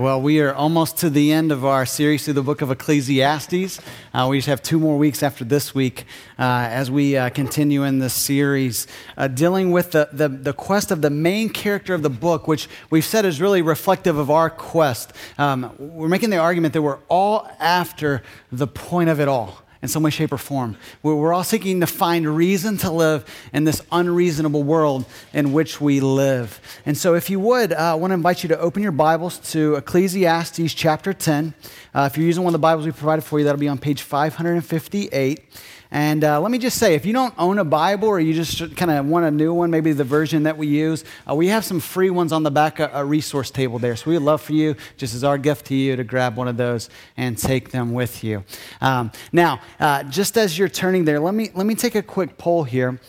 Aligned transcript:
Well, 0.00 0.22
we 0.22 0.40
are 0.40 0.54
almost 0.54 0.96
to 1.00 1.10
the 1.10 1.30
end 1.30 1.52
of 1.52 1.62
our 1.62 1.84
series 1.84 2.24
through 2.24 2.32
the 2.32 2.42
book 2.42 2.62
of 2.62 2.70
Ecclesiastes. 2.70 3.78
Uh, 4.14 4.26
we 4.30 4.38
just 4.38 4.48
have 4.48 4.62
two 4.62 4.78
more 4.78 4.96
weeks 4.96 5.22
after 5.22 5.44
this 5.44 5.74
week 5.74 6.06
uh, 6.38 6.68
as 6.70 6.90
we 6.90 7.18
uh, 7.18 7.28
continue 7.28 7.84
in 7.84 7.98
this 7.98 8.14
series, 8.14 8.86
uh, 9.18 9.28
dealing 9.28 9.72
with 9.72 9.90
the, 9.90 10.08
the, 10.10 10.30
the, 10.30 10.54
quest 10.54 10.90
of 10.90 11.02
the 11.02 11.10
main 11.10 11.50
character 11.50 11.92
of 11.92 12.00
the 12.00 12.08
book, 12.08 12.48
which 12.48 12.66
we've 12.88 13.04
said 13.04 13.26
is 13.26 13.42
really 13.42 13.60
reflective 13.60 14.16
of 14.16 14.30
our 14.30 14.48
quest. 14.48 15.12
Um, 15.36 15.74
we're 15.78 16.08
making 16.08 16.30
the 16.30 16.38
argument 16.38 16.72
that 16.72 16.80
we're 16.80 17.00
all 17.10 17.46
after 17.58 18.22
the 18.50 18.66
point 18.66 19.10
of 19.10 19.20
it 19.20 19.28
all 19.28 19.60
in 19.82 19.88
some 19.88 20.02
way, 20.02 20.10
shape, 20.10 20.32
or 20.32 20.38
form. 20.38 20.76
We're 21.02 21.32
all 21.32 21.44
seeking 21.44 21.80
to 21.80 21.86
find 21.86 22.26
reason 22.36 22.76
to 22.78 22.90
live 22.90 23.24
in 23.52 23.64
this 23.64 23.82
unreasonable 23.90 24.62
world 24.62 25.06
in 25.32 25.52
which 25.52 25.80
we 25.80 26.00
live. 26.00 26.60
And 26.84 26.96
so, 26.96 27.14
if 27.14 27.30
you 27.30 27.40
would, 27.40 27.72
uh, 27.72 27.76
I 27.76 27.94
want 27.94 28.10
to 28.10 28.14
invite 28.14 28.42
you 28.42 28.48
to 28.50 28.58
open 28.58 28.82
your 28.82 28.92
Bibles 28.92 29.38
to 29.52 29.76
Ecclesiastes 29.76 30.74
chapter 30.74 31.12
10. 31.12 31.54
Uh, 31.94 32.08
if 32.10 32.16
you're 32.16 32.26
using 32.26 32.44
one 32.44 32.54
of 32.54 32.60
the 32.60 32.62
Bibles 32.62 32.86
we 32.86 32.92
provided 32.92 33.22
for 33.22 33.38
you, 33.38 33.44
that'll 33.44 33.58
be 33.58 33.68
on 33.68 33.78
page 33.78 34.02
558. 34.02 35.40
And 35.90 36.22
uh, 36.22 36.40
let 36.40 36.50
me 36.50 36.58
just 36.58 36.78
say, 36.78 36.94
if 36.94 37.04
you 37.04 37.12
don't 37.12 37.34
own 37.36 37.58
a 37.58 37.64
Bible 37.64 38.08
or 38.08 38.20
you 38.20 38.32
just 38.32 38.76
kind 38.76 38.90
of 38.90 39.06
want 39.06 39.26
a 39.26 39.30
new 39.30 39.52
one, 39.52 39.70
maybe 39.70 39.92
the 39.92 40.04
version 40.04 40.44
that 40.44 40.56
we 40.56 40.68
use, 40.68 41.04
uh, 41.28 41.34
we 41.34 41.48
have 41.48 41.64
some 41.64 41.80
free 41.80 42.10
ones 42.10 42.32
on 42.32 42.44
the 42.44 42.50
back 42.50 42.78
of 42.78 42.90
a 42.92 43.04
resource 43.04 43.50
table 43.50 43.78
there. 43.78 43.96
So 43.96 44.10
we'd 44.10 44.18
love 44.18 44.40
for 44.40 44.52
you, 44.52 44.76
just 44.96 45.14
as 45.14 45.24
our 45.24 45.38
gift 45.38 45.66
to 45.66 45.74
you, 45.74 45.96
to 45.96 46.04
grab 46.04 46.36
one 46.36 46.46
of 46.46 46.56
those 46.56 46.90
and 47.16 47.36
take 47.36 47.70
them 47.70 47.92
with 47.92 48.22
you. 48.22 48.44
Um, 48.80 49.10
now, 49.32 49.60
uh, 49.80 50.04
just 50.04 50.38
as 50.38 50.56
you're 50.56 50.68
turning 50.68 51.04
there, 51.04 51.18
let 51.18 51.34
me, 51.34 51.50
let 51.54 51.66
me 51.66 51.74
take 51.74 51.94
a 51.96 52.02
quick 52.02 52.38
poll 52.38 52.64
here. 52.64 53.00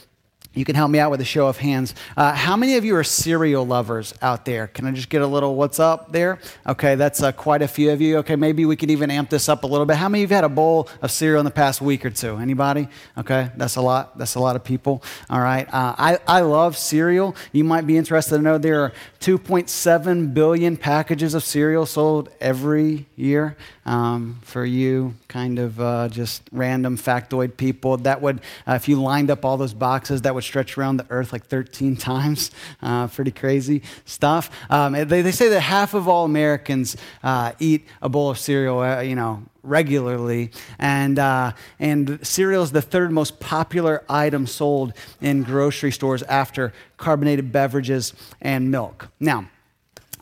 You 0.54 0.66
can 0.66 0.76
help 0.76 0.92
me 0.92 1.00
out 1.00 1.12
with 1.12 1.22
a 1.22 1.26
show 1.26 1.48
of 1.48 1.58
hands. 1.58 1.96
Uh, 2.18 2.34
how 2.34 2.58
many 2.58 2.76
of 2.76 2.84
you 2.84 2.98
are 2.98 3.06
cereal 3.06 3.66
lovers 3.66 4.14
out 4.22 4.44
there? 4.44 4.68
Can 4.68 4.86
I 4.86 4.92
just 4.92 5.08
get 5.08 5.22
a 5.22 5.28
little 5.28 5.56
what's 5.56 5.80
up 5.80 6.12
there? 6.12 6.40
Okay, 6.68 6.96
that's 6.96 7.24
uh, 7.24 7.32
quite 7.32 7.62
a 7.62 7.70
few 7.70 7.92
of 7.92 8.02
you. 8.02 8.18
Okay, 8.18 8.36
maybe 8.36 8.66
we 8.66 8.76
could 8.76 8.92
even 8.92 9.10
amp 9.10 9.30
this 9.30 9.48
up 9.48 9.64
a 9.64 9.68
little 9.68 9.86
bit. 9.86 9.96
How 9.96 10.10
many 10.10 10.24
of 10.24 10.30
you 10.30 10.36
have 10.36 10.44
had 10.44 10.52
a 10.52 10.54
bowl 10.54 10.90
of 11.02 11.10
cereal 11.10 11.40
in 11.40 11.46
the 11.46 11.52
past 11.52 11.80
week 11.80 12.06
or 12.06 12.10
two? 12.10 12.36
Anybody? 12.36 12.90
Okay, 13.18 13.50
that's 13.56 13.78
a 13.78 13.82
lot. 13.82 14.18
That's 14.18 14.36
a 14.36 14.42
lot 14.42 14.58
of 14.58 14.64
people. 14.66 15.02
All 15.30 15.40
right. 15.40 15.74
Uh, 15.74 15.96
I, 15.98 16.20
I 16.28 16.42
love 16.42 16.76
cereal. 16.76 17.34
You 17.54 17.64
might 17.64 17.88
be 17.88 17.96
interested 17.96 18.36
to 18.36 18.42
know 18.42 18.58
there 18.58 18.82
are 18.82 18.92
2.7 19.22 20.34
billion 20.34 20.76
packages 20.76 21.34
of 21.34 21.46
cereal 21.46 21.86
sold 21.86 22.30
every 22.42 23.06
year. 23.16 23.56
Um, 23.84 24.40
for 24.44 24.64
you, 24.64 25.16
kind 25.28 25.58
of 25.58 25.82
uh, 25.82 26.08
just 26.10 26.44
random 26.52 26.98
factoid 26.98 27.58
people, 27.58 27.98
that 27.98 28.22
would, 28.22 28.42
uh, 28.68 28.74
if 28.74 28.88
you 28.88 29.02
lined 29.02 29.32
up 29.32 29.44
all 29.44 29.58
those 29.58 29.74
boxes, 29.74 30.22
that 30.22 30.36
would 30.36 30.41
stretch 30.42 30.78
around 30.78 30.98
the 30.98 31.06
earth 31.10 31.32
like 31.32 31.46
13 31.46 31.96
times. 31.98 32.52
Uh, 32.82 33.08
pretty 33.08 33.32
crazy 33.32 33.82
stuff. 34.06 34.50
Um, 34.70 34.94
they, 34.94 35.22
they 35.22 35.32
say 35.32 35.50
that 35.50 35.62
half 35.62 35.94
of 35.94 36.08
all 36.08 36.26
Americans 36.26 36.98
uh, 37.24 37.54
eat 37.60 37.86
a 38.02 38.10
bowl 38.10 38.30
of 38.30 38.38
cereal, 38.38 38.80
uh, 38.80 39.02
you 39.02 39.16
know, 39.16 39.44
regularly. 39.64 40.52
And, 40.80 41.20
uh, 41.20 41.54
and 41.80 42.26
cereal 42.26 42.64
is 42.64 42.72
the 42.72 42.82
third 42.82 43.12
most 43.12 43.40
popular 43.40 44.04
item 44.10 44.48
sold 44.48 44.94
in 45.22 45.44
grocery 45.44 45.92
stores 45.92 46.24
after 46.24 46.74
carbonated 46.98 47.52
beverages 47.52 48.14
and 48.42 48.72
milk. 48.72 49.10
Now, 49.20 49.50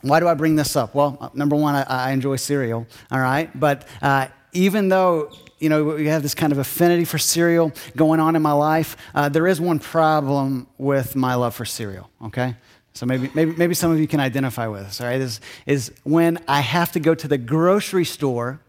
why 0.02 0.20
do 0.20 0.28
I 0.28 0.34
bring 0.34 0.56
this 0.56 0.76
up? 0.76 0.94
Well, 0.94 1.30
number 1.34 1.56
one, 1.56 1.74
I, 1.74 1.82
I 1.82 2.10
enjoy 2.12 2.36
cereal, 2.36 2.86
all 3.10 3.20
right? 3.20 3.50
But 3.58 3.86
uh, 4.00 4.28
even 4.52 4.88
though 4.88 5.30
you 5.60 5.68
know, 5.68 5.84
we 5.84 6.06
have 6.06 6.22
this 6.22 6.34
kind 6.34 6.52
of 6.52 6.58
affinity 6.58 7.04
for 7.04 7.18
cereal 7.18 7.70
going 7.94 8.18
on 8.18 8.34
in 8.34 8.42
my 8.42 8.52
life. 8.52 8.96
Uh, 9.14 9.28
there 9.28 9.46
is 9.46 9.60
one 9.60 9.78
problem 9.78 10.66
with 10.78 11.14
my 11.14 11.34
love 11.34 11.54
for 11.54 11.66
cereal, 11.66 12.10
okay? 12.24 12.56
So 12.94 13.06
maybe, 13.06 13.30
maybe, 13.34 13.54
maybe 13.54 13.74
some 13.74 13.92
of 13.92 14.00
you 14.00 14.08
can 14.08 14.20
identify 14.20 14.66
with 14.66 14.84
this, 14.84 15.00
all 15.00 15.06
right? 15.06 15.20
Is, 15.20 15.40
is 15.66 15.92
when 16.02 16.42
I 16.48 16.60
have 16.60 16.92
to 16.92 17.00
go 17.00 17.14
to 17.14 17.28
the 17.28 17.38
grocery 17.38 18.06
store 18.06 18.60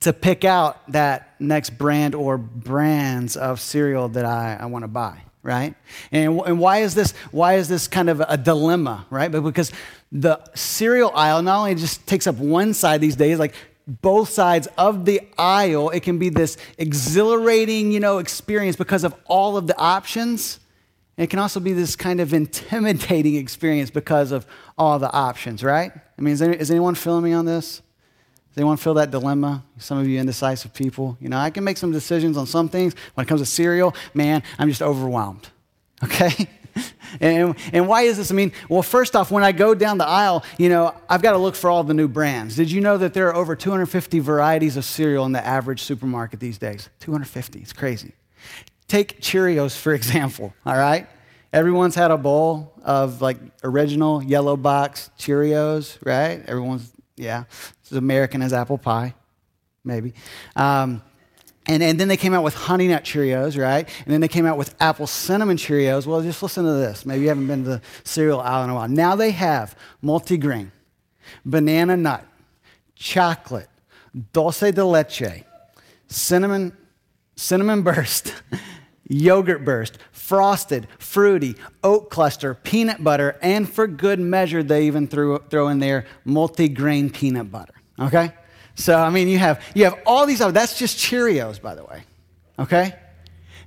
to 0.00 0.12
pick 0.12 0.44
out 0.44 0.90
that 0.92 1.34
next 1.40 1.70
brand 1.70 2.14
or 2.14 2.38
brands 2.38 3.36
of 3.36 3.60
cereal 3.60 4.08
that 4.10 4.24
I, 4.24 4.56
I 4.60 4.66
want 4.66 4.84
to 4.84 4.88
buy, 4.88 5.18
right? 5.42 5.74
And, 6.12 6.40
and 6.46 6.60
why 6.60 6.78
is 6.78 6.94
this, 6.94 7.12
why 7.32 7.54
is 7.54 7.68
this 7.68 7.88
kind 7.88 8.08
of 8.08 8.22
a 8.26 8.36
dilemma, 8.36 9.06
right? 9.10 9.32
But 9.32 9.42
because 9.42 9.72
the 10.12 10.40
cereal 10.54 11.10
aisle 11.14 11.42
not 11.42 11.58
only 11.58 11.74
just 11.74 12.06
takes 12.06 12.26
up 12.26 12.36
one 12.36 12.72
side 12.72 13.00
these 13.00 13.16
days, 13.16 13.38
like 13.38 13.54
both 13.86 14.30
sides 14.30 14.66
of 14.78 15.04
the 15.04 15.20
aisle, 15.36 15.90
it 15.90 16.00
can 16.00 16.18
be 16.18 16.30
this 16.30 16.56
exhilarating, 16.78 17.92
you 17.92 18.00
know, 18.00 18.18
experience 18.18 18.76
because 18.76 19.04
of 19.04 19.14
all 19.26 19.56
of 19.56 19.66
the 19.66 19.76
options. 19.78 20.60
It 21.16 21.28
can 21.28 21.38
also 21.38 21.60
be 21.60 21.72
this 21.72 21.94
kind 21.94 22.20
of 22.20 22.32
intimidating 22.32 23.34
experience 23.36 23.90
because 23.90 24.32
of 24.32 24.46
all 24.78 24.98
the 24.98 25.12
options, 25.12 25.62
right? 25.62 25.92
I 25.94 26.22
mean, 26.22 26.32
is, 26.32 26.38
there, 26.40 26.52
is 26.52 26.70
anyone 26.70 26.94
feeling 26.94 27.24
me 27.24 27.32
on 27.32 27.44
this? 27.44 27.82
Does 28.50 28.58
anyone 28.58 28.76
feel 28.76 28.94
that 28.94 29.10
dilemma? 29.10 29.64
Some 29.78 29.98
of 29.98 30.06
you 30.06 30.18
indecisive 30.20 30.72
people. 30.72 31.16
You 31.20 31.28
know, 31.28 31.38
I 31.38 31.50
can 31.50 31.64
make 31.64 31.76
some 31.76 31.90
decisions 31.90 32.36
on 32.36 32.46
some 32.46 32.68
things. 32.68 32.94
When 33.14 33.24
it 33.24 33.28
comes 33.28 33.40
to 33.40 33.46
cereal, 33.46 33.94
man, 34.14 34.42
I'm 34.58 34.68
just 34.68 34.82
overwhelmed. 34.82 35.48
Okay? 36.02 36.48
And, 37.20 37.54
and 37.72 37.86
why 37.86 38.02
is 38.02 38.16
this? 38.16 38.32
I 38.32 38.34
mean, 38.34 38.50
well, 38.68 38.82
first 38.82 39.14
off, 39.14 39.30
when 39.30 39.44
I 39.44 39.52
go 39.52 39.72
down 39.72 39.98
the 39.98 40.06
aisle, 40.06 40.44
you 40.58 40.68
know, 40.68 40.94
I've 41.08 41.22
got 41.22 41.32
to 41.32 41.38
look 41.38 41.54
for 41.54 41.70
all 41.70 41.84
the 41.84 41.94
new 41.94 42.08
brands. 42.08 42.56
Did 42.56 42.72
you 42.72 42.80
know 42.80 42.98
that 42.98 43.14
there 43.14 43.28
are 43.28 43.36
over 43.36 43.54
250 43.54 44.18
varieties 44.18 44.76
of 44.76 44.84
cereal 44.84 45.24
in 45.24 45.30
the 45.30 45.46
average 45.46 45.82
supermarket 45.82 46.40
these 46.40 46.58
days? 46.58 46.88
250. 46.98 47.60
It's 47.60 47.72
crazy. 47.72 48.14
Take 48.88 49.20
Cheerios, 49.20 49.76
for 49.76 49.94
example, 50.00 50.54
all 50.66 50.76
right? 50.76 51.06
Everyone's 51.52 51.94
had 51.94 52.10
a 52.10 52.18
bowl 52.18 52.72
of 52.82 53.22
like 53.22 53.36
original 53.62 54.20
yellow 54.20 54.56
box 54.56 55.10
Cheerios, 55.16 55.98
right? 56.04 56.42
Everyone's, 56.46 56.90
yeah. 57.16 57.44
It's 57.80 57.92
as 57.92 57.98
American 57.98 58.42
as 58.42 58.52
apple 58.52 58.78
pie, 58.78 59.14
maybe. 59.84 60.14
Um, 60.56 61.00
and, 61.66 61.82
and 61.82 61.98
then 61.98 62.08
they 62.08 62.16
came 62.16 62.34
out 62.34 62.44
with 62.44 62.54
Honey 62.54 62.88
Nut 62.88 63.04
Cheerios, 63.04 63.60
right? 63.60 63.88
And 64.04 64.12
then 64.12 64.20
they 64.20 64.28
came 64.28 64.44
out 64.44 64.58
with 64.58 64.74
Apple 64.80 65.06
Cinnamon 65.06 65.56
Cheerios. 65.56 66.06
Well, 66.06 66.20
just 66.20 66.42
listen 66.42 66.64
to 66.64 66.72
this. 66.72 67.06
Maybe 67.06 67.22
you 67.22 67.28
haven't 67.28 67.46
been 67.46 67.64
to 67.64 67.70
the 67.70 67.82
cereal 68.04 68.40
aisle 68.40 68.64
in 68.64 68.70
a 68.70 68.74
while. 68.74 68.88
Now 68.88 69.16
they 69.16 69.30
have 69.30 69.74
multigrain, 70.02 70.70
banana 71.44 71.96
nut, 71.96 72.26
chocolate, 72.94 73.68
dulce 74.32 74.72
de 74.72 74.84
leche, 74.84 75.44
cinnamon, 76.06 76.76
cinnamon 77.34 77.82
burst, 77.82 78.34
yogurt 79.08 79.64
burst, 79.64 79.96
frosted, 80.12 80.86
fruity, 80.98 81.56
oat 81.82 82.10
cluster, 82.10 82.54
peanut 82.54 83.02
butter, 83.02 83.38
and 83.40 83.68
for 83.68 83.86
good 83.86 84.20
measure, 84.20 84.62
they 84.62 84.86
even 84.86 85.08
threw, 85.08 85.38
throw 85.50 85.68
in 85.68 85.78
there 85.78 86.04
multigrain 86.26 87.12
peanut 87.12 87.50
butter. 87.50 87.74
Okay? 87.98 88.32
So, 88.74 88.98
I 88.98 89.10
mean, 89.10 89.28
you 89.28 89.38
have, 89.38 89.62
you 89.74 89.84
have 89.84 89.98
all 90.04 90.26
these, 90.26 90.40
other 90.40 90.52
that's 90.52 90.78
just 90.78 90.98
Cheerios, 90.98 91.60
by 91.60 91.74
the 91.74 91.84
way. 91.84 92.02
Okay? 92.58 92.94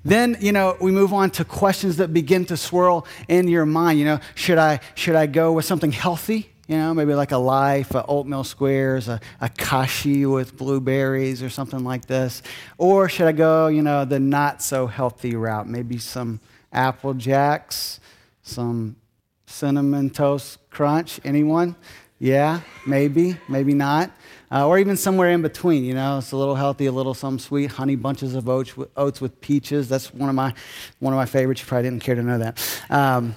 Then, 0.03 0.37
you 0.39 0.51
know, 0.51 0.77
we 0.79 0.91
move 0.91 1.13
on 1.13 1.31
to 1.31 1.45
questions 1.45 1.97
that 1.97 2.13
begin 2.13 2.45
to 2.45 2.57
swirl 2.57 3.05
in 3.27 3.47
your 3.47 3.65
mind. 3.65 3.99
You 3.99 4.05
know, 4.05 4.19
should 4.35 4.57
I, 4.57 4.79
should 4.95 5.15
I 5.15 5.25
go 5.25 5.53
with 5.53 5.65
something 5.65 5.91
healthy? 5.91 6.49
You 6.67 6.77
know, 6.77 6.93
maybe 6.93 7.13
like 7.13 7.31
a 7.31 7.37
life, 7.37 7.95
a 7.95 8.05
oatmeal 8.05 8.43
squares, 8.43 9.07
a, 9.07 9.21
a 9.39 9.47
kashi 9.47 10.25
with 10.25 10.57
blueberries 10.57 11.41
or 11.41 11.49
something 11.49 11.83
like 11.83 12.05
this. 12.05 12.43
Or 12.77 13.07
should 13.07 13.27
I 13.27 13.31
go, 13.31 13.67
you 13.67 13.81
know, 13.81 14.03
the 14.03 14.19
not 14.19 14.61
so 14.61 14.87
healthy 14.87 15.35
route? 15.35 15.67
Maybe 15.67 15.97
some 15.97 16.41
Apple 16.73 17.13
Jacks, 17.13 18.01
some 18.43 18.97
cinnamon 19.45 20.09
toast 20.09 20.59
crunch. 20.69 21.21
Anyone? 21.23 21.77
Yeah, 22.19 22.61
maybe, 22.85 23.37
maybe 23.47 23.73
not 23.73 24.11
uh, 24.51 24.67
or 24.67 24.79
even 24.79 24.97
somewhere 24.97 25.31
in 25.31 25.41
between. 25.41 25.83
You 25.83 25.93
know, 25.93 26.17
it's 26.19 26.31
a 26.31 26.37
little 26.37 26.55
healthy, 26.55 26.85
a 26.85 26.91
little 26.91 27.13
some 27.13 27.39
sweet, 27.39 27.71
honey 27.71 27.95
bunches 27.95 28.35
of 28.35 28.47
oats 28.47 28.75
with, 28.77 28.89
oats 28.97 29.21
with 29.21 29.39
peaches. 29.41 29.89
That's 29.89 30.13
one 30.13 30.29
of 30.29 30.35
my 30.35 30.53
one 30.99 31.13
of 31.13 31.17
my 31.17 31.25
favorites. 31.25 31.61
You 31.61 31.67
probably 31.67 31.89
didn't 31.89 32.03
care 32.03 32.15
to 32.15 32.23
know 32.23 32.37
that. 32.39 32.81
Um, 32.89 33.35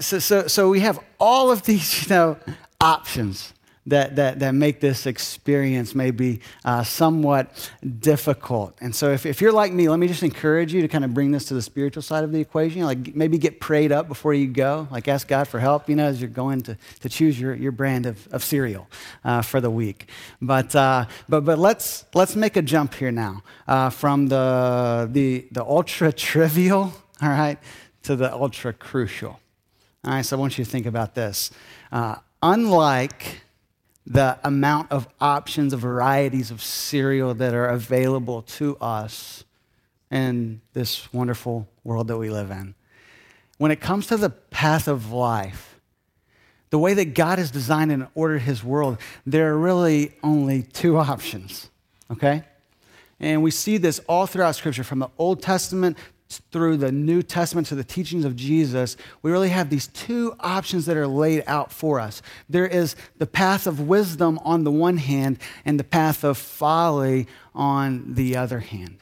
so, 0.00 0.18
so, 0.18 0.46
so 0.46 0.68
we 0.68 0.80
have 0.80 0.98
all 1.20 1.50
of 1.50 1.62
these, 1.62 2.02
you 2.08 2.14
know, 2.14 2.36
options 2.80 3.52
that, 3.86 4.16
that, 4.16 4.38
that 4.38 4.52
make 4.52 4.80
this 4.80 5.06
experience 5.06 5.94
maybe 5.94 6.40
uh, 6.64 6.84
somewhat 6.84 7.70
difficult. 8.00 8.76
And 8.80 8.94
so, 8.94 9.10
if, 9.10 9.26
if 9.26 9.40
you're 9.40 9.52
like 9.52 9.72
me, 9.72 9.88
let 9.88 9.98
me 9.98 10.06
just 10.06 10.22
encourage 10.22 10.72
you 10.72 10.82
to 10.82 10.88
kind 10.88 11.04
of 11.04 11.12
bring 11.12 11.32
this 11.32 11.46
to 11.46 11.54
the 11.54 11.62
spiritual 11.62 12.02
side 12.02 12.22
of 12.22 12.30
the 12.30 12.40
equation. 12.40 12.82
Like 12.82 13.14
maybe 13.14 13.38
get 13.38 13.58
prayed 13.58 13.90
up 13.90 14.06
before 14.06 14.34
you 14.34 14.46
go. 14.46 14.86
Like 14.90 15.08
ask 15.08 15.26
God 15.26 15.48
for 15.48 15.58
help, 15.58 15.88
you 15.88 15.96
know, 15.96 16.04
as 16.06 16.20
you're 16.20 16.30
going 16.30 16.60
to, 16.62 16.76
to 17.00 17.08
choose 17.08 17.40
your, 17.40 17.54
your 17.54 17.72
brand 17.72 18.06
of, 18.06 18.28
of 18.32 18.44
cereal 18.44 18.88
uh, 19.24 19.42
for 19.42 19.60
the 19.60 19.70
week. 19.70 20.08
But, 20.40 20.74
uh, 20.76 21.06
but, 21.28 21.44
but 21.44 21.58
let's, 21.58 22.04
let's 22.14 22.36
make 22.36 22.56
a 22.56 22.62
jump 22.62 22.94
here 22.94 23.12
now 23.12 23.42
uh, 23.66 23.90
from 23.90 24.28
the, 24.28 25.08
the, 25.10 25.46
the 25.50 25.64
ultra 25.64 26.12
trivial, 26.12 26.92
all 27.20 27.28
right, 27.28 27.58
to 28.04 28.14
the 28.14 28.32
ultra 28.32 28.72
crucial. 28.72 29.40
All 30.04 30.12
right, 30.12 30.24
so 30.24 30.36
I 30.36 30.40
want 30.40 30.58
you 30.58 30.64
to 30.64 30.70
think 30.70 30.86
about 30.86 31.14
this. 31.14 31.50
Uh, 31.90 32.16
unlike 32.42 33.42
the 34.06 34.38
amount 34.42 34.90
of 34.90 35.08
options, 35.20 35.72
of 35.72 35.80
varieties 35.80 36.50
of 36.50 36.62
cereal 36.62 37.34
that 37.34 37.54
are 37.54 37.66
available 37.66 38.42
to 38.42 38.76
us 38.78 39.44
in 40.10 40.60
this 40.72 41.12
wonderful 41.12 41.68
world 41.84 42.08
that 42.08 42.18
we 42.18 42.28
live 42.28 42.50
in. 42.50 42.74
When 43.58 43.70
it 43.70 43.80
comes 43.80 44.06
to 44.08 44.16
the 44.16 44.30
path 44.30 44.88
of 44.88 45.12
life, 45.12 45.78
the 46.70 46.78
way 46.78 46.94
that 46.94 47.14
God 47.14 47.38
has 47.38 47.50
designed 47.50 47.92
and 47.92 48.08
ordered 48.14 48.40
his 48.40 48.64
world, 48.64 48.98
there 49.26 49.52
are 49.52 49.58
really 49.58 50.14
only 50.22 50.62
two 50.62 50.96
options, 50.96 51.70
okay? 52.10 52.44
And 53.20 53.42
we 53.42 53.50
see 53.52 53.76
this 53.76 54.00
all 54.08 54.26
throughout 54.26 54.56
Scripture, 54.56 54.82
from 54.82 54.98
the 54.98 55.10
Old 55.16 55.42
Testament 55.42 55.96
through 56.50 56.76
the 56.78 56.92
New 56.92 57.22
Testament 57.22 57.66
to 57.68 57.74
the 57.74 57.84
teachings 57.84 58.24
of 58.24 58.36
Jesus. 58.36 58.96
We 59.22 59.30
really 59.30 59.50
have 59.50 59.70
these 59.70 59.88
two 59.88 60.34
options 60.40 60.86
that 60.86 60.96
are 60.96 61.06
laid 61.06 61.44
out 61.46 61.72
for 61.72 62.00
us. 62.00 62.22
There 62.48 62.66
is 62.66 62.96
the 63.18 63.26
path 63.26 63.66
of 63.66 63.80
wisdom 63.80 64.38
on 64.44 64.64
the 64.64 64.70
one 64.70 64.96
hand, 64.96 65.38
and 65.64 65.78
the 65.78 65.84
path 65.84 66.24
of 66.24 66.38
folly 66.38 67.26
on 67.54 68.14
the 68.14 68.36
other 68.36 68.60
hand. 68.60 68.98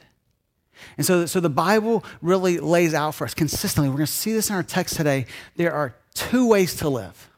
And 0.97 1.05
so, 1.05 1.25
so 1.25 1.39
the 1.39 1.49
Bible 1.49 2.03
really 2.21 2.57
lays 2.59 2.93
out 2.93 3.15
for 3.15 3.25
us 3.25 3.33
consistently. 3.33 3.89
We're 3.89 3.97
going 3.97 4.07
to 4.07 4.11
see 4.11 4.33
this 4.33 4.49
in 4.49 4.55
our 4.55 4.63
text 4.63 4.95
today. 4.95 5.25
There 5.55 5.73
are 5.73 5.95
two 6.13 6.47
ways 6.47 6.75
to 6.77 6.89
live. 6.89 7.29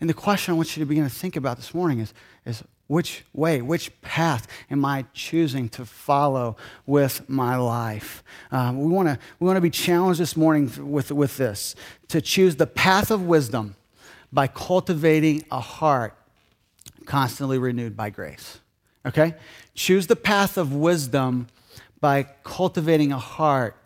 And 0.00 0.10
the 0.10 0.14
question 0.14 0.52
I 0.52 0.56
want 0.56 0.76
you 0.76 0.82
to 0.82 0.86
begin 0.86 1.04
to 1.04 1.10
think 1.10 1.36
about 1.36 1.56
this 1.56 1.72
morning 1.72 2.00
is, 2.00 2.12
is 2.44 2.62
which 2.86 3.24
way, 3.32 3.62
which 3.62 3.98
path 4.02 4.46
am 4.70 4.84
I 4.84 5.06
choosing 5.14 5.68
to 5.70 5.86
follow 5.86 6.56
with 6.86 7.28
my 7.28 7.56
life? 7.56 8.22
Um, 8.50 8.78
we 8.80 8.92
want 8.92 9.08
to 9.08 9.18
we 9.40 9.46
wanna 9.46 9.60
be 9.60 9.70
challenged 9.70 10.20
this 10.20 10.36
morning 10.36 10.70
with, 10.90 11.10
with 11.10 11.36
this 11.36 11.74
to 12.08 12.20
choose 12.20 12.56
the 12.56 12.66
path 12.66 13.10
of 13.10 13.22
wisdom 13.22 13.76
by 14.32 14.48
cultivating 14.48 15.44
a 15.50 15.60
heart 15.60 16.16
constantly 17.06 17.58
renewed 17.58 17.96
by 17.96 18.10
grace. 18.10 18.58
Okay? 19.06 19.34
Choose 19.74 20.06
the 20.06 20.16
path 20.16 20.56
of 20.56 20.74
wisdom 20.74 21.46
by 22.00 22.24
cultivating 22.42 23.12
a 23.12 23.18
heart 23.18 23.76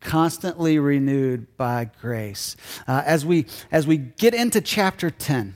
constantly 0.00 0.78
renewed 0.78 1.56
by 1.56 1.90
grace. 2.00 2.56
Uh, 2.86 3.02
as, 3.04 3.26
we, 3.26 3.46
as 3.72 3.86
we 3.86 3.96
get 3.96 4.34
into 4.34 4.60
chapter 4.60 5.10
10, 5.10 5.54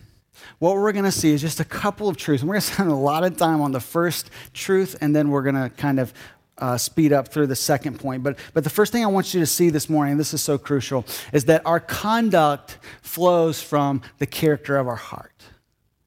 what 0.58 0.74
we're 0.74 0.92
going 0.92 1.04
to 1.04 1.12
see 1.12 1.32
is 1.32 1.40
just 1.40 1.60
a 1.60 1.64
couple 1.64 2.08
of 2.08 2.16
truths. 2.16 2.42
We're 2.42 2.54
going 2.54 2.60
to 2.60 2.66
spend 2.66 2.90
a 2.90 2.94
lot 2.94 3.24
of 3.24 3.36
time 3.36 3.60
on 3.60 3.72
the 3.72 3.80
first 3.80 4.30
truth, 4.52 4.96
and 5.00 5.14
then 5.14 5.30
we're 5.30 5.42
going 5.42 5.54
to 5.54 5.70
kind 5.70 6.00
of 6.00 6.12
uh, 6.58 6.76
speed 6.76 7.12
up 7.12 7.28
through 7.28 7.46
the 7.46 7.56
second 7.56 7.98
point. 7.98 8.22
But, 8.22 8.38
but 8.52 8.64
the 8.64 8.70
first 8.70 8.92
thing 8.92 9.02
I 9.02 9.08
want 9.08 9.32
you 9.32 9.40
to 9.40 9.46
see 9.46 9.70
this 9.70 9.88
morning, 9.88 10.18
this 10.18 10.34
is 10.34 10.42
so 10.42 10.58
crucial, 10.58 11.06
is 11.32 11.46
that 11.46 11.64
our 11.64 11.80
conduct 11.80 12.78
flows 13.02 13.62
from 13.62 14.02
the 14.18 14.26
character 14.26 14.76
of 14.76 14.86
our 14.86 14.96
heart. 14.96 15.32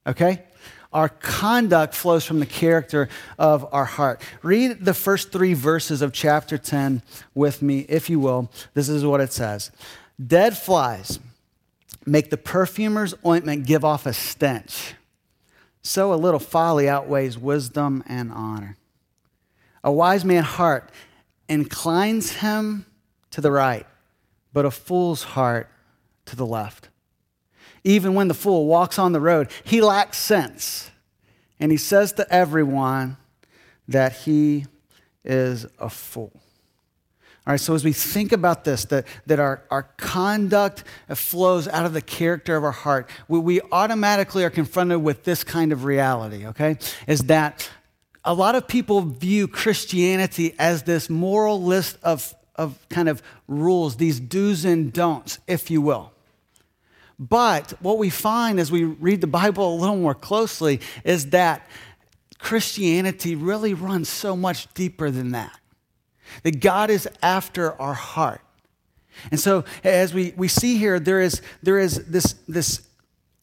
Okay? 0.05 0.43
Our 0.91 1.09
conduct 1.09 1.95
flows 1.95 2.23
from 2.23 2.39
the 2.39 2.45
character 2.45 3.09
of 3.39 3.67
our 3.73 3.85
heart. 3.85 4.21
Read 4.43 4.85
the 4.85 4.93
first 4.93 5.31
three 5.31 5.55
verses 5.55 6.03
of 6.03 6.13
chapter 6.13 6.57
10 6.59 7.01
with 7.33 7.63
me, 7.63 7.79
if 7.89 8.09
you 8.09 8.19
will. 8.19 8.51
This 8.75 8.89
is 8.89 9.03
what 9.03 9.21
it 9.21 9.33
says 9.33 9.71
Dead 10.23 10.55
flies 10.55 11.19
make 12.05 12.29
the 12.29 12.37
perfumer's 12.37 13.13
ointment 13.25 13.65
give 13.65 13.85
off 13.85 14.05
a 14.05 14.13
stench. 14.13 14.93
So 15.81 16.13
a 16.13 16.15
little 16.15 16.39
folly 16.39 16.87
outweighs 16.87 17.37
wisdom 17.37 18.03
and 18.07 18.31
honor. 18.31 18.77
A 19.83 19.91
wise 19.91 20.23
man's 20.23 20.45
heart 20.45 20.89
inclines 21.49 22.37
him 22.37 22.85
to 23.31 23.41
the 23.41 23.51
right, 23.51 23.85
but 24.53 24.65
a 24.65 24.71
fool's 24.71 25.23
heart 25.23 25.69
to 26.25 26.35
the 26.35 26.45
left. 26.45 26.89
Even 27.83 28.13
when 28.13 28.29
the 28.29 28.33
fool 28.33 28.65
walks 28.65 28.97
on 28.97 29.11
the 29.11 29.19
road, 29.19 29.49
he 29.63 29.81
lacks 29.81 30.17
sense. 30.17 30.89
And 31.59 31.71
he 31.71 31.77
says 31.77 32.13
to 32.13 32.33
everyone 32.33 33.17
that 33.87 34.13
he 34.13 34.65
is 35.25 35.65
a 35.79 35.89
fool. 35.89 36.42
All 37.45 37.51
right, 37.51 37.59
so 37.59 37.75
as 37.75 37.83
we 37.83 37.91
think 37.91 38.31
about 38.31 38.63
this, 38.63 38.85
that, 38.85 39.05
that 39.25 39.37
our, 39.37 39.63
our 39.69 39.83
conduct 39.97 40.85
flows 41.13 41.67
out 41.67 41.85
of 41.85 41.91
the 41.91 42.01
character 42.01 42.55
of 42.55 42.63
our 42.63 42.71
heart, 42.71 43.09
we, 43.27 43.37
we 43.37 43.61
automatically 43.69 44.45
are 44.45 44.49
confronted 44.49 45.03
with 45.03 45.25
this 45.25 45.43
kind 45.43 45.73
of 45.73 45.83
reality, 45.83 46.47
okay? 46.47 46.77
Is 47.05 47.25
that 47.25 47.69
a 48.23 48.33
lot 48.33 48.55
of 48.55 48.65
people 48.65 49.01
view 49.01 49.49
Christianity 49.49 50.55
as 50.57 50.83
this 50.83 51.09
moral 51.09 51.61
list 51.61 51.97
of, 52.01 52.33
of 52.55 52.77
kind 52.87 53.09
of 53.09 53.21
rules, 53.49 53.97
these 53.97 54.21
do's 54.21 54.63
and 54.63 54.93
don'ts, 54.93 55.39
if 55.45 55.69
you 55.69 55.81
will. 55.81 56.13
But 57.19 57.73
what 57.81 57.97
we 57.97 58.09
find 58.09 58.57
as 58.57 58.71
we 58.71 58.85
read 58.85 59.19
the 59.19 59.27
Bible 59.27 59.75
a 59.75 59.77
little 59.77 59.97
more 59.97 60.15
closely 60.15 60.79
is 61.03 61.31
that 61.31 61.67
Christianity 62.39 63.35
really 63.35 63.73
runs 63.73 64.07
so 64.07 64.37
much 64.37 64.73
deeper 64.73 65.11
than 65.11 65.31
that. 65.31 65.59
That 66.41 66.59
God 66.59 66.89
is 66.89 67.07
after 67.21 67.79
our 67.81 67.93
heart. 67.93 68.41
And 69.31 69.39
so, 69.39 69.63
as 69.83 70.13
we, 70.13 70.33
we 70.35 70.47
see 70.47 70.77
here, 70.77 70.99
there 70.99 71.21
is, 71.21 71.41
there 71.61 71.77
is 71.77 72.05
this, 72.05 72.33
this 72.47 72.87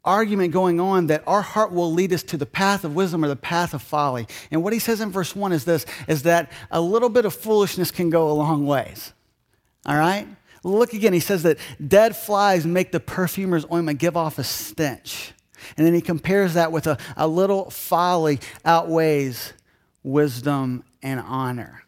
argument 0.04 0.52
going 0.52 0.81
on 0.81 1.08
that 1.08 1.22
our 1.26 1.42
heart 1.42 1.72
will 1.72 1.92
lead 1.92 2.12
us 2.12 2.22
to 2.25 2.37
the 2.37 2.46
path 2.46 2.84
of 2.84 2.94
wisdom 2.94 3.25
or 3.25 3.28
the 3.28 3.37
path 3.37 3.75
of 3.75 3.82
folly. 3.82 4.26
And 4.50 4.62
what 4.62 4.72
he 4.72 4.78
says 4.78 5.00
in 5.00 5.10
verse 5.10 5.37
1 5.37 5.52
is 5.52 5.64
this 5.64 5.84
is 6.08 6.22
that 6.22 6.50
a 6.70 6.81
little 6.81 7.08
bit 7.08 7.25
of 7.25 7.34
foolishness 7.34 7.90
can 7.90 8.10
go 8.10 8.31
a 8.31 8.32
long 8.32 8.66
ways. 8.66 9.12
All 9.87 9.96
right? 9.96 10.26
Look 10.62 10.92
again, 10.92 11.12
he 11.12 11.20
says 11.20 11.42
that 11.44 11.58
dead 11.87 12.16
flies 12.16 12.66
make 12.66 12.92
the 12.92 13.00
perfumer's 13.00 13.64
ointment 13.72 13.98
give 13.98 14.16
off 14.16 14.38
a 14.38 14.44
stench. 14.44 15.32
And 15.76 15.87
then 15.87 15.94
he 15.94 16.00
compares 16.00 16.54
that 16.54 16.72
with 16.72 16.87
a, 16.87 16.98
a 17.16 17.28
little 17.28 17.70
folly 17.70 18.40
outweighs 18.64 19.52
wisdom 20.02 20.84
and 21.02 21.20
honor. 21.20 21.84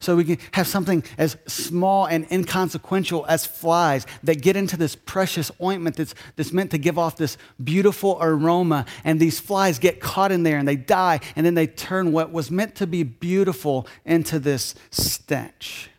So 0.00 0.16
we 0.16 0.24
can 0.24 0.38
have 0.52 0.66
something 0.66 1.02
as 1.16 1.36
small 1.46 2.06
and 2.06 2.26
inconsequential 2.30 3.26
as 3.28 3.46
flies 3.46 4.06
that 4.22 4.40
get 4.40 4.56
into 4.56 4.76
this 4.76 4.94
precious 4.94 5.50
ointment 5.60 5.96
that's, 5.96 6.14
that's 6.36 6.52
meant 6.52 6.70
to 6.70 6.78
give 6.78 6.98
off 6.98 7.16
this 7.16 7.36
beautiful 7.62 8.16
aroma. 8.20 8.86
And 9.02 9.18
these 9.18 9.40
flies 9.40 9.78
get 9.78 10.00
caught 10.00 10.30
in 10.30 10.44
there 10.44 10.58
and 10.58 10.68
they 10.68 10.76
die. 10.76 11.20
And 11.34 11.44
then 11.44 11.54
they 11.54 11.66
turn 11.66 12.12
what 12.12 12.32
was 12.32 12.50
meant 12.50 12.76
to 12.76 12.86
be 12.86 13.02
beautiful 13.02 13.88
into 14.04 14.38
this 14.38 14.74
stench. 14.90 15.90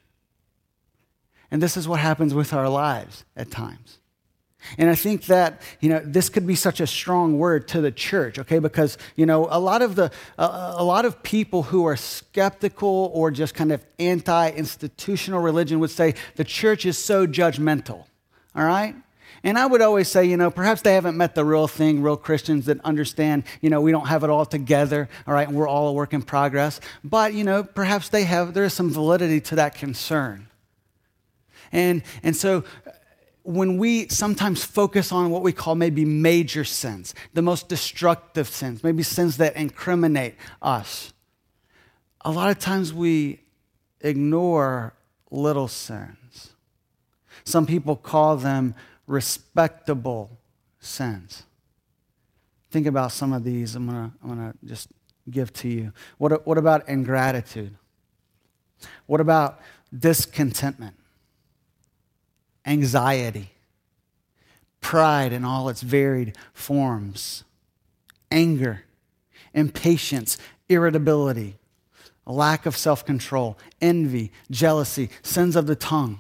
And 1.52 1.62
this 1.62 1.76
is 1.76 1.88
what 1.88 2.00
happens 2.00 2.34
with 2.34 2.54
our 2.54 2.70
lives 2.70 3.26
at 3.36 3.52
times. 3.52 3.99
And 4.78 4.90
I 4.90 4.96
think 4.96 5.26
that, 5.26 5.62
you 5.80 5.90
know, 5.90 6.02
this 6.04 6.30
could 6.30 6.46
be 6.46 6.56
such 6.56 6.80
a 6.80 6.88
strong 6.88 7.38
word 7.38 7.68
to 7.70 7.82
the 7.82 7.92
church, 7.92 8.38
okay? 8.40 8.60
Because, 8.60 8.98
you 9.16 9.26
know, 9.26 9.48
a 9.50 9.60
lot 9.60 9.82
of 9.82 9.96
the, 9.96 10.12
uh, 10.38 10.76
a 10.78 10.84
lot 10.84 11.06
of 11.06 11.24
people 11.24 11.64
who 11.64 11.86
are 11.86 11.96
skeptical 11.96 13.12
or 13.14 13.32
just 13.32 13.56
kind 13.56 13.72
of 13.72 13.84
anti-institutional 14.00 15.40
religion 15.40 15.80
would 15.80 15.92
say 15.92 16.16
the 16.36 16.44
church 16.44 16.86
is 16.86 16.98
so 16.98 17.26
judgmental, 17.26 18.06
all 18.56 18.66
right? 18.66 18.96
And 19.44 19.58
I 19.58 19.66
would 19.66 19.82
always 19.82 20.10
say, 20.10 20.26
you 20.26 20.36
know, 20.36 20.52
perhaps 20.52 20.82
they 20.82 20.94
haven't 20.94 21.16
met 21.16 21.36
the 21.36 21.46
real 21.46 21.68
thing, 21.68 22.02
real 22.02 22.18
Christians 22.18 22.66
that 22.66 22.84
understand, 22.84 23.44
you 23.62 23.70
know, 23.70 23.80
we 23.80 23.92
don't 23.92 24.08
have 24.08 24.26
it 24.26 24.30
all 24.30 24.46
together, 24.46 25.08
all 25.26 25.34
right, 25.34 25.48
and 25.48 25.56
we're 25.56 25.68
all 25.68 25.88
a 25.88 25.94
work 25.94 26.14
in 26.14 26.22
progress. 26.22 26.82
But, 27.04 27.34
you 27.34 27.46
know, 27.46 27.64
perhaps 27.64 28.10
they 28.10 28.26
have, 28.26 28.54
there 28.54 28.66
is 28.66 28.74
some 28.74 28.92
validity 28.92 29.40
to 29.42 29.56
that 29.56 29.76
concern. 29.76 30.48
And, 31.72 32.04
and 32.24 32.36
so 32.36 32.64
when 33.44 33.78
we 33.78 34.08
sometimes 34.10 34.64
focus 34.64 35.12
on 35.12 35.30
what 35.30 35.42
we 35.42 35.52
call 35.52 35.76
maybe 35.76 36.06
major 36.06 36.64
sins, 36.64 37.16
the 37.34 37.42
most 37.42 37.70
destructive 37.70 38.48
sins, 38.48 38.84
maybe 38.84 39.04
sins 39.04 39.38
that 39.38 39.56
incriminate 39.56 40.36
us, 40.62 41.14
a 42.22 42.32
lot 42.32 42.50
of 42.50 42.60
times 42.60 42.94
we 42.94 43.40
ignore 44.02 44.94
little 45.32 45.68
sins. 45.68 46.54
Some 47.44 47.66
people 47.66 47.96
call 47.96 48.38
them 48.38 48.76
respectable 49.08 50.38
sins. 50.80 51.44
Think 52.72 52.86
about 52.86 53.12
some 53.12 53.34
of 53.34 53.44
these. 53.44 53.76
I'm 53.76 53.88
going 53.88 54.10
to 54.10 54.16
I'm 54.22 54.30
gonna 54.30 54.54
just 54.64 54.90
give 55.30 55.52
to 55.54 55.68
you. 55.68 55.94
What, 56.18 56.46
what 56.46 56.58
about 56.58 56.88
ingratitude? 56.88 57.76
What 59.06 59.22
about 59.22 59.60
discontentment? 59.98 60.96
Anxiety, 62.70 63.50
pride 64.80 65.34
in 65.34 65.44
all 65.44 65.68
its 65.70 65.82
varied 65.82 66.38
forms, 66.54 67.44
anger, 68.32 68.84
impatience, 69.54 70.38
irritability, 70.70 71.58
a 72.28 72.32
lack 72.32 72.66
of 72.66 72.78
self 72.78 73.06
control, 73.06 73.58
envy, 73.82 74.32
jealousy, 74.52 75.10
sins 75.24 75.56
of 75.56 75.66
the 75.66 75.76
tongue. 75.76 76.20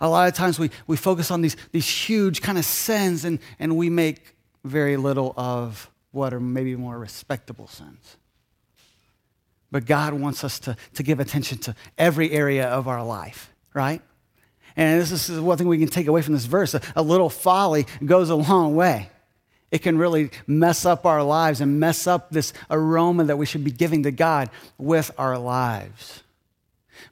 A 0.00 0.08
lot 0.08 0.26
of 0.26 0.34
times 0.34 0.58
we, 0.58 0.70
we 0.86 0.96
focus 0.96 1.30
on 1.30 1.42
these, 1.42 1.56
these 1.70 1.88
huge 1.88 2.40
kind 2.40 2.58
of 2.58 2.64
sins 2.64 3.24
and, 3.24 3.38
and 3.58 3.76
we 3.76 3.90
make 3.90 4.34
very 4.64 4.96
little 4.96 5.34
of 5.36 5.90
what 6.10 6.32
are 6.32 6.40
maybe 6.40 6.74
more 6.76 6.98
respectable 6.98 7.66
sins. 7.68 8.16
But 9.70 9.86
God 9.86 10.14
wants 10.14 10.44
us 10.44 10.58
to, 10.60 10.76
to 10.94 11.02
give 11.02 11.20
attention 11.20 11.58
to 11.58 11.74
every 11.98 12.30
area 12.30 12.66
of 12.68 12.88
our 12.88 13.04
life, 13.04 13.52
right? 13.74 14.00
And 14.76 15.00
this 15.00 15.12
is 15.28 15.40
one 15.40 15.56
thing 15.56 15.68
we 15.68 15.78
can 15.78 15.88
take 15.88 16.06
away 16.06 16.22
from 16.22 16.34
this 16.34 16.46
verse. 16.46 16.74
A, 16.96 17.02
little 17.02 17.30
folly 17.30 17.86
goes 18.04 18.30
a 18.30 18.34
long 18.34 18.74
way. 18.74 19.10
It 19.70 19.78
can 19.78 19.98
really 19.98 20.30
mess 20.46 20.84
up 20.84 21.06
our 21.06 21.22
lives 21.22 21.60
and 21.60 21.80
mess 21.80 22.06
up 22.06 22.30
this 22.30 22.52
aroma 22.70 23.24
that 23.24 23.36
we 23.36 23.46
should 23.46 23.64
be 23.64 23.70
giving 23.70 24.02
to 24.04 24.10
God 24.10 24.50
with 24.78 25.10
our 25.18 25.38
lives. 25.38 26.22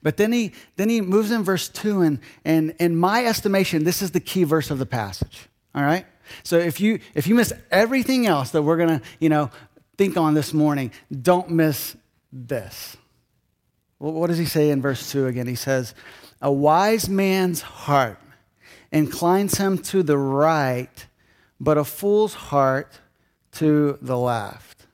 But 0.02 0.16
then 0.16 0.32
he, 0.32 0.52
then 0.76 0.88
he 0.88 1.00
moves 1.00 1.30
in 1.30 1.42
verse 1.42 1.68
2, 1.68 2.02
and, 2.02 2.18
and 2.44 2.74
in 2.78 2.96
my 2.96 3.24
estimation, 3.24 3.84
this 3.84 4.02
is 4.02 4.12
the 4.12 4.20
key 4.20 4.44
verse 4.44 4.70
of 4.70 4.78
the 4.78 4.86
passage. 4.86 5.48
All 5.74 5.82
right? 5.82 6.06
So 6.42 6.58
if 6.58 6.80
you 6.80 7.00
if 7.14 7.26
you 7.26 7.34
miss 7.34 7.52
everything 7.70 8.26
else 8.26 8.50
that 8.50 8.62
we're 8.62 8.76
gonna, 8.76 9.02
you 9.18 9.28
know, 9.28 9.50
think 9.96 10.16
on 10.16 10.34
this 10.34 10.52
morning, 10.52 10.92
don't 11.10 11.50
miss 11.50 11.96
this. 12.32 12.96
Well, 13.98 14.12
what 14.12 14.28
does 14.28 14.38
he 14.38 14.46
say 14.46 14.70
in 14.70 14.82
verse 14.82 15.10
2 15.10 15.26
again? 15.26 15.46
He 15.46 15.54
says, 15.54 15.94
A 16.42 16.52
wise 16.52 17.08
man's 17.08 17.62
heart 17.62 18.18
inclines 18.90 19.58
him 19.58 19.78
to 19.78 20.02
the 20.02 20.18
right, 20.18 21.06
but 21.60 21.78
a 21.78 21.84
fool's 21.84 22.34
heart 22.34 22.98
to 23.52 23.96
the 24.02 24.18
left. 24.18 24.86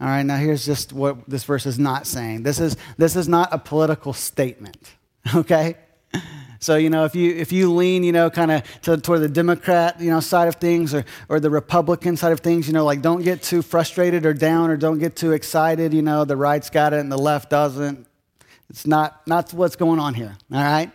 All 0.00 0.06
right, 0.06 0.22
now 0.22 0.36
here's 0.36 0.64
just 0.64 0.92
what 0.92 1.28
this 1.28 1.44
verse 1.44 1.66
is 1.66 1.78
not 1.78 2.06
saying. 2.06 2.42
This 2.42 2.60
is, 2.60 2.76
this 2.98 3.16
is 3.16 3.26
not 3.26 3.48
a 3.52 3.58
political 3.58 4.12
statement, 4.12 4.94
okay? 5.34 5.76
So, 6.58 6.76
you 6.76 6.90
know, 6.90 7.06
if 7.06 7.14
you, 7.14 7.34
if 7.34 7.52
you 7.52 7.72
lean, 7.72 8.04
you 8.04 8.12
know, 8.12 8.28
kind 8.28 8.50
of 8.50 8.80
to, 8.82 8.98
toward 8.98 9.22
the 9.22 9.30
Democrat, 9.30 9.98
you 9.98 10.10
know, 10.10 10.20
side 10.20 10.46
of 10.46 10.56
things 10.56 10.92
or, 10.92 11.06
or 11.30 11.40
the 11.40 11.48
Republican 11.48 12.18
side 12.18 12.32
of 12.32 12.40
things, 12.40 12.66
you 12.66 12.74
know, 12.74 12.84
like 12.84 13.00
don't 13.00 13.22
get 13.22 13.42
too 13.42 13.62
frustrated 13.62 14.26
or 14.26 14.34
down 14.34 14.68
or 14.68 14.76
don't 14.76 14.98
get 14.98 15.16
too 15.16 15.32
excited. 15.32 15.94
You 15.94 16.02
know, 16.02 16.26
the 16.26 16.36
right's 16.36 16.68
got 16.68 16.92
it 16.92 17.00
and 17.00 17.10
the 17.10 17.16
left 17.16 17.48
doesn't. 17.48 18.06
It's 18.70 18.86
not, 18.86 19.26
not 19.26 19.52
what's 19.52 19.76
going 19.76 19.98
on 19.98 20.14
here, 20.14 20.36
all 20.52 20.62
right? 20.62 20.90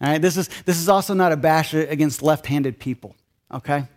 All 0.00 0.08
right, 0.08 0.22
this 0.22 0.36
is, 0.36 0.48
this 0.64 0.78
is 0.78 0.88
also 0.88 1.12
not 1.12 1.32
a 1.32 1.36
bash 1.36 1.74
against 1.74 2.22
left-handed 2.22 2.78
people, 2.78 3.16
okay? 3.52 3.88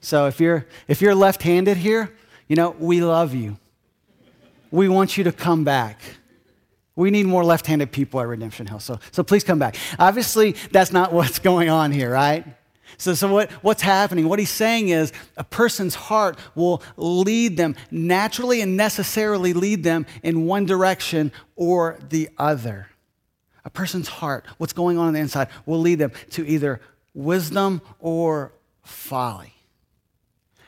So 0.00 0.26
if 0.26 0.40
you're, 0.40 0.66
if 0.88 1.00
you're 1.00 1.14
left-handed 1.14 1.76
here, 1.76 2.12
you 2.48 2.56
know, 2.56 2.74
we 2.78 3.00
love 3.00 3.34
you. 3.34 3.58
We 4.70 4.88
want 4.88 5.16
you 5.16 5.24
to 5.24 5.32
come 5.32 5.62
back. 5.62 6.00
We 6.96 7.10
need 7.10 7.26
more 7.26 7.44
left 7.44 7.66
handed 7.66 7.92
people 7.92 8.20
at 8.20 8.26
Redemption 8.26 8.66
Hill. 8.66 8.80
So, 8.80 8.98
so 9.12 9.22
please 9.22 9.44
come 9.44 9.58
back. 9.58 9.76
Obviously, 9.98 10.52
that's 10.72 10.92
not 10.92 11.12
what's 11.12 11.38
going 11.38 11.70
on 11.70 11.92
here, 11.92 12.10
right? 12.10 12.44
So, 12.96 13.14
so 13.14 13.32
what, 13.32 13.50
what's 13.62 13.82
happening? 13.82 14.28
What 14.28 14.38
he's 14.38 14.50
saying 14.50 14.88
is 14.88 15.12
a 15.36 15.44
person's 15.44 15.94
heart 15.94 16.38
will 16.54 16.82
lead 16.96 17.56
them, 17.56 17.76
naturally 17.90 18.60
and 18.60 18.76
necessarily 18.76 19.52
lead 19.52 19.82
them 19.84 20.06
in 20.22 20.46
one 20.46 20.66
direction 20.66 21.32
or 21.56 21.98
the 22.08 22.28
other. 22.38 22.88
A 23.64 23.70
person's 23.70 24.08
heart, 24.08 24.44
what's 24.58 24.72
going 24.72 24.98
on 24.98 25.08
on 25.08 25.14
the 25.14 25.20
inside, 25.20 25.48
will 25.64 25.80
lead 25.80 25.98
them 25.98 26.12
to 26.30 26.46
either 26.46 26.80
wisdom 27.14 27.80
or 27.98 28.52
folly. 28.82 29.54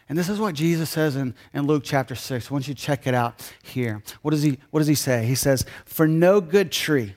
And 0.09 0.17
this 0.17 0.29
is 0.29 0.39
what 0.39 0.55
Jesus 0.55 0.89
says 0.89 1.17
in, 1.17 1.35
in 1.53 1.67
Luke 1.67 1.83
chapter 1.85 2.15
6. 2.15 2.51
Once 2.51 2.69
you 2.69 2.75
check 2.75 3.07
it 3.07 3.15
out 3.15 3.53
here, 3.63 4.03
what 4.23 4.31
does, 4.31 4.43
he, 4.43 4.59
what 4.71 4.81
does 4.81 4.87
he 4.87 4.95
say? 4.95 5.27
He 5.27 5.35
says, 5.35 5.65
For 5.85 6.07
no 6.07 6.41
good 6.41 6.71
tree 6.71 7.15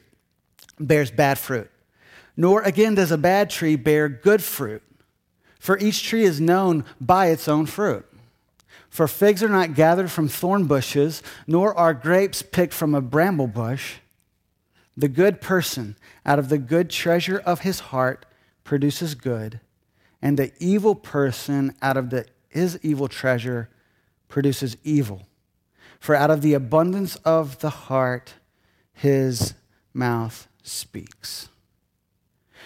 bears 0.80 1.12
bad 1.12 1.38
fruit, 1.38 1.70
nor 2.36 2.62
again 2.64 2.96
does 2.96 3.12
a 3.12 3.18
bad 3.18 3.50
tree 3.50 3.76
bear 3.76 4.10
good 4.10 4.42
fruit. 4.42 4.82
For 5.60 5.78
each 5.78 6.04
tree 6.04 6.24
is 6.24 6.42
known 6.42 6.86
by 7.00 7.28
its 7.28 7.48
own 7.48 7.66
fruit. 7.66 8.06
For 8.90 9.08
figs 9.08 9.44
are 9.44 9.50
not 9.50 9.76
gathered 9.76 10.10
from 10.10 10.28
thorn 10.28 10.66
bushes, 10.66 11.22
nor 11.46 11.78
are 11.78 11.94
grapes 11.94 12.42
picked 12.42 12.74
from 12.74 12.96
a 12.96 13.02
bramble 13.02 13.48
bush. 13.48 13.98
The 14.98 15.10
good 15.10 15.42
person 15.42 15.96
out 16.26 16.40
of 16.40 16.50
the 16.50 16.58
good 16.58 16.90
treasure 16.90 17.40
of 17.40 17.62
his 17.62 17.80
heart 17.80 18.26
produces 18.64 19.16
good, 19.16 19.60
and 20.22 20.38
the 20.38 20.52
evil 20.60 20.96
person 20.96 21.76
out 21.82 21.98
of 21.98 22.10
the 22.10 22.26
his 22.50 22.80
evil 22.82 23.08
treasure 23.08 23.70
produces 24.28 24.76
evil. 24.84 25.28
For 26.00 26.16
out 26.16 26.32
of 26.32 26.42
the 26.42 26.54
abundance 26.54 27.16
of 27.18 27.60
the 27.60 27.70
heart, 27.70 28.34
his 28.92 29.54
mouth 29.94 30.48
speaks. 30.64 31.50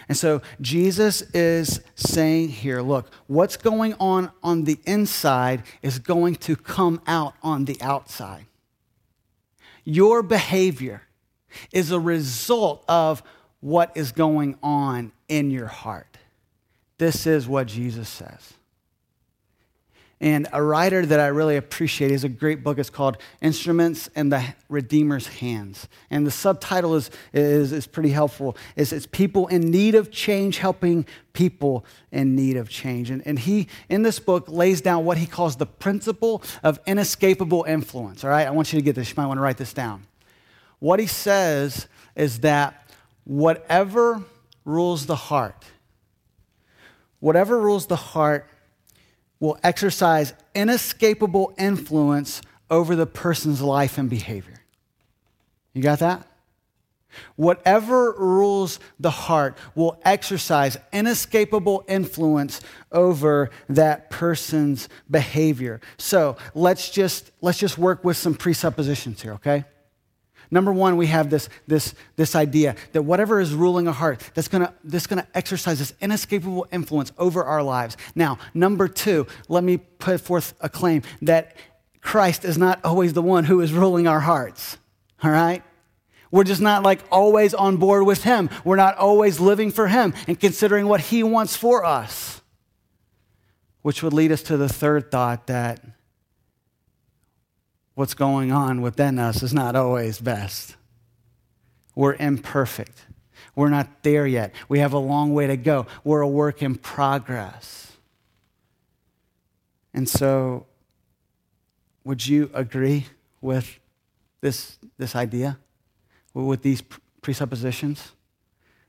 And 0.07 0.17
so 0.17 0.41
Jesus 0.62 1.22
is 1.33 1.81
saying 1.95 2.50
here 2.50 2.81
look, 2.81 3.12
what's 3.27 3.57
going 3.57 3.93
on 4.00 4.31
on 4.41 4.65
the 4.65 4.79
inside 4.86 5.63
is 5.81 6.00
going 6.00 6.36
to 6.36 6.55
come 6.55 7.01
out 7.07 7.36
on 7.41 7.65
the 7.65 7.77
outside. 7.81 8.45
Your 9.86 10.24
behavior 10.24 11.03
is 11.72 11.91
a 11.91 12.00
result 12.00 12.83
of 12.88 13.24
what 13.60 13.91
is 13.95 14.12
going 14.12 14.57
on 14.62 15.12
in 15.27 15.51
your 15.51 15.67
heart. 15.67 16.17
This 16.98 17.25
is 17.25 17.48
what 17.48 17.67
Jesus 17.67 18.10
says. 18.10 18.53
And 20.23 20.47
a 20.53 20.63
writer 20.63 21.05
that 21.05 21.19
I 21.19 21.27
really 21.27 21.57
appreciate 21.57 22.09
is 22.09 22.23
a 22.23 22.29
great 22.29 22.63
book. 22.63 22.77
It's 22.77 22.89
called 22.89 23.17
Instruments 23.41 24.07
in 24.15 24.29
the 24.29 24.41
Redeemer's 24.69 25.27
Hands. 25.27 25.85
And 26.09 26.25
the 26.25 26.31
subtitle 26.31 26.95
is, 26.95 27.11
is, 27.33 27.73
is 27.73 27.87
pretty 27.87 28.11
helpful. 28.11 28.55
It's, 28.77 28.93
it's 28.93 29.05
People 29.05 29.47
in 29.47 29.69
Need 29.69 29.95
of 29.95 30.11
Change 30.11 30.59
Helping 30.59 31.05
People 31.33 31.83
in 32.09 32.37
Need 32.37 32.55
of 32.55 32.69
Change. 32.69 33.09
And, 33.09 33.21
and 33.27 33.37
he, 33.37 33.67
in 33.89 34.03
this 34.03 34.17
book, 34.17 34.45
lays 34.47 34.79
down 34.79 35.03
what 35.03 35.17
he 35.17 35.25
calls 35.25 35.57
the 35.57 35.65
principle 35.65 36.41
of 36.63 36.79
inescapable 36.87 37.65
influence. 37.67 38.23
All 38.23 38.29
right, 38.29 38.47
I 38.47 38.51
want 38.51 38.71
you 38.71 38.79
to 38.79 38.83
get 38.83 38.95
this. 38.95 39.09
You 39.09 39.15
might 39.17 39.27
want 39.27 39.39
to 39.39 39.41
write 39.41 39.57
this 39.57 39.73
down. 39.73 40.07
What 40.79 41.01
he 41.01 41.07
says 41.07 41.89
is 42.15 42.39
that 42.39 42.89
whatever 43.25 44.23
rules 44.63 45.05
the 45.05 45.17
heart, 45.17 45.65
whatever 47.19 47.59
rules 47.59 47.87
the 47.87 47.97
heart 47.97 48.47
will 49.43 49.59
exercise 49.62 50.33
inescapable 50.55 51.53
influence 51.57 52.41
over 52.69 52.95
the 52.95 53.05
person's 53.05 53.62
life 53.62 53.97
and 53.97 54.09
behavior. 54.09 54.63
You 55.73 55.83
got 55.83 56.00
that? 56.00 56.25
Whatever 57.35 58.13
rules 58.13 58.79
the 59.01 59.09
heart 59.09 59.57
will 59.75 60.00
exercise 60.05 60.77
inescapable 60.93 61.83
influence 61.89 62.62
over 62.89 63.50
that 63.67 64.09
person's 64.09 64.88
behavior. 65.12 65.81
So 65.97 66.38
let's 66.55 66.89
just, 66.89 67.31
let's 67.41 67.59
just 67.59 67.77
work 67.77 68.05
with 68.05 68.15
some 68.15 68.35
presuppositions 68.35 69.21
here, 69.21 69.33
okay? 69.33 69.65
Number 70.53 70.72
one, 70.72 70.98
we 70.98 71.07
have 71.07 71.31
this, 71.31 71.50
this, 71.65 71.95
this 72.15 72.36
idea 72.36 72.75
that 72.91 73.01
whatever 73.01 73.41
is 73.41 73.55
ruling 73.55 73.88
our 73.88 73.93
heart, 73.93 74.22
that's 74.36 74.48
gonna, 74.48 74.72
that's 74.83 75.07
gonna 75.07 75.25
exercise 75.33 75.79
this 75.79 75.95
inescapable 76.00 76.67
influence 76.72 77.12
over 77.17 77.43
our 77.43 77.63
lives. 77.63 77.98
Now, 78.13 78.38
number 78.53 78.88
two, 78.88 79.25
let 79.50 79.63
me 79.63 79.77
put 79.77 80.22
forth 80.22 80.53
a 80.62 80.69
claim 80.69 81.01
that 81.24 81.57
Christ 82.01 82.45
is 82.45 82.55
not 82.55 82.79
always 82.86 83.13
the 83.13 83.22
one 83.24 83.45
who 83.45 83.62
is 83.62 83.74
ruling 83.74 84.07
our 84.07 84.19
hearts, 84.19 84.77
all 85.24 85.31
right? 85.31 85.63
We're 86.29 86.43
just 86.43 86.62
not 86.62 86.83
like 86.83 87.00
always 87.12 87.55
on 87.55 87.77
board 87.77 88.05
with 88.05 88.24
Him. 88.24 88.51
We're 88.63 88.75
not 88.75 88.95
always 88.95 89.39
living 89.39 89.72
for 89.72 89.88
Him 89.88 90.13
and 90.27 90.39
considering 90.39 90.86
what 90.86 91.01
He 91.01 91.24
wants 91.24 91.55
for 91.55 91.83
us. 91.83 92.41
Which 93.81 94.03
would 94.03 94.13
lead 94.13 94.31
us 94.31 94.43
to 94.43 94.57
the 94.57 94.69
third 94.69 95.10
thought 95.10 95.48
that 95.48 95.83
what's 97.95 98.13
going 98.13 98.51
on 98.51 98.81
within 98.81 99.19
us 99.19 99.43
is 99.43 99.53
not 99.53 99.75
always 99.75 100.19
best. 100.19 100.75
We're 101.95 102.15
imperfect. 102.15 103.05
We're 103.55 103.69
not 103.69 104.03
there 104.03 104.25
yet. 104.25 104.53
We 104.67 104.79
have 104.79 104.93
a 104.93 105.00
long 105.00 105.33
way 105.33 105.47
to 105.47 105.57
go. 105.57 105.85
We're 106.03 106.21
a 106.21 106.27
work 106.27 106.63
in 106.63 106.75
progress. 106.75 107.91
And 109.93 110.09
so, 110.09 110.65
would 112.03 112.25
you 112.25 112.50
agree 112.53 113.05
with 113.41 113.79
this, 114.41 114.79
this 114.97 115.15
idea, 115.15 115.59
with 116.33 116.63
these 116.63 116.81
presuppositions? 117.21 118.12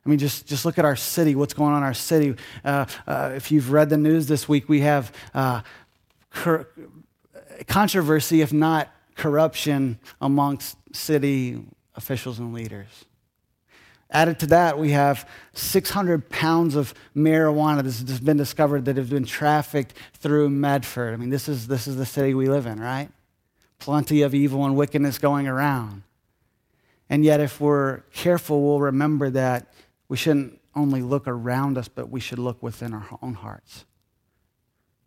I 0.05 0.09
mean, 0.09 0.19
just, 0.19 0.47
just 0.47 0.65
look 0.65 0.79
at 0.79 0.85
our 0.85 0.97
city, 0.97 1.35
what's 1.35 1.55
going 1.55 1.73
on 1.73 1.79
in 1.79 1.85
our 1.85 1.95
city. 1.95 2.37
Uh, 2.65 2.87
uh, 3.07 3.33
if 3.35 3.51
you've 3.51 3.71
read 3.71 3.91
the 3.91 3.99
news 3.99 4.27
this 4.27 4.49
week, 4.49 4.69
we 4.69 4.81
have 4.81 5.13
uh, 5.35 5.61
controversy, 7.67 8.41
if 8.41 8.53
not 8.53 8.94
corruption, 9.15 9.99
amongst 10.21 10.77
city 10.93 11.65
officials 11.95 12.39
and 12.39 12.53
leaders. 12.53 13.05
Added 14.11 14.39
to 14.41 14.47
that, 14.47 14.79
we 14.79 14.91
have 14.91 15.29
600 15.55 16.29
pounds 16.31 16.77
of 16.77 16.95
marijuana 17.17 17.77
that 17.77 17.85
has 17.85 18.21
been 18.21 18.37
discovered 18.37 18.85
that 18.85 18.97
have 18.97 19.11
been 19.11 19.25
trafficked 19.25 19.95
through 20.15 20.51
Medford. 20.51 21.15
I 21.15 21.17
mean, 21.17 21.31
this 21.31 21.49
is, 21.49 21.67
this 21.67 21.87
is 21.87 21.97
the 21.97 22.07
city 22.07 22.35
we 22.35 22.49
live 22.49 22.67
in, 22.67 22.81
right? 22.81 23.09
Plenty 23.79 24.23
of 24.23 24.35
evil 24.35 24.65
and 24.65 24.77
wickedness 24.77 25.19
going 25.19 25.49
around. 25.49 26.03
And 27.09 27.25
yet, 27.25 27.41
if 27.41 27.61
we're 27.61 28.01
careful, 28.13 28.63
we'll 28.63 28.81
remember 28.81 29.31
that 29.31 29.73
we 30.09 30.17
shouldn't 30.17 30.61
only 30.75 31.03
look 31.03 31.27
around 31.27 31.79
us, 31.79 31.89
but 31.89 32.09
we 32.09 32.21
should 32.21 32.39
look 32.39 32.63
within 32.63 32.95
our 32.95 33.19
own 33.23 33.35
hearts. 33.35 33.85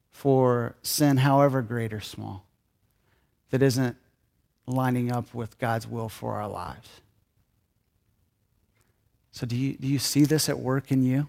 For 0.10 0.76
sin, 0.82 1.18
however 1.18 1.62
great 1.62 1.94
or 1.94 2.02
small, 2.02 2.47
that 3.52 3.62
isn't 3.62 3.96
lining 4.66 5.12
up 5.12 5.34
with 5.34 5.58
God's 5.58 5.88
will 5.88 6.10
for 6.10 6.36
our 6.36 6.48
lives. 6.48 6.90
So, 9.32 9.46
do 9.46 9.56
you, 9.56 9.78
do 9.78 9.88
you 9.88 10.00
see 10.00 10.26
this 10.26 10.50
at 10.50 10.60
work 10.60 10.92
in 10.92 11.04
you? 11.04 11.28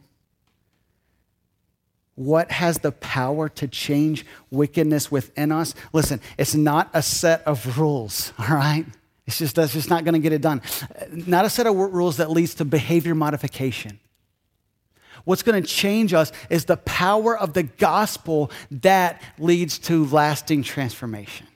What 2.14 2.50
has 2.50 2.78
the 2.78 2.90
power 2.90 3.48
to 3.50 3.68
change 3.68 4.26
wickedness 4.50 5.10
within 5.10 5.52
us? 5.52 5.74
Listen, 5.92 6.20
it's 6.36 6.54
not 6.54 6.90
a 6.94 7.02
set 7.02 7.42
of 7.46 7.78
rules, 7.78 8.32
all 8.38 8.56
right? 8.56 8.86
It's 9.26 9.38
just, 9.38 9.56
that's 9.56 9.74
just 9.74 9.90
not 9.90 10.04
going 10.04 10.14
to 10.14 10.20
get 10.20 10.32
it 10.32 10.40
done. 10.40 10.62
Not 11.12 11.44
a 11.44 11.50
set 11.50 11.66
of 11.66 11.76
rules 11.76 12.16
that 12.16 12.30
leads 12.30 12.54
to 12.54 12.64
behavior 12.64 13.14
modification. 13.14 14.00
What's 15.24 15.42
going 15.42 15.62
to 15.62 15.68
change 15.68 16.14
us 16.14 16.32
is 16.48 16.64
the 16.64 16.78
power 16.78 17.38
of 17.38 17.52
the 17.52 17.64
gospel 17.64 18.50
that 18.70 19.20
leads 19.38 19.78
to 19.80 20.06
lasting 20.06 20.62
transformation. 20.62 21.46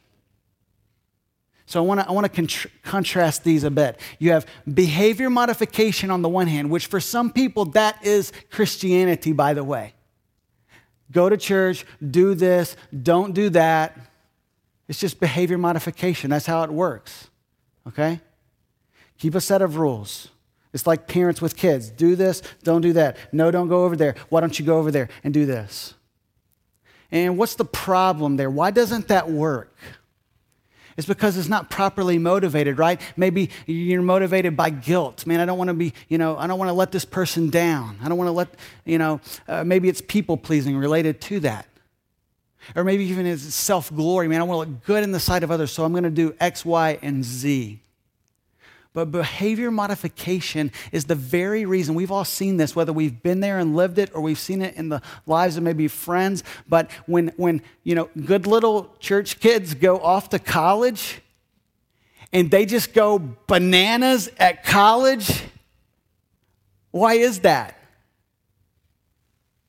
So 1.73 1.83
I 1.83 1.87
want 1.87 2.01
to 2.01 2.07
I 2.07 2.13
want 2.13 2.31
to 2.31 2.43
contr- 2.43 2.71
contrast 2.83 3.45
these 3.45 3.65
a 3.65 3.71
bit. 3.71 3.99
You 4.19 4.33
have 4.33 4.45
behavior 4.75 5.31
modification 5.31 6.11
on 6.11 6.21
the 6.21 6.29
one 6.29 6.47
hand, 6.47 6.69
which 6.69 6.85
for 6.85 7.01
some 7.01 7.33
people 7.33 7.65
that 7.65 8.05
is 8.05 8.31
Christianity 8.51 9.33
by 9.33 9.55
the 9.55 9.65
way. 9.65 9.95
Go 11.11 11.31
to 11.31 11.39
church, 11.39 11.87
do 12.11 12.35
this, 12.35 12.77
don't 13.03 13.33
do 13.33 13.49
that. 13.49 13.99
It's 14.87 15.01
just 15.01 15.19
behavior 15.19 15.57
modification. 15.57 16.29
That's 16.29 16.45
how 16.45 16.63
it 16.63 16.71
works. 16.71 17.31
Okay? 17.89 18.21
Keep 19.17 19.35
a 19.35 19.41
set 19.41 19.63
of 19.63 19.79
rules. 19.79 20.29
It's 20.75 20.87
like 20.87 21.09
parents 21.09 21.41
with 21.41 21.57
kids. 21.57 21.89
Do 21.89 22.17
this, 22.17 22.43
don't 22.63 22.83
do 22.83 22.93
that. 22.93 23.17
No, 23.33 23.51
don't 23.51 23.69
go 23.69 23.87
over 23.87 23.97
there. 23.97 24.15
Why 24.29 24.41
don't 24.41 24.59
you 24.59 24.67
go 24.67 24.77
over 24.77 24.91
there 24.91 25.09
and 25.25 25.33
do 25.33 25.47
this? 25.47 25.95
And 27.11 27.39
what's 27.39 27.55
the 27.55 27.65
problem 27.65 28.37
there? 28.37 28.51
Why 28.51 28.71
doesn't 28.71 29.09
that 29.09 29.31
work? 29.31 29.75
It's 30.97 31.07
because 31.07 31.37
it's 31.37 31.49
not 31.49 31.71
properly 31.71 32.19
motivated, 32.19 32.79
right? 32.79 33.01
Maybe 33.17 33.51
you're 33.67 34.03
motivated 34.03 34.57
by 34.57 34.71
guilt. 34.71 35.27
Man, 35.27 35.41
I 35.41 35.45
don't 35.45 35.59
want 35.59 35.69
to 35.69 35.75
be, 35.75 35.93
you 36.09 36.19
know, 36.19 36.37
I 36.37 36.47
don't 36.47 36.59
want 36.59 36.69
to 36.69 36.75
let 36.75 36.93
this 36.93 37.05
person 37.05 37.51
down. 37.51 37.99
I 38.03 38.09
don't 38.09 38.19
want 38.19 38.29
to 38.29 38.33
let, 38.33 38.49
you 38.85 38.99
know, 38.99 39.21
uh, 39.49 39.65
maybe 39.65 39.89
it's 39.89 40.01
people 40.01 40.37
pleasing 40.37 40.77
related 40.77 41.21
to 41.23 41.41
that. 41.41 41.67
Or 42.77 42.85
maybe 42.85 43.05
even 43.05 43.27
it's 43.27 43.43
self 43.55 43.93
glory. 43.95 44.29
Man, 44.29 44.41
I 44.41 44.45
want 44.45 44.67
to 44.67 44.71
look 44.71 44.85
good 44.85 45.03
in 45.03 45.13
the 45.13 45.21
sight 45.21 45.43
of 45.43 45.51
others, 45.51 45.73
so 45.73 45.85
I'm 45.85 45.93
going 45.93 46.05
to 46.05 46.11
do 46.11 46.35
X, 46.39 46.65
Y, 46.65 46.99
and 47.03 47.25
Z. 47.25 47.82
But 48.95 49.11
behavior 49.11 49.71
modification 49.71 50.71
is 50.93 51.07
the 51.07 51.15
very 51.15 51.65
reason 51.65 51.95
we've 51.95 52.11
all 52.11 52.27
seen 52.27 52.59
this, 52.59 52.77
whether 52.77 52.93
we've 52.93 53.23
been 53.23 53.41
there 53.41 53.59
and 53.59 53.75
lived 53.75 53.99
it 53.99 54.11
or 54.15 54.21
we've 54.21 54.39
seen 54.39 54.61
it 54.61 54.75
in 54.75 54.91
the 54.91 55.01
lives 55.27 55.57
of 55.57 55.63
maybe 55.63 55.89
friends. 55.89 56.45
But 56.69 56.91
when, 57.07 57.33
when 57.37 57.63
you 57.85 57.95
know, 57.95 58.11
good 58.27 58.47
little 58.47 58.95
church 58.99 59.41
kids 59.41 59.73
go 59.73 59.99
off 59.99 60.29
to 60.31 60.39
college 60.39 61.23
and 62.35 62.51
they 62.51 62.67
just 62.67 62.93
go 62.93 63.19
bananas 63.47 64.29
at 64.39 64.63
college, 64.63 65.43
why 66.91 67.15
is 67.15 67.41
that? 67.41 67.79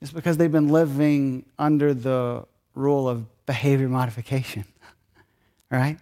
It's 0.01 0.11
because 0.11 0.35
they've 0.35 0.51
been 0.51 0.67
living 0.67 1.45
under 1.57 1.93
the 1.93 2.45
rule 2.75 3.07
of 3.07 3.25
behavior 3.45 3.87
modification, 3.87 4.65
right? 5.71 5.97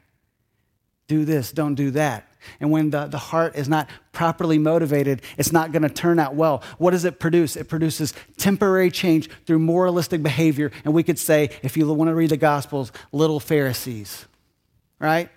Do 1.08 1.24
this, 1.24 1.52
don't 1.52 1.76
do 1.76 1.92
that. 1.92 2.31
And 2.60 2.72
when 2.72 2.90
the, 2.90 3.08
the 3.08 3.18
heart 3.18 3.56
is 3.56 3.70
not 3.70 3.90
properly 4.12 4.58
motivated, 4.58 5.22
it's 5.38 5.52
not 5.52 5.72
going 5.72 5.84
to 5.84 5.90
turn 5.90 6.20
out 6.20 6.36
well. 6.36 6.64
What 6.78 6.92
does 6.92 7.06
it 7.06 7.20
produce? 7.20 7.56
It 7.56 7.68
produces 7.68 8.14
temporary 8.38 8.92
change 8.92 9.30
through 9.46 9.60
moralistic 9.60 10.24
behavior. 10.24 10.72
And 10.86 10.94
we 10.94 11.04
could 11.04 11.20
say, 11.20 11.50
if 11.64 11.78
you 11.78 11.92
want 11.92 12.10
to 12.10 12.16
read 12.16 12.32
the 12.32 12.38
Gospels, 12.38 12.92
little 13.12 13.40
Pharisees, 13.40 14.26
right? 15.00 15.30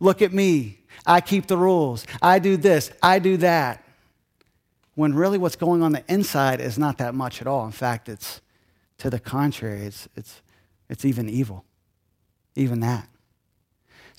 Look 0.00 0.22
at 0.22 0.32
me. 0.32 0.78
I 1.06 1.20
keep 1.20 1.46
the 1.46 1.56
rules. 1.56 2.06
I 2.20 2.38
do 2.38 2.56
this. 2.56 2.90
I 3.02 3.18
do 3.18 3.36
that. 3.38 3.84
When 4.94 5.14
really 5.14 5.38
what's 5.38 5.56
going 5.56 5.82
on 5.82 5.92
the 5.92 6.04
inside 6.08 6.60
is 6.60 6.78
not 6.78 6.98
that 6.98 7.14
much 7.14 7.40
at 7.40 7.46
all. 7.46 7.64
In 7.64 7.72
fact, 7.72 8.08
it's 8.08 8.40
to 8.98 9.08
the 9.08 9.18
contrary, 9.18 9.86
it's, 9.86 10.08
it's, 10.14 10.42
it's 10.88 11.04
even 11.04 11.28
evil. 11.28 11.64
Even 12.54 12.80
that. 12.80 13.08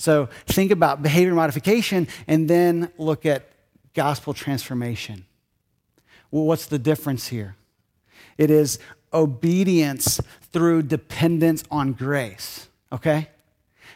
So 0.02 0.30
think 0.48 0.72
about 0.72 1.04
behavior 1.04 1.36
modification 1.36 2.08
and 2.28 2.50
then 2.50 2.92
look 2.98 3.24
at 3.26 3.48
gospel 3.94 4.34
transformation. 4.34 5.26
Well, 6.32 6.46
what's 6.46 6.66
the 6.66 6.80
difference 6.80 7.28
here? 7.28 7.56
It 8.38 8.50
is 8.50 8.80
obedience 9.14 10.20
through 10.52 10.84
dependence 10.84 11.64
on 11.70 11.94
grace, 11.94 12.68
okay? 12.92 13.30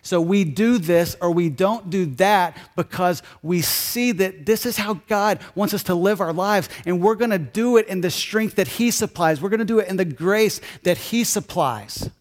So 0.04 0.22
we 0.22 0.44
do 0.44 0.78
this 0.78 1.18
or 1.22 1.32
we 1.32 1.50
don't 1.50 1.90
do 1.90 2.06
that 2.18 2.56
because 2.76 3.24
we 3.42 3.62
see 3.62 4.12
that 4.12 4.46
this 4.46 4.68
is 4.68 4.78
how 4.78 5.02
God 5.08 5.40
wants 5.56 5.74
us 5.74 5.82
to 5.84 5.96
live 5.96 6.22
our 6.22 6.34
lives. 6.34 6.70
And 6.86 7.02
we're 7.02 7.16
to 7.32 7.40
do 7.40 7.78
it 7.78 7.88
in 7.88 8.02
the 8.02 8.12
strength 8.12 8.58
that 8.58 8.68
He 8.68 8.92
supplies. 8.92 9.42
We're 9.42 9.50
to 9.60 9.66
do 9.66 9.80
it 9.80 9.88
in 9.88 9.98
the 9.98 10.06
grace 10.06 10.62
that 10.84 10.98
He 10.98 11.24
supplies. 11.24 12.12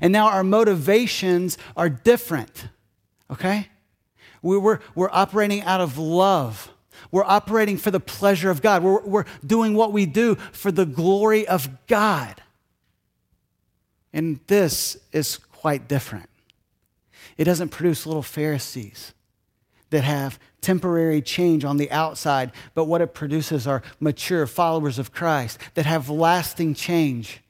And 0.00 0.14
now 0.14 0.28
our 0.28 0.42
motivations 0.42 1.58
are 1.76 1.90
different 1.90 2.68
okay? 3.30 3.68
We, 4.42 4.58
we're, 4.58 4.80
we're 4.94 5.10
operating 5.10 5.62
out 5.62 5.80
of 5.80 5.98
love. 5.98 6.70
We're 7.10 7.24
operating 7.24 7.76
for 7.76 7.90
the 7.90 8.00
pleasure 8.00 8.50
of 8.50 8.62
God. 8.62 8.82
We're, 8.82 9.02
we're 9.02 9.24
doing 9.44 9.74
what 9.74 9.92
we 9.92 10.06
do 10.06 10.36
for 10.52 10.70
the 10.72 10.86
glory 10.86 11.46
of 11.46 11.68
God. 11.86 12.42
And 14.12 14.40
this 14.46 14.96
is 15.12 15.36
quite 15.36 15.88
different. 15.88 16.28
It 17.36 17.44
doesn't 17.44 17.68
produce 17.68 18.06
little 18.06 18.22
Pharisees 18.22 19.12
that 19.90 20.04
have 20.04 20.38
temporary 20.60 21.22
change 21.22 21.64
on 21.64 21.76
the 21.76 21.90
outside, 21.90 22.50
but 22.74 22.86
what 22.86 23.00
it 23.00 23.14
produces 23.14 23.66
are 23.66 23.82
mature 24.00 24.46
followers 24.46 24.98
of 24.98 25.12
Christ 25.12 25.58
that 25.74 25.86
have 25.86 26.08
lasting 26.08 26.74
change, 26.74 27.40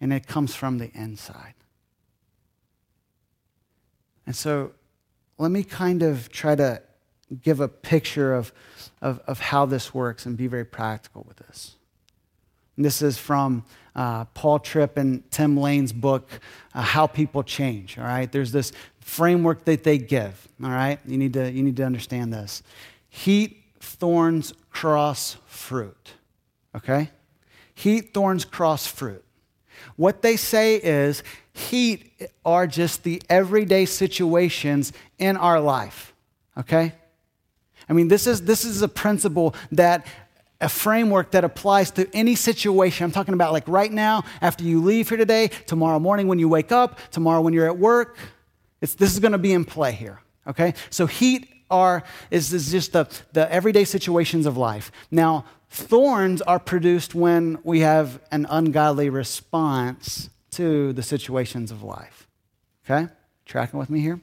and 0.00 0.12
it 0.12 0.26
comes 0.26 0.54
from 0.54 0.78
the 0.78 0.90
inside. 0.92 1.54
And 4.26 4.36
so 4.36 4.72
let 5.38 5.50
me 5.50 5.62
kind 5.62 6.02
of 6.02 6.30
try 6.30 6.54
to 6.54 6.82
give 7.42 7.60
a 7.60 7.68
picture 7.68 8.34
of, 8.34 8.52
of, 9.00 9.20
of 9.26 9.40
how 9.40 9.66
this 9.66 9.94
works 9.94 10.26
and 10.26 10.36
be 10.36 10.46
very 10.46 10.64
practical 10.64 11.24
with 11.26 11.36
this. 11.38 11.76
And 12.76 12.84
this 12.84 13.02
is 13.02 13.18
from 13.18 13.64
uh, 13.94 14.24
Paul 14.26 14.58
Tripp 14.60 14.96
and 14.96 15.28
Tim 15.30 15.56
Lane's 15.56 15.92
book, 15.92 16.40
uh, 16.74 16.82
How 16.82 17.06
People 17.06 17.42
Change. 17.42 17.98
All 17.98 18.04
right, 18.04 18.30
there's 18.30 18.52
this 18.52 18.72
framework 19.00 19.64
that 19.64 19.84
they 19.84 19.98
give. 19.98 20.48
All 20.62 20.70
right, 20.70 20.98
you 21.06 21.18
need 21.18 21.32
to, 21.32 21.50
you 21.50 21.62
need 21.62 21.76
to 21.76 21.84
understand 21.84 22.32
this. 22.32 22.62
Heat, 23.08 23.64
thorns, 23.80 24.54
cross, 24.70 25.36
fruit. 25.46 26.14
Okay? 26.74 27.10
Heat, 27.74 28.14
thorns, 28.14 28.44
cross, 28.44 28.86
fruit. 28.86 29.24
What 29.96 30.22
they 30.22 30.36
say 30.36 30.76
is 30.76 31.22
heat 31.58 32.12
are 32.44 32.66
just 32.66 33.02
the 33.02 33.22
everyday 33.28 33.84
situations 33.84 34.92
in 35.18 35.36
our 35.36 35.60
life, 35.60 36.12
okay? 36.56 36.92
I 37.88 37.92
mean, 37.92 38.08
this 38.08 38.26
is, 38.26 38.42
this 38.42 38.64
is 38.64 38.82
a 38.82 38.88
principle 38.88 39.54
that 39.72 40.06
a 40.60 40.68
framework 40.68 41.30
that 41.32 41.44
applies 41.44 41.90
to 41.92 42.08
any 42.12 42.34
situation. 42.34 43.04
I'm 43.04 43.12
talking 43.12 43.34
about 43.34 43.52
like 43.52 43.66
right 43.68 43.92
now, 43.92 44.24
after 44.40 44.64
you 44.64 44.82
leave 44.82 45.08
here 45.08 45.18
today, 45.18 45.48
tomorrow 45.66 45.98
morning 45.98 46.26
when 46.26 46.38
you 46.38 46.48
wake 46.48 46.72
up, 46.72 46.98
tomorrow 47.10 47.40
when 47.40 47.54
you're 47.54 47.66
at 47.66 47.78
work. 47.78 48.16
It's, 48.80 48.94
this 48.94 49.12
is 49.12 49.20
going 49.20 49.32
to 49.32 49.38
be 49.38 49.52
in 49.52 49.64
play 49.64 49.92
here, 49.92 50.20
okay? 50.46 50.74
So 50.90 51.06
heat 51.06 51.48
are 51.70 52.02
is, 52.30 52.52
is 52.52 52.70
just 52.70 52.92
the, 52.92 53.08
the 53.32 53.50
everyday 53.52 53.84
situations 53.84 54.46
of 54.46 54.56
life. 54.56 54.90
Now, 55.10 55.44
thorns 55.70 56.42
are 56.42 56.58
produced 56.58 57.14
when 57.14 57.58
we 57.62 57.80
have 57.80 58.20
an 58.32 58.46
ungodly 58.48 59.10
response 59.10 60.30
to 60.52 60.92
the 60.92 61.02
situations 61.02 61.70
of 61.70 61.82
life. 61.82 62.26
Okay? 62.84 63.12
Tracking 63.44 63.78
with 63.78 63.90
me 63.90 64.00
here? 64.00 64.20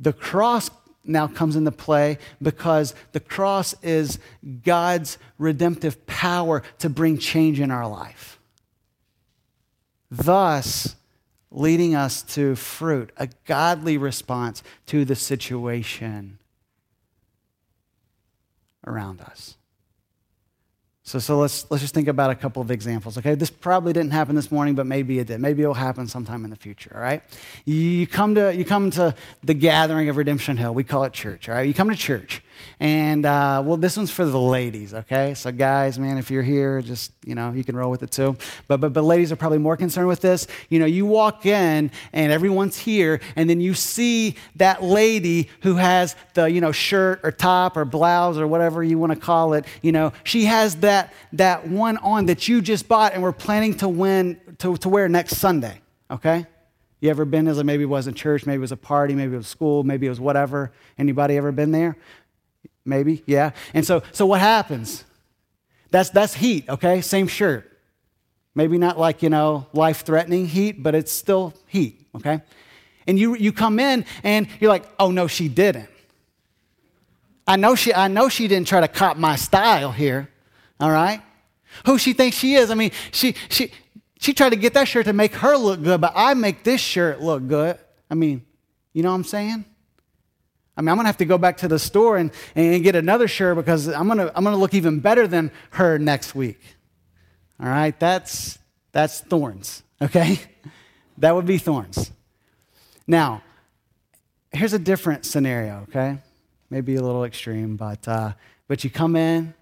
The 0.00 0.12
cross 0.12 0.70
now 1.04 1.26
comes 1.26 1.56
into 1.56 1.72
play 1.72 2.18
because 2.40 2.94
the 3.12 3.20
cross 3.20 3.74
is 3.82 4.18
God's 4.64 5.18
redemptive 5.38 6.06
power 6.06 6.62
to 6.78 6.88
bring 6.88 7.18
change 7.18 7.60
in 7.60 7.70
our 7.70 7.88
life. 7.88 8.38
Thus, 10.10 10.96
leading 11.50 11.94
us 11.94 12.22
to 12.22 12.54
fruit, 12.54 13.10
a 13.16 13.28
godly 13.46 13.98
response 13.98 14.62
to 14.86 15.04
the 15.04 15.16
situation 15.16 16.38
around 18.86 19.20
us. 19.20 19.57
So, 21.08 21.18
so 21.18 21.38
let's, 21.38 21.64
let's 21.70 21.80
just 21.80 21.94
think 21.94 22.06
about 22.06 22.30
a 22.30 22.34
couple 22.34 22.60
of 22.60 22.70
examples, 22.70 23.16
okay? 23.16 23.34
This 23.34 23.48
probably 23.48 23.94
didn't 23.94 24.10
happen 24.10 24.34
this 24.34 24.52
morning, 24.52 24.74
but 24.74 24.86
maybe 24.86 25.18
it 25.18 25.28
did. 25.28 25.40
Maybe 25.40 25.62
it'll 25.62 25.72
happen 25.72 26.06
sometime 26.06 26.44
in 26.44 26.50
the 26.50 26.56
future, 26.56 26.92
all 26.94 27.00
right? 27.00 27.22
You 27.64 28.06
come 28.06 28.34
to, 28.34 28.54
you 28.54 28.66
come 28.66 28.90
to 28.90 29.14
the 29.42 29.54
gathering 29.54 30.10
of 30.10 30.18
Redemption 30.18 30.58
Hill. 30.58 30.74
We 30.74 30.84
call 30.84 31.04
it 31.04 31.14
church, 31.14 31.48
all 31.48 31.54
right? 31.54 31.66
You 31.66 31.72
come 31.72 31.88
to 31.88 31.96
church. 31.96 32.42
And, 32.80 33.26
uh, 33.26 33.62
well, 33.64 33.76
this 33.76 33.96
one's 33.96 34.10
for 34.10 34.24
the 34.24 34.40
ladies, 34.40 34.94
okay? 34.94 35.34
So, 35.34 35.52
guys, 35.52 35.98
man, 35.98 36.18
if 36.18 36.30
you're 36.30 36.42
here, 36.42 36.80
just, 36.80 37.12
you 37.24 37.34
know, 37.34 37.52
you 37.52 37.64
can 37.64 37.76
roll 37.76 37.90
with 37.90 38.02
it 38.02 38.10
too. 38.10 38.36
But, 38.66 38.80
but, 38.80 38.92
but 38.92 39.02
ladies 39.02 39.32
are 39.32 39.36
probably 39.36 39.58
more 39.58 39.76
concerned 39.76 40.08
with 40.08 40.20
this. 40.20 40.46
You 40.68 40.78
know, 40.78 40.86
you 40.86 41.06
walk 41.06 41.46
in 41.46 41.90
and 42.12 42.32
everyone's 42.32 42.78
here, 42.78 43.20
and 43.36 43.48
then 43.48 43.60
you 43.60 43.74
see 43.74 44.36
that 44.56 44.82
lady 44.82 45.48
who 45.62 45.76
has 45.76 46.16
the, 46.34 46.50
you 46.50 46.60
know, 46.60 46.72
shirt 46.72 47.20
or 47.22 47.32
top 47.32 47.76
or 47.76 47.84
blouse 47.84 48.38
or 48.38 48.46
whatever 48.46 48.82
you 48.82 48.98
want 48.98 49.12
to 49.12 49.18
call 49.18 49.54
it, 49.54 49.64
you 49.82 49.92
know, 49.92 50.12
she 50.24 50.44
has 50.44 50.76
that, 50.76 51.12
that 51.32 51.66
one 51.68 51.96
on 51.98 52.26
that 52.26 52.48
you 52.48 52.60
just 52.60 52.88
bought 52.88 53.14
and 53.14 53.22
we're 53.22 53.32
planning 53.32 53.74
to 53.74 53.88
win, 53.88 54.40
to, 54.58 54.76
to 54.78 54.88
wear 54.88 55.08
next 55.08 55.36
Sunday, 55.36 55.80
okay? 56.10 56.46
You 57.00 57.10
ever 57.10 57.24
been 57.24 57.46
as 57.46 57.58
a 57.58 57.64
maybe 57.64 57.84
it 57.84 57.86
was 57.86 58.08
in 58.08 58.14
church, 58.14 58.44
maybe 58.44 58.56
it 58.56 58.60
was 58.60 58.72
a 58.72 58.76
party, 58.76 59.14
maybe 59.14 59.34
it 59.34 59.36
was 59.36 59.46
school, 59.46 59.84
maybe 59.84 60.06
it 60.06 60.10
was 60.10 60.18
whatever. 60.18 60.72
Anybody 60.98 61.36
ever 61.36 61.52
been 61.52 61.70
there? 61.70 61.96
Maybe, 62.88 63.22
yeah. 63.26 63.50
And 63.74 63.86
so, 63.86 64.02
so 64.12 64.24
what 64.24 64.40
happens? 64.40 65.04
That's, 65.90 66.08
that's 66.08 66.32
heat, 66.32 66.68
okay? 66.70 67.02
Same 67.02 67.28
shirt. 67.28 67.78
Maybe 68.54 68.78
not 68.78 68.98
like, 68.98 69.22
you 69.22 69.28
know, 69.28 69.66
life 69.74 70.04
threatening 70.04 70.46
heat, 70.46 70.82
but 70.82 70.94
it's 70.94 71.12
still 71.12 71.52
heat, 71.66 72.06
okay? 72.16 72.40
And 73.06 73.18
you, 73.18 73.36
you 73.36 73.52
come 73.52 73.78
in 73.78 74.06
and 74.24 74.48
you're 74.58 74.70
like, 74.70 74.84
oh 74.98 75.10
no, 75.10 75.26
she 75.26 75.48
didn't. 75.48 75.88
I 77.46 77.56
know 77.56 77.74
she, 77.74 77.92
I 77.92 78.08
know 78.08 78.30
she 78.30 78.48
didn't 78.48 78.68
try 78.68 78.80
to 78.80 78.88
cop 78.88 79.18
my 79.18 79.36
style 79.36 79.92
here, 79.92 80.30
all 80.80 80.90
right? 80.90 81.20
Who 81.84 81.98
she 81.98 82.14
thinks 82.14 82.38
she 82.38 82.54
is. 82.54 82.70
I 82.70 82.74
mean, 82.74 82.90
she, 83.12 83.34
she, 83.50 83.70
she 84.18 84.32
tried 84.32 84.50
to 84.50 84.56
get 84.56 84.72
that 84.74 84.88
shirt 84.88 85.04
to 85.06 85.12
make 85.12 85.34
her 85.34 85.56
look 85.56 85.82
good, 85.82 86.00
but 86.00 86.12
I 86.16 86.32
make 86.34 86.64
this 86.64 86.80
shirt 86.80 87.20
look 87.20 87.46
good. 87.46 87.78
I 88.10 88.14
mean, 88.14 88.44
you 88.94 89.02
know 89.02 89.10
what 89.10 89.16
I'm 89.16 89.24
saying? 89.24 89.66
I 90.78 90.80
mean, 90.80 90.90
I'm 90.90 90.96
gonna 90.96 91.08
have 91.08 91.16
to 91.16 91.24
go 91.24 91.38
back 91.38 91.56
to 91.58 91.68
the 91.68 91.78
store 91.78 92.16
and, 92.16 92.30
and 92.54 92.84
get 92.84 92.94
another 92.94 93.26
shirt 93.26 93.56
because 93.56 93.88
I'm 93.88 94.06
gonna, 94.06 94.30
I'm 94.36 94.44
gonna 94.44 94.56
look 94.56 94.74
even 94.74 95.00
better 95.00 95.26
than 95.26 95.50
her 95.70 95.98
next 95.98 96.36
week. 96.36 96.60
All 97.60 97.68
right, 97.68 97.98
that's, 97.98 98.60
that's 98.92 99.20
thorns, 99.20 99.82
okay? 100.00 100.40
That 101.20 101.34
would 101.34 101.46
be 101.46 101.58
thorns. 101.58 102.12
Now, 103.04 103.42
here's 104.52 104.72
a 104.72 104.78
different 104.78 105.26
scenario, 105.26 105.84
okay? 105.88 106.18
Maybe 106.70 106.94
a 106.94 107.02
little 107.02 107.24
extreme, 107.24 107.74
but, 107.74 108.06
uh, 108.06 108.34
but 108.68 108.84
you 108.84 108.90
come 108.90 109.16
in, 109.16 109.52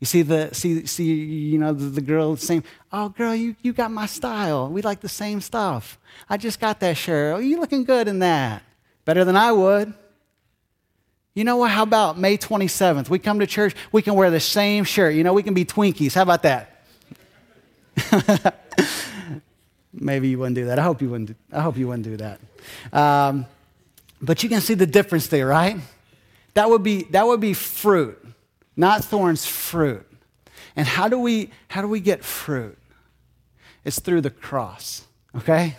you 0.00 0.06
see 0.06 0.22
the 0.22 0.52
see 0.52 0.84
see 0.86 1.14
you 1.14 1.58
know 1.58 1.72
the, 1.72 1.84
the 1.84 2.00
girl 2.00 2.34
saying, 2.34 2.64
"Oh, 2.92 3.10
girl, 3.10 3.32
you 3.32 3.54
you 3.62 3.72
got 3.72 3.92
my 3.92 4.06
style. 4.06 4.68
We 4.68 4.82
like 4.82 5.00
the 5.00 5.08
same 5.08 5.40
stuff. 5.40 6.00
I 6.28 6.36
just 6.36 6.58
got 6.58 6.80
that 6.80 6.96
shirt. 6.96 7.36
Oh, 7.36 7.38
you 7.38 7.60
looking 7.60 7.84
good 7.84 8.08
in 8.08 8.18
that. 8.18 8.64
Better 9.04 9.24
than 9.24 9.36
I 9.36 9.52
would." 9.52 9.94
You 11.34 11.44
know 11.44 11.56
what? 11.56 11.70
How 11.70 11.82
about 11.82 12.18
May 12.18 12.38
27th? 12.38 13.08
We 13.08 13.18
come 13.18 13.40
to 13.40 13.46
church, 13.46 13.74
we 13.92 14.02
can 14.02 14.14
wear 14.14 14.30
the 14.30 14.40
same 14.40 14.84
shirt. 14.84 15.14
You 15.14 15.24
know, 15.24 15.32
we 15.32 15.42
can 15.42 15.54
be 15.54 15.64
Twinkies. 15.64 16.14
How 16.14 16.22
about 16.22 16.42
that? 16.42 16.70
Maybe 19.92 20.28
you 20.28 20.38
wouldn't 20.38 20.56
do 20.56 20.66
that. 20.66 20.78
I 20.78 20.82
hope 20.82 21.02
you 21.02 21.10
wouldn't. 21.10 21.36
I 21.52 21.60
hope 21.60 21.76
you 21.76 21.88
wouldn't 21.88 22.04
do 22.04 22.16
that. 22.16 22.40
Um, 22.92 23.46
but 24.20 24.42
you 24.42 24.48
can 24.48 24.60
see 24.60 24.74
the 24.74 24.86
difference 24.86 25.28
there, 25.28 25.46
right? 25.46 25.76
That 26.54 26.70
would 26.70 26.82
be 26.82 27.04
that 27.10 27.26
would 27.26 27.40
be 27.40 27.54
fruit 27.54 28.24
not 28.76 29.04
thorns, 29.04 29.46
fruit. 29.46 30.06
And 30.76 30.86
how 30.86 31.08
do 31.08 31.18
we 31.18 31.50
how 31.68 31.82
do 31.82 31.88
we 31.88 32.00
get 32.00 32.24
fruit? 32.24 32.78
It's 33.84 34.00
through 34.00 34.22
the 34.22 34.30
cross, 34.30 35.06
okay? 35.36 35.76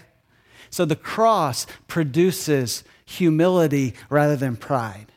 So 0.70 0.86
the 0.86 0.96
cross 0.96 1.66
produces 1.88 2.84
humility 3.06 3.94
rather 4.10 4.36
than 4.36 4.56
pride. 4.56 5.12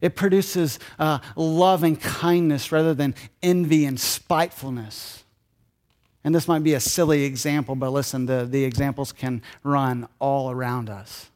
It 0.00 0.16
produces 0.16 0.78
uh, 0.98 1.18
love 1.36 1.82
and 1.82 2.00
kindness 2.00 2.72
rather 2.72 2.94
than 2.94 3.14
envy 3.42 3.84
and 3.84 3.98
spitefulness. 3.98 5.24
And 6.24 6.34
this 6.34 6.48
might 6.48 6.64
be 6.64 6.74
a 6.74 6.80
silly 6.80 7.24
example, 7.24 7.76
but 7.76 7.90
listen, 7.90 8.26
the, 8.26 8.44
the 8.44 8.64
examples 8.64 9.12
can 9.12 9.42
run 9.62 10.08
all 10.18 10.50
around 10.50 10.90
us. 10.90 11.30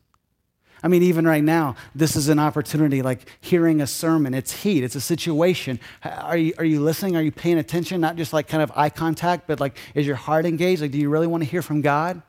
I 0.82 0.88
mean, 0.88 1.02
even 1.02 1.26
right 1.26 1.44
now, 1.44 1.76
this 1.94 2.16
is 2.16 2.28
an 2.28 2.38
opportunity 2.38 3.02
like 3.02 3.28
hearing 3.40 3.80
a 3.80 3.86
sermon. 3.86 4.34
It's 4.34 4.62
heat, 4.62 4.82
it's 4.82 4.94
a 4.94 5.00
situation. 5.00 5.78
Are 6.02 6.36
you, 6.36 6.54
are 6.58 6.64
you 6.64 6.80
listening? 6.80 7.16
Are 7.16 7.22
you 7.22 7.30
paying 7.30 7.58
attention? 7.58 8.00
Not 8.00 8.16
just 8.16 8.32
like 8.32 8.48
kind 8.48 8.62
of 8.62 8.72
eye 8.74 8.90
contact, 8.90 9.46
but 9.46 9.60
like, 9.60 9.76
is 9.94 10.06
your 10.06 10.16
heart 10.16 10.46
engaged? 10.46 10.80
Like, 10.80 10.90
do 10.90 10.98
you 10.98 11.10
really 11.10 11.26
want 11.26 11.44
to 11.44 11.48
hear 11.48 11.62
from 11.62 11.82
God? 11.82 12.22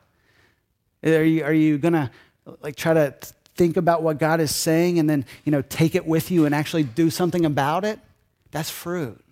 Are 1.02 1.24
you, 1.24 1.44
are 1.44 1.52
you 1.52 1.78
going 1.78 1.94
to 1.94 2.10
like 2.60 2.76
try 2.76 2.94
to 2.94 3.14
think 3.54 3.76
about 3.76 4.02
what 4.02 4.18
God 4.18 4.40
is 4.40 4.54
saying 4.54 4.98
and 4.98 5.08
then, 5.08 5.24
you 5.44 5.52
know, 5.52 5.62
take 5.62 5.94
it 5.94 6.06
with 6.06 6.30
you 6.30 6.46
and 6.46 6.54
actually 6.54 6.82
do 6.82 7.10
something 7.10 7.44
about 7.44 7.84
it? 7.84 7.98
That's 8.50 8.70
fruit. 8.70 9.22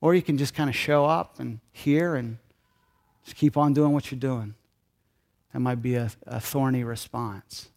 Or 0.00 0.14
you 0.14 0.22
can 0.22 0.36
just 0.36 0.54
kind 0.54 0.68
of 0.68 0.76
show 0.76 1.04
up 1.04 1.38
and 1.38 1.60
hear 1.70 2.14
and 2.16 2.38
just 3.24 3.36
keep 3.36 3.56
on 3.56 3.72
doing 3.72 3.92
what 3.92 4.10
you're 4.10 4.18
doing. 4.18 4.54
That 5.52 5.60
might 5.60 5.82
be 5.82 5.94
a, 5.94 6.10
a 6.26 6.40
thorny 6.40 6.82
response. 6.82 7.68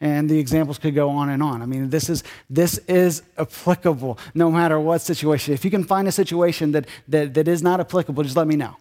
And 0.00 0.30
the 0.30 0.38
examples 0.38 0.78
could 0.78 0.94
go 0.94 1.10
on 1.10 1.28
and 1.28 1.42
on. 1.42 1.60
I 1.60 1.66
mean, 1.66 1.90
this 1.90 2.08
is, 2.08 2.22
this 2.48 2.78
is 2.86 3.22
applicable 3.36 4.18
no 4.32 4.50
matter 4.50 4.78
what 4.78 5.00
situation. 5.00 5.54
If 5.54 5.64
you 5.64 5.70
can 5.70 5.82
find 5.82 6.06
a 6.06 6.12
situation 6.12 6.72
that, 6.72 6.86
that, 7.08 7.34
that 7.34 7.48
is 7.48 7.62
not 7.62 7.80
applicable, 7.80 8.22
just 8.22 8.36
let 8.36 8.46
me 8.46 8.56
know. 8.56 8.76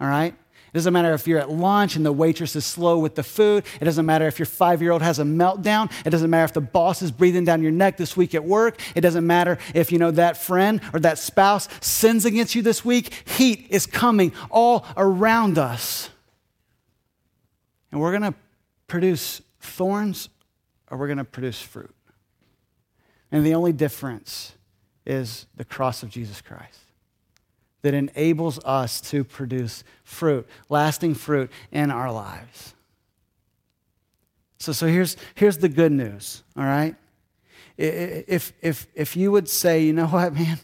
All 0.00 0.08
right? 0.08 0.34
It 0.72 0.78
doesn't 0.78 0.94
matter 0.94 1.12
if 1.12 1.28
you're 1.28 1.38
at 1.38 1.50
lunch 1.50 1.96
and 1.96 2.06
the 2.06 2.12
waitress 2.12 2.56
is 2.56 2.64
slow 2.64 2.98
with 2.98 3.14
the 3.14 3.22
food. 3.22 3.66
It 3.78 3.84
doesn't 3.84 4.06
matter 4.06 4.26
if 4.26 4.38
your 4.38 4.46
five 4.46 4.80
year 4.80 4.90
old 4.92 5.02
has 5.02 5.18
a 5.18 5.22
meltdown. 5.22 5.92
It 6.06 6.10
doesn't 6.10 6.30
matter 6.30 6.44
if 6.44 6.54
the 6.54 6.62
boss 6.62 7.02
is 7.02 7.10
breathing 7.10 7.44
down 7.44 7.62
your 7.62 7.72
neck 7.72 7.98
this 7.98 8.16
week 8.16 8.34
at 8.34 8.42
work. 8.42 8.80
It 8.94 9.02
doesn't 9.02 9.26
matter 9.26 9.58
if 9.74 9.92
you 9.92 9.98
know 9.98 10.10
that 10.12 10.38
friend 10.38 10.80
or 10.94 11.00
that 11.00 11.18
spouse 11.18 11.68
sins 11.82 12.24
against 12.24 12.54
you 12.54 12.62
this 12.62 12.86
week. 12.86 13.12
Heat 13.28 13.66
is 13.68 13.84
coming 13.84 14.32
all 14.50 14.86
around 14.96 15.58
us. 15.58 16.08
And 17.90 18.00
we're 18.00 18.18
going 18.18 18.32
to 18.32 18.38
produce 18.86 19.42
thorns 19.60 20.30
or 20.90 20.96
we're 20.96 21.06
going 21.06 21.18
to 21.18 21.24
produce 21.24 21.60
fruit. 21.60 21.94
And 23.30 23.44
the 23.44 23.54
only 23.54 23.74
difference 23.74 24.54
is 25.04 25.44
the 25.54 25.66
cross 25.66 26.02
of 26.02 26.08
Jesus 26.08 26.40
Christ 26.40 26.81
that 27.82 27.94
enables 27.94 28.58
us 28.64 29.00
to 29.00 29.24
produce 29.24 29.84
fruit, 30.04 30.46
lasting 30.68 31.14
fruit 31.14 31.50
in 31.70 31.90
our 31.90 32.10
lives. 32.10 32.74
So, 34.58 34.72
so 34.72 34.86
here's, 34.86 35.16
here's 35.34 35.58
the 35.58 35.68
good 35.68 35.92
news, 35.92 36.42
all 36.56 36.64
right? 36.64 36.94
If, 37.76 38.52
if, 38.60 38.86
if 38.94 39.16
you 39.16 39.32
would 39.32 39.48
say, 39.48 39.82
you 39.82 39.92
know 39.92 40.06
what, 40.06 40.34
man, 40.34 40.58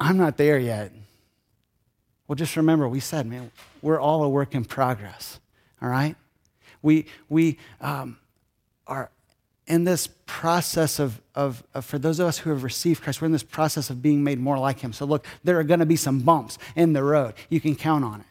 I'm 0.00 0.16
not 0.16 0.36
there 0.36 0.58
yet. 0.58 0.92
Well, 2.26 2.34
just 2.34 2.56
remember, 2.56 2.88
we 2.88 2.98
said, 2.98 3.26
man, 3.26 3.52
we're 3.82 4.00
all 4.00 4.24
a 4.24 4.28
work 4.28 4.54
in 4.54 4.64
progress 4.64 5.38
all 5.82 5.88
right? 5.88 6.16
We, 6.80 7.06
we 7.28 7.58
um, 7.80 8.16
are 8.86 9.10
in 9.72 9.84
this 9.84 10.06
process 10.26 10.98
of, 10.98 11.22
of, 11.34 11.64
of, 11.72 11.86
for 11.86 11.98
those 11.98 12.20
of 12.20 12.26
us 12.26 12.36
who 12.36 12.50
have 12.50 12.62
received 12.62 13.02
Christ, 13.02 13.22
we're 13.22 13.26
in 13.26 13.32
this 13.32 13.42
process 13.42 13.88
of 13.88 14.02
being 14.02 14.22
made 14.22 14.38
more 14.38 14.58
like 14.58 14.80
Him. 14.80 14.92
So, 14.92 15.06
look, 15.06 15.24
there 15.44 15.58
are 15.58 15.64
going 15.64 15.80
to 15.80 15.86
be 15.86 15.96
some 15.96 16.20
bumps 16.20 16.58
in 16.76 16.92
the 16.92 17.02
road. 17.02 17.32
You 17.48 17.58
can 17.58 17.74
count 17.74 18.04
on 18.04 18.20
it. 18.20 18.26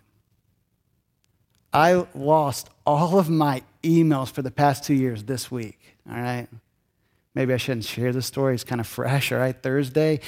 I 1.73 2.05
lost 2.13 2.69
all 2.85 3.17
of 3.17 3.27
my 3.27 3.63
emails 3.81 4.29
for 4.29 4.43
the 4.43 4.51
past 4.51 4.83
two 4.83 4.93
years 4.93 5.23
this 5.23 5.49
week, 5.49 5.79
all 6.07 6.15
right? 6.15 6.47
Maybe 7.33 7.55
I 7.55 7.57
shouldn't 7.57 7.85
share 7.85 8.13
the 8.13 8.21
story. 8.21 8.53
It's 8.53 8.63
kind 8.63 8.79
of 8.79 8.85
fresh, 8.85 9.31
all 9.31 9.39
right? 9.39 9.59
Thursday, 9.59 10.19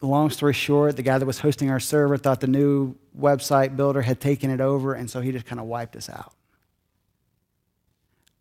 long 0.00 0.30
story 0.30 0.52
short, 0.52 0.94
the 0.94 1.02
guy 1.02 1.18
that 1.18 1.26
was 1.26 1.40
hosting 1.40 1.68
our 1.68 1.80
server 1.80 2.16
thought 2.16 2.40
the 2.40 2.46
new 2.46 2.94
website 3.18 3.74
builder 3.74 4.02
had 4.02 4.20
taken 4.20 4.50
it 4.50 4.60
over, 4.60 4.94
and 4.94 5.10
so 5.10 5.20
he 5.20 5.32
just 5.32 5.46
kind 5.46 5.58
of 5.58 5.66
wiped 5.66 5.96
us 5.96 6.08
out. 6.08 6.32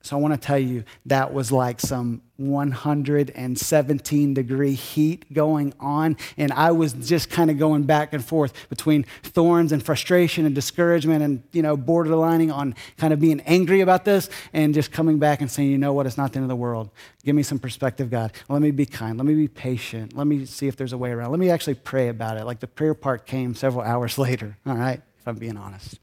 So 0.02 0.16
I 0.16 0.20
want 0.22 0.34
to 0.34 0.40
tell 0.40 0.58
you 0.58 0.86
that 1.08 1.34
was 1.34 1.52
like 1.52 1.82
some 1.82 2.22
117 2.38 4.34
degree 4.34 4.74
heat 4.74 5.34
going 5.34 5.74
on. 5.78 6.16
And 6.38 6.54
I 6.54 6.72
was 6.72 6.94
just 6.94 7.30
kind 7.30 7.52
of 7.52 7.60
going 7.60 7.84
back 7.84 8.14
and 8.14 8.24
forth 8.24 8.54
between 8.70 9.06
thorns 9.24 9.74
and 9.74 9.84
frustration 9.84 10.46
and 10.46 10.56
discouragement 10.56 11.22
and, 11.22 11.44
you 11.52 11.62
know, 11.62 11.76
borderlining 11.76 12.54
on 12.54 12.76
kind 12.98 13.12
of 13.12 13.20
being 13.20 13.42
angry 13.42 13.82
about 13.82 14.06
this 14.06 14.30
and 14.54 14.74
just 14.74 14.94
coming 14.94 15.20
back 15.20 15.42
and 15.42 15.52
saying, 15.52 15.70
you 15.70 15.78
know 15.78 15.92
what, 15.92 16.06
it's 16.06 16.18
not 16.18 16.32
the 16.32 16.38
end 16.38 16.46
of 16.46 16.50
the 16.50 16.56
world. 16.56 16.90
Give 17.26 17.36
me 17.36 17.44
some 17.44 17.60
perspective, 17.60 18.10
God. 18.10 18.32
Let 18.48 18.62
me 18.62 18.72
be 18.72 18.86
kind. 18.86 19.18
Let 19.18 19.26
me 19.26 19.34
be 19.34 19.50
patient. 19.50 20.16
Let 20.16 20.28
me 20.28 20.46
see 20.46 20.70
if 20.70 20.78
there's 20.78 20.94
a 20.94 20.98
way 20.98 21.12
around. 21.12 21.32
Let 21.32 21.42
me 21.42 21.50
actually 21.50 21.76
pray 21.76 22.08
about 22.08 22.38
it. 22.38 22.46
Like 22.46 22.62
the 22.62 22.68
prayer 22.68 22.94
part 22.94 23.26
came 23.26 23.54
several 23.54 23.84
hours 23.84 24.18
later, 24.18 24.58
all 24.66 24.76
right, 24.76 25.02
if 25.20 25.28
I'm 25.28 25.36
being 25.36 25.58
honest. 25.58 26.00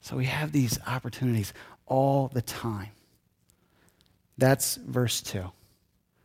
So 0.00 0.16
we 0.16 0.24
have 0.24 0.50
these 0.50 0.80
opportunities 0.84 1.52
all 1.92 2.28
the 2.28 2.40
time. 2.40 2.88
That's 4.38 4.76
verse 4.76 5.20
2. 5.20 5.44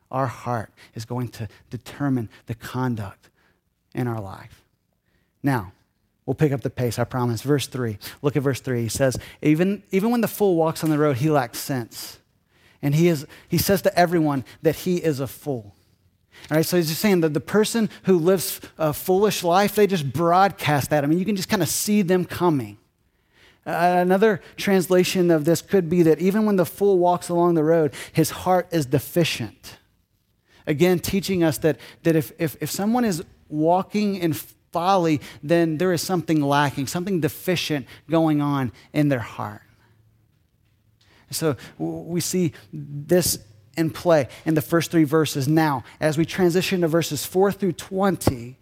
Our 0.10 0.28
heart 0.28 0.72
is 0.96 1.04
going 1.04 1.28
to 1.30 1.50
determine 1.70 2.30
the 2.46 2.56
conduct 2.56 3.30
in 3.94 4.08
our 4.08 4.22
life. 4.22 4.64
Now, 5.44 5.74
we'll 6.26 6.36
pick 6.36 6.54
up 6.54 6.62
the 6.62 6.70
pace, 6.70 6.98
I 6.98 7.04
promise. 7.04 7.42
Verse 7.42 7.68
3. 7.68 7.98
Look 8.22 8.38
at 8.38 8.44
verse 8.44 8.62
3. 8.62 8.82
He 8.84 8.88
says, 8.88 9.18
Even, 9.42 9.84
even 9.92 10.10
when 10.10 10.22
the 10.22 10.30
fool 10.30 10.56
walks 10.56 10.86
on 10.86 10.90
the 10.90 10.98
road, 10.98 11.18
he 11.18 11.30
lacks 11.30 11.60
sense. 11.60 12.20
And 12.82 12.96
he, 12.96 13.10
is, 13.10 13.28
he 13.50 13.58
says 13.58 13.82
to 13.82 14.00
everyone 14.00 14.46
that 14.62 14.76
he 14.76 15.04
is 15.04 15.20
a 15.20 15.28
fool. 15.28 15.76
All 16.50 16.56
right, 16.56 16.66
so 16.66 16.78
he's 16.78 16.88
just 16.88 17.02
saying 17.02 17.20
that 17.22 17.34
the 17.34 17.42
person 17.42 17.90
who 18.04 18.18
lives 18.18 18.62
a 18.78 18.94
foolish 18.94 19.44
life, 19.44 19.76
they 19.76 19.86
just 19.86 20.14
broadcast 20.14 20.92
that. 20.92 21.04
I 21.04 21.08
mean, 21.08 21.20
you 21.20 21.26
can 21.26 21.36
just 21.36 21.50
kind 21.50 21.62
of 21.62 21.68
see 21.68 22.04
them 22.04 22.24
coming. 22.24 22.78
Another 23.68 24.40
translation 24.56 25.30
of 25.30 25.44
this 25.44 25.62
could 25.62 25.90
be 25.90 26.02
that 26.04 26.20
even 26.20 26.46
when 26.46 26.56
the 26.56 26.66
fool 26.66 26.98
walks 26.98 27.28
along 27.28 27.56
the 27.56 27.66
road, 27.66 27.94
his 28.14 28.30
heart 28.30 28.70
is 28.72 28.86
deficient. 28.86 29.78
Again, 30.66 31.00
teaching 31.00 31.44
us 31.44 31.58
that, 31.60 31.78
that 32.04 32.16
if, 32.16 32.32
if, 32.40 32.56
if 32.62 32.72
someone 32.72 33.04
is 33.04 33.26
walking 33.50 34.16
in 34.16 34.32
folly, 34.72 35.20
then 35.44 35.78
there 35.78 35.92
is 35.92 36.02
something 36.02 36.42
lacking, 36.42 36.88
something 36.88 37.20
deficient 37.20 37.88
going 38.10 38.40
on 38.40 38.72
in 38.94 39.10
their 39.10 39.20
heart. 39.20 39.64
So 41.30 41.58
we 41.78 42.22
see 42.22 42.54
this 42.72 43.38
in 43.76 43.90
play 43.90 44.30
in 44.46 44.54
the 44.54 44.62
first 44.62 44.92
three 44.92 45.04
verses. 45.04 45.46
Now, 45.46 45.84
as 46.00 46.18
we 46.18 46.24
transition 46.24 46.82
to 46.82 46.88
verses 46.88 47.26
4 47.26 47.52
through 47.52 47.74
20, 47.74 48.58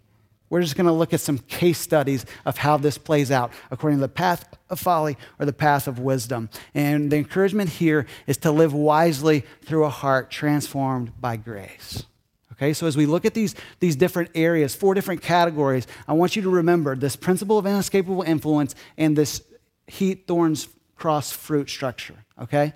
we're 0.48 0.62
just 0.62 0.76
going 0.76 0.86
to 0.86 0.92
look 0.92 1.12
at 1.12 1.20
some 1.20 1.38
case 1.38 1.78
studies 1.78 2.24
of 2.44 2.58
how 2.58 2.76
this 2.76 2.98
plays 2.98 3.30
out 3.30 3.52
according 3.70 3.98
to 3.98 4.02
the 4.02 4.08
path 4.08 4.46
of 4.70 4.78
folly 4.78 5.16
or 5.38 5.46
the 5.46 5.52
path 5.52 5.88
of 5.88 5.98
wisdom. 5.98 6.48
And 6.74 7.10
the 7.10 7.16
encouragement 7.16 7.70
here 7.70 8.06
is 8.26 8.36
to 8.38 8.50
live 8.50 8.72
wisely 8.72 9.44
through 9.64 9.84
a 9.84 9.90
heart 9.90 10.30
transformed 10.30 11.20
by 11.20 11.36
grace. 11.36 12.04
Okay, 12.52 12.72
so 12.72 12.86
as 12.86 12.96
we 12.96 13.04
look 13.04 13.26
at 13.26 13.34
these, 13.34 13.54
these 13.80 13.96
different 13.96 14.30
areas, 14.34 14.74
four 14.74 14.94
different 14.94 15.20
categories, 15.20 15.86
I 16.08 16.14
want 16.14 16.36
you 16.36 16.42
to 16.42 16.48
remember 16.48 16.96
this 16.96 17.14
principle 17.14 17.58
of 17.58 17.66
inescapable 17.66 18.22
influence 18.22 18.74
and 18.96 19.16
this 19.16 19.42
heat, 19.86 20.26
thorns, 20.26 20.68
cross, 20.96 21.32
fruit 21.32 21.68
structure. 21.68 22.24
Okay? 22.40 22.72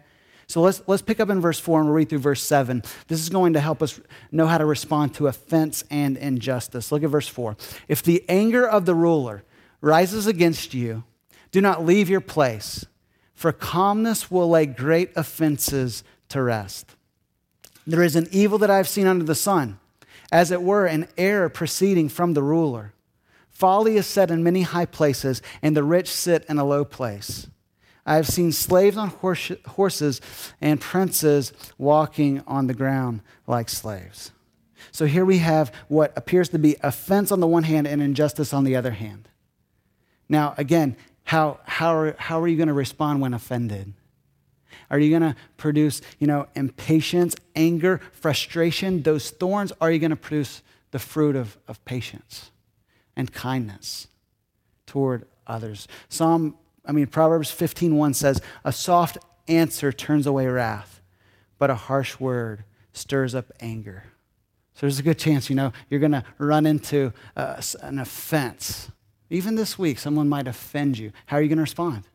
So 0.51 0.63
let's, 0.63 0.83
let's 0.89 1.01
pick 1.01 1.21
up 1.21 1.31
in 1.31 1.41
verse 1.41 1.61
4 1.61 1.79
and 1.79 1.89
we'll 1.89 1.95
read 1.95 2.09
through 2.09 2.19
verse 2.19 2.43
7. 2.43 2.83
This 3.07 3.21
is 3.21 3.29
going 3.29 3.53
to 3.53 3.61
help 3.61 3.81
us 3.85 4.01
know 4.33 4.49
how 4.49 4.59
to 4.59 4.65
respond 4.65 5.15
to 5.15 5.29
offense 5.29 5.85
and 5.91 6.17
injustice. 6.17 6.91
Look 6.91 7.05
at 7.05 7.11
verse 7.11 7.29
4. 7.29 7.57
If 7.87 8.03
the 8.03 8.25
anger 8.29 8.67
of 8.67 8.85
the 8.85 8.97
ruler 8.97 9.45
rises 9.81 10.27
against 10.27 10.75
you, 10.75 11.05
do 11.53 11.61
not 11.61 11.87
leave 11.87 12.11
your 12.11 12.21
place, 12.21 12.85
for 13.33 13.53
calmness 13.53 14.29
will 14.29 14.49
lay 14.49 14.67
great 14.67 15.13
offenses 15.15 16.03
to 16.31 16.43
rest. 16.43 16.97
There 17.87 18.03
is 18.03 18.17
an 18.17 18.27
evil 18.33 18.59
that 18.59 18.71
I 18.71 18.79
have 18.79 18.89
seen 18.89 19.07
under 19.07 19.25
the 19.25 19.37
sun, 19.37 19.79
as 20.33 20.51
it 20.51 20.63
were, 20.63 20.85
an 20.85 21.07
error 21.17 21.49
proceeding 21.49 22.09
from 22.09 22.35
the 22.35 22.43
ruler. 22.43 22.93
Folly 23.51 23.97
is 23.97 24.07
set 24.07 24.33
in 24.33 24.43
many 24.43 24.63
high 24.63 24.87
places, 24.87 25.43
and 25.63 25.77
the 25.77 25.85
rich 25.85 26.09
sit 26.09 26.45
in 26.49 26.59
a 26.59 26.65
low 26.65 26.85
place. 26.85 27.47
I 28.07 28.17
have 28.17 28.29
seen 28.29 28.53
slaves 28.53 28.97
on 28.97 29.09
horse, 29.09 29.53
horses 29.67 30.21
and 30.61 30.81
princes 30.81 31.53
walking 31.79 32.43
on 32.47 32.67
the 32.67 32.75
ground 32.75 33.23
like 33.47 33.69
slaves. 33.69 34.33
So 34.93 35.07
here 35.07 35.25
we 35.25 35.39
have 35.39 35.73
what 35.89 36.13
appears 36.17 36.49
to 36.51 36.59
be 36.59 36.77
offense 36.83 37.31
on 37.31 37.41
the 37.41 37.47
one 37.47 37.65
hand 37.65 37.87
and 37.87 38.03
injustice 38.03 38.53
on 38.53 38.65
the 38.65 38.77
other 38.77 38.93
hand. 38.93 39.29
Now, 40.29 40.55
again, 40.57 40.97
how, 41.25 41.61
how, 41.65 41.95
are, 41.95 42.17
how 42.19 42.41
are 42.41 42.49
you 42.49 42.57
going 42.57 42.69
to 42.69 42.75
respond 42.75 43.21
when 43.21 43.35
offended? 43.35 43.93
Are 44.91 44.99
you 44.99 45.11
going 45.11 45.33
to 45.33 45.37
produce, 45.57 46.01
you 46.19 46.27
know, 46.27 46.49
impatience, 46.55 47.37
anger, 47.55 48.01
frustration, 48.13 49.03
those 49.03 49.31
thorns? 49.31 49.73
Are 49.81 49.91
you 49.91 49.99
going 49.99 50.11
to 50.11 50.17
produce 50.17 50.63
the 50.91 50.99
fruit 50.99 51.37
of, 51.37 51.59
of 51.69 51.85
patience 51.85 52.51
and 53.15 53.33
kindness 53.33 54.09
toward 54.87 55.27
others? 55.47 55.87
Psalm 56.09 56.57
I 56.85 56.93
mean, 56.93 57.07
Proverbs 57.07 57.51
15:1 57.51 58.15
says, 58.15 58.41
"A 58.65 58.73
soft 58.73 59.19
answer 59.49 59.93
turns 59.93 60.27
away 60.27 60.47
wrath, 60.47 61.01
but 61.59 61.71
a 61.71 61.75
harsh 61.75 62.19
word 62.19 62.65
stirs 62.93 63.35
up 63.35 63.53
anger." 63.61 64.05
So 64.75 64.87
there's 64.87 64.99
a 64.99 65.03
good 65.03 65.19
chance, 65.19 65.51
you 65.51 65.57
know, 65.57 65.73
you're 65.91 66.01
going 66.01 66.13
to 66.13 66.25
run 66.39 66.65
into 66.65 67.13
uh, 67.37 67.61
an 67.83 67.99
offense. 67.99 68.91
Even 69.29 69.55
this 69.55 69.79
week, 69.79 69.99
someone 69.99 70.29
might 70.29 70.49
offend 70.49 70.97
you. 70.97 71.13
How 71.27 71.37
are 71.37 71.43
you 71.43 71.49
going 71.49 71.59
to 71.59 71.63
respond? 71.63 72.09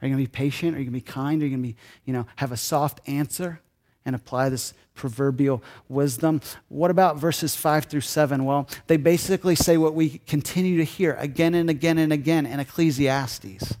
Are 0.00 0.08
you 0.08 0.14
going 0.14 0.24
to 0.24 0.30
be 0.30 0.34
patient? 0.34 0.74
Are 0.74 0.78
you 0.78 0.86
going 0.86 0.94
to 0.94 1.06
be 1.06 1.12
kind? 1.12 1.42
Are 1.42 1.46
you 1.46 1.50
going 1.50 1.62
to 1.62 1.68
be, 1.68 1.76
you 2.04 2.14
know, 2.14 2.26
have 2.36 2.50
a 2.50 2.56
soft 2.56 3.00
answer 3.06 3.60
and 4.06 4.16
apply 4.16 4.48
this 4.48 4.72
proverbial 4.94 5.62
wisdom? 5.88 6.40
What 6.68 6.90
about 6.90 7.18
verses 7.18 7.54
5 7.54 7.84
through 7.84 8.00
7? 8.00 8.46
Well, 8.46 8.66
they 8.86 8.96
basically 8.96 9.54
say 9.54 9.76
what 9.76 9.94
we 9.94 10.20
continue 10.26 10.78
to 10.78 10.84
hear 10.84 11.14
again 11.20 11.54
and 11.54 11.68
again 11.68 11.98
and 11.98 12.12
again 12.12 12.46
in 12.46 12.58
Ecclesiastes 12.58 13.74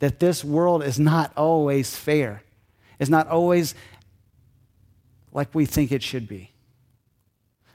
that 0.00 0.20
this 0.20 0.44
world 0.44 0.82
is 0.82 0.98
not 0.98 1.32
always 1.36 1.96
fair, 1.96 2.42
it's 2.98 3.08
not 3.08 3.28
always 3.28 3.74
like 5.32 5.54
we 5.54 5.64
think 5.64 5.92
it 5.92 6.02
should 6.02 6.28
be. 6.28 6.50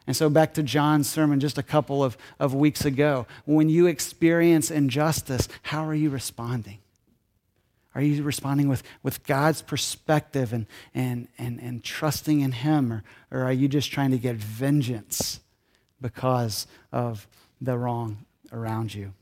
And 0.07 0.15
so, 0.15 0.29
back 0.29 0.55
to 0.55 0.63
John's 0.63 1.09
sermon 1.09 1.39
just 1.39 1.57
a 1.57 1.63
couple 1.63 2.03
of, 2.03 2.17
of 2.39 2.55
weeks 2.55 2.85
ago. 2.85 3.27
When 3.45 3.69
you 3.69 3.85
experience 3.85 4.71
injustice, 4.71 5.47
how 5.63 5.85
are 5.85 5.93
you 5.93 6.09
responding? 6.09 6.79
Are 7.93 8.01
you 8.01 8.23
responding 8.23 8.69
with, 8.69 8.83
with 9.03 9.25
God's 9.25 9.61
perspective 9.61 10.53
and, 10.53 10.65
and, 10.93 11.27
and, 11.37 11.59
and 11.59 11.83
trusting 11.83 12.39
in 12.39 12.53
Him? 12.53 12.93
Or, 12.93 13.03
or 13.31 13.43
are 13.43 13.51
you 13.51 13.67
just 13.67 13.91
trying 13.91 14.11
to 14.11 14.17
get 14.17 14.37
vengeance 14.37 15.41
because 15.99 16.67
of 16.91 17.27
the 17.59 17.77
wrong 17.77 18.25
around 18.53 18.93
you? 18.93 19.13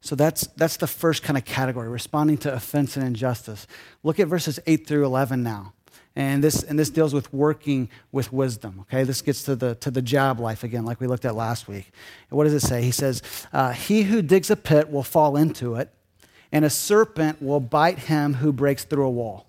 So 0.00 0.14
that's, 0.14 0.46
that's 0.48 0.76
the 0.76 0.86
first 0.86 1.22
kind 1.22 1.36
of 1.36 1.44
category, 1.44 1.88
responding 1.88 2.38
to 2.38 2.52
offense 2.52 2.96
and 2.96 3.06
injustice. 3.06 3.66
Look 4.02 4.18
at 4.18 4.28
verses 4.28 4.58
8 4.66 4.86
through 4.86 5.04
11 5.04 5.42
now. 5.42 5.74
And 6.16 6.42
this, 6.42 6.64
and 6.64 6.76
this 6.76 6.90
deals 6.90 7.14
with 7.14 7.32
working 7.32 7.88
with 8.10 8.32
wisdom. 8.32 8.80
Okay, 8.80 9.04
this 9.04 9.22
gets 9.22 9.44
to 9.44 9.54
the, 9.54 9.76
to 9.76 9.90
the 9.90 10.02
job 10.02 10.40
life 10.40 10.64
again, 10.64 10.84
like 10.84 11.00
we 11.00 11.06
looked 11.06 11.24
at 11.24 11.36
last 11.36 11.68
week. 11.68 11.92
And 12.28 12.36
what 12.36 12.44
does 12.44 12.54
it 12.54 12.66
say? 12.66 12.82
He 12.82 12.90
says, 12.90 13.22
uh, 13.52 13.72
He 13.72 14.02
who 14.02 14.20
digs 14.20 14.50
a 14.50 14.56
pit 14.56 14.90
will 14.90 15.04
fall 15.04 15.36
into 15.36 15.76
it 15.76 15.92
and 16.50 16.64
a 16.64 16.70
serpent 16.70 17.42
will 17.42 17.60
bite 17.60 18.00
him 18.00 18.34
who 18.34 18.52
breaks 18.52 18.84
through 18.84 19.06
a 19.06 19.10
wall. 19.10 19.46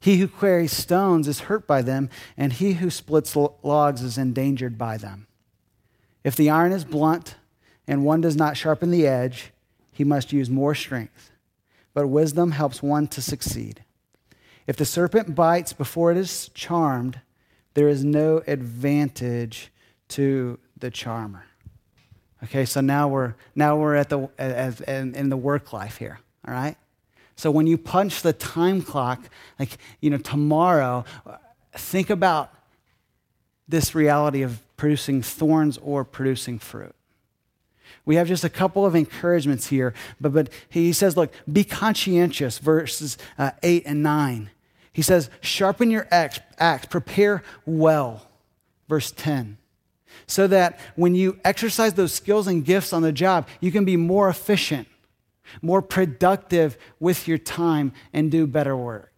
He 0.00 0.18
who 0.18 0.28
carries 0.28 0.72
stones 0.72 1.26
is 1.26 1.40
hurt 1.40 1.66
by 1.66 1.82
them, 1.82 2.08
and 2.36 2.52
he 2.52 2.74
who 2.74 2.90
splits 2.90 3.34
logs 3.36 4.02
is 4.02 4.16
endangered 4.16 4.78
by 4.78 4.96
them. 4.96 5.26
If 6.22 6.36
the 6.36 6.50
iron 6.50 6.72
is 6.72 6.84
blunt 6.84 7.36
and 7.86 8.04
one 8.04 8.20
does 8.20 8.36
not 8.36 8.56
sharpen 8.56 8.90
the 8.90 9.06
edge, 9.06 9.50
he 9.92 10.04
must 10.04 10.32
use 10.32 10.48
more 10.48 10.74
strength. 10.74 11.32
But 11.94 12.06
wisdom 12.06 12.52
helps 12.52 12.82
one 12.82 13.08
to 13.08 13.20
succeed. 13.20 13.82
If 14.66 14.76
the 14.76 14.84
serpent 14.84 15.34
bites 15.34 15.72
before 15.72 16.12
it 16.12 16.18
is 16.18 16.50
charmed, 16.54 17.20
there 17.74 17.88
is 17.88 18.04
no 18.04 18.42
advantage 18.46 19.72
to 20.08 20.58
the 20.76 20.90
charmer. 20.90 21.44
Okay, 22.44 22.64
so 22.64 22.80
now 22.80 23.08
we're 23.08 23.34
now 23.54 23.76
we're 23.76 23.96
at 23.96 24.08
the 24.08 24.28
as, 24.38 24.80
in, 24.82 25.14
in 25.14 25.28
the 25.28 25.36
work 25.36 25.72
life 25.72 25.96
here. 25.96 26.20
All 26.46 26.54
right. 26.54 26.76
So 27.36 27.50
when 27.50 27.66
you 27.66 27.78
punch 27.78 28.22
the 28.22 28.32
time 28.32 28.82
clock, 28.82 29.28
like 29.58 29.78
you 30.00 30.10
know 30.10 30.18
tomorrow, 30.18 31.04
think 31.72 32.10
about 32.10 32.52
this 33.66 33.94
reality 33.94 34.42
of 34.42 34.62
producing 34.76 35.22
thorns 35.22 35.78
or 35.78 36.04
producing 36.04 36.58
fruit. 36.58 36.94
We 38.04 38.16
have 38.16 38.28
just 38.28 38.44
a 38.44 38.48
couple 38.48 38.86
of 38.86 38.94
encouragements 38.94 39.66
here, 39.66 39.92
but, 40.18 40.32
but 40.32 40.48
he 40.68 40.92
says, 40.94 41.16
look, 41.16 41.32
be 41.50 41.64
conscientious, 41.64 42.58
verses 42.58 43.18
uh, 43.36 43.50
8 43.62 43.82
and 43.84 44.02
9. 44.02 44.50
He 44.92 45.02
says, 45.02 45.28
sharpen 45.42 45.90
your 45.90 46.08
axe, 46.10 46.40
axe, 46.58 46.86
prepare 46.86 47.42
well, 47.66 48.26
verse 48.88 49.10
10 49.10 49.57
so 50.26 50.46
that 50.46 50.78
when 50.96 51.14
you 51.14 51.38
exercise 51.44 51.94
those 51.94 52.12
skills 52.12 52.46
and 52.46 52.64
gifts 52.64 52.92
on 52.92 53.02
the 53.02 53.12
job, 53.12 53.48
you 53.60 53.70
can 53.70 53.84
be 53.84 53.96
more 53.96 54.28
efficient, 54.28 54.88
more 55.62 55.82
productive 55.82 56.76
with 57.00 57.28
your 57.28 57.38
time, 57.38 57.92
and 58.12 58.30
do 58.30 58.46
better 58.46 58.76
work. 58.76 59.12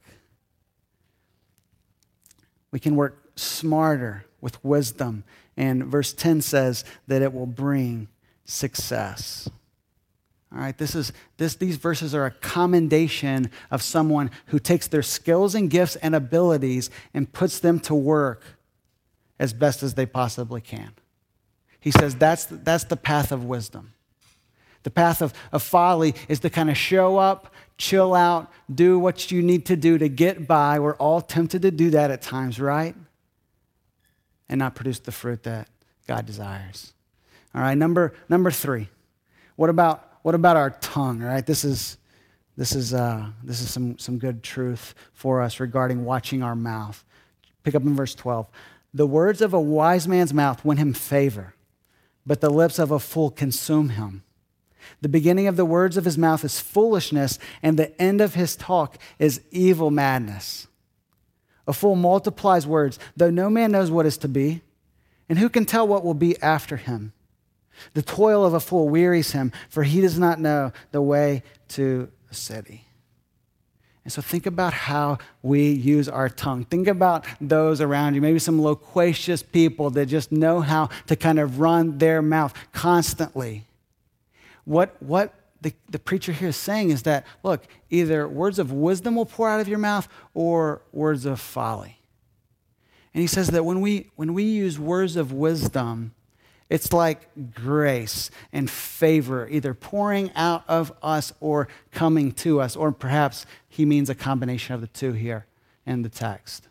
We 2.70 2.78
can 2.78 2.96
work 2.96 3.30
smarter 3.36 4.24
with 4.40 4.62
wisdom. 4.64 5.24
And 5.56 5.84
verse 5.84 6.12
10 6.12 6.40
says 6.42 6.84
that 7.06 7.22
it 7.22 7.32
will 7.32 7.46
bring 7.46 8.08
success. 8.44 9.48
All 10.52 10.58
right, 10.58 10.76
this 10.76 10.96
is 10.96 11.12
this 11.36 11.54
these 11.54 11.76
verses 11.76 12.12
are 12.12 12.26
a 12.26 12.32
commendation 12.32 13.50
of 13.70 13.82
someone 13.82 14.32
who 14.46 14.58
takes 14.58 14.88
their 14.88 15.02
skills 15.02 15.54
and 15.54 15.70
gifts 15.70 15.94
and 15.96 16.14
abilities 16.14 16.90
and 17.14 17.32
puts 17.32 17.60
them 17.60 17.78
to 17.80 17.94
work 17.94 18.42
as 19.40 19.54
best 19.54 19.82
as 19.82 19.94
they 19.94 20.06
possibly 20.06 20.60
can. 20.60 20.92
He 21.80 21.90
says 21.90 22.14
that's, 22.14 22.44
that's 22.44 22.84
the 22.84 22.96
path 22.96 23.32
of 23.32 23.44
wisdom. 23.44 23.94
The 24.82 24.90
path 24.90 25.22
of, 25.22 25.32
of 25.50 25.62
folly 25.62 26.14
is 26.28 26.40
to 26.40 26.50
kind 26.50 26.70
of 26.70 26.76
show 26.76 27.16
up, 27.16 27.52
chill 27.78 28.14
out, 28.14 28.52
do 28.72 28.98
what 28.98 29.30
you 29.30 29.42
need 29.42 29.66
to 29.66 29.76
do 29.76 29.98
to 29.98 30.08
get 30.08 30.46
by. 30.46 30.78
We're 30.78 30.94
all 30.96 31.22
tempted 31.22 31.62
to 31.62 31.70
do 31.70 31.90
that 31.90 32.10
at 32.10 32.22
times, 32.22 32.60
right? 32.60 32.94
And 34.48 34.58
not 34.58 34.74
produce 34.74 35.00
the 35.00 35.12
fruit 35.12 35.42
that 35.44 35.68
God 36.06 36.26
desires. 36.26 36.92
All 37.54 37.62
right, 37.62 37.76
number, 37.76 38.12
number 38.28 38.50
three. 38.50 38.88
What 39.56 39.70
about, 39.70 40.18
what 40.22 40.34
about 40.34 40.56
our 40.56 40.70
tongue? 40.70 41.22
All 41.22 41.28
right, 41.28 41.44
this 41.44 41.64
is, 41.64 41.96
this 42.56 42.74
is, 42.74 42.92
uh, 42.92 43.26
this 43.42 43.62
is 43.62 43.70
some, 43.70 43.98
some 43.98 44.18
good 44.18 44.42
truth 44.42 44.94
for 45.14 45.40
us 45.40 45.60
regarding 45.60 46.04
watching 46.04 46.42
our 46.42 46.54
mouth. 46.54 47.02
Pick 47.62 47.74
up 47.74 47.82
in 47.82 47.94
verse 47.94 48.14
12. 48.14 48.46
The 48.92 49.06
words 49.06 49.40
of 49.40 49.54
a 49.54 49.60
wise 49.60 50.08
man's 50.08 50.34
mouth 50.34 50.64
win 50.64 50.78
him 50.78 50.92
favor, 50.92 51.54
but 52.26 52.40
the 52.40 52.50
lips 52.50 52.78
of 52.78 52.90
a 52.90 52.98
fool 52.98 53.30
consume 53.30 53.90
him. 53.90 54.24
The 55.00 55.08
beginning 55.08 55.46
of 55.46 55.56
the 55.56 55.64
words 55.64 55.96
of 55.96 56.04
his 56.04 56.18
mouth 56.18 56.44
is 56.44 56.60
foolishness, 56.60 57.38
and 57.62 57.78
the 57.78 58.00
end 58.00 58.20
of 58.20 58.34
his 58.34 58.56
talk 58.56 58.98
is 59.18 59.42
evil 59.50 59.90
madness. 59.90 60.66
A 61.66 61.72
fool 61.72 61.94
multiplies 61.94 62.66
words, 62.66 62.98
though 63.16 63.30
no 63.30 63.48
man 63.48 63.72
knows 63.72 63.90
what 63.90 64.06
is 64.06 64.18
to 64.18 64.28
be, 64.28 64.62
and 65.28 65.38
who 65.38 65.48
can 65.48 65.64
tell 65.64 65.86
what 65.86 66.04
will 66.04 66.14
be 66.14 66.40
after 66.42 66.76
him? 66.76 67.12
The 67.94 68.02
toil 68.02 68.44
of 68.44 68.54
a 68.54 68.60
fool 68.60 68.88
wearies 68.88 69.32
him, 69.32 69.52
for 69.68 69.84
he 69.84 70.00
does 70.00 70.18
not 70.18 70.40
know 70.40 70.72
the 70.90 71.00
way 71.00 71.44
to 71.68 72.10
a 72.30 72.34
city. 72.34 72.86
And 74.04 74.12
so 74.12 74.22
think 74.22 74.46
about 74.46 74.72
how 74.72 75.18
we 75.42 75.70
use 75.70 76.08
our 76.08 76.28
tongue. 76.28 76.64
Think 76.64 76.88
about 76.88 77.26
those 77.40 77.80
around 77.80 78.14
you, 78.14 78.20
maybe 78.20 78.38
some 78.38 78.60
loquacious 78.60 79.42
people 79.42 79.90
that 79.90 80.06
just 80.06 80.32
know 80.32 80.60
how 80.60 80.88
to 81.06 81.16
kind 81.16 81.38
of 81.38 81.60
run 81.60 81.98
their 81.98 82.22
mouth 82.22 82.54
constantly. 82.72 83.66
What, 84.64 84.96
what 85.00 85.34
the, 85.60 85.74
the 85.90 85.98
preacher 85.98 86.32
here 86.32 86.48
is 86.48 86.56
saying 86.56 86.90
is 86.90 87.02
that, 87.02 87.26
look, 87.42 87.66
either 87.90 88.26
words 88.26 88.58
of 88.58 88.72
wisdom 88.72 89.16
will 89.16 89.26
pour 89.26 89.48
out 89.50 89.60
of 89.60 89.68
your 89.68 89.78
mouth 89.78 90.08
or 90.32 90.80
words 90.92 91.26
of 91.26 91.38
folly. 91.40 91.98
And 93.12 93.20
he 93.20 93.26
says 93.26 93.48
that 93.48 93.64
when 93.64 93.80
we, 93.80 94.10
when 94.16 94.32
we 94.32 94.44
use 94.44 94.78
words 94.78 95.16
of 95.16 95.32
wisdom, 95.32 96.14
it's 96.70 96.92
like 96.92 97.28
grace 97.52 98.30
and 98.52 98.70
favor, 98.70 99.48
either 99.48 99.74
pouring 99.74 100.30
out 100.36 100.62
of 100.68 100.92
us 101.02 101.32
or 101.40 101.68
coming 101.90 102.32
to 102.32 102.60
us, 102.60 102.76
or 102.76 102.92
perhaps 102.92 103.44
he 103.68 103.84
means 103.84 104.08
a 104.08 104.14
combination 104.14 104.74
of 104.74 104.80
the 104.80 104.86
two 104.86 105.12
here 105.12 105.46
in 105.84 106.02
the 106.02 106.08
text. 106.08 106.68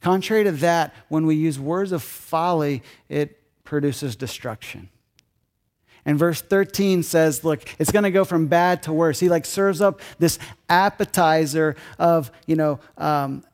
Contrary 0.00 0.44
to 0.44 0.52
that, 0.52 0.92
when 1.08 1.26
we 1.26 1.36
use 1.36 1.60
words 1.60 1.92
of 1.92 2.02
folly, 2.02 2.82
it 3.08 3.38
produces 3.64 4.16
destruction. 4.16 4.88
And 6.04 6.18
verse 6.18 6.40
13 6.40 7.02
says, 7.02 7.44
look, 7.44 7.62
it's 7.78 7.92
going 7.92 8.04
to 8.04 8.10
go 8.10 8.24
from 8.24 8.46
bad 8.46 8.82
to 8.84 8.92
worse. 8.92 9.20
He 9.20 9.28
like 9.28 9.44
serves 9.44 9.80
up 9.80 10.00
this 10.18 10.38
appetizer 10.68 11.76
of, 11.98 12.32
you 12.46 12.56
know, 12.56 12.80
um, 12.96 13.44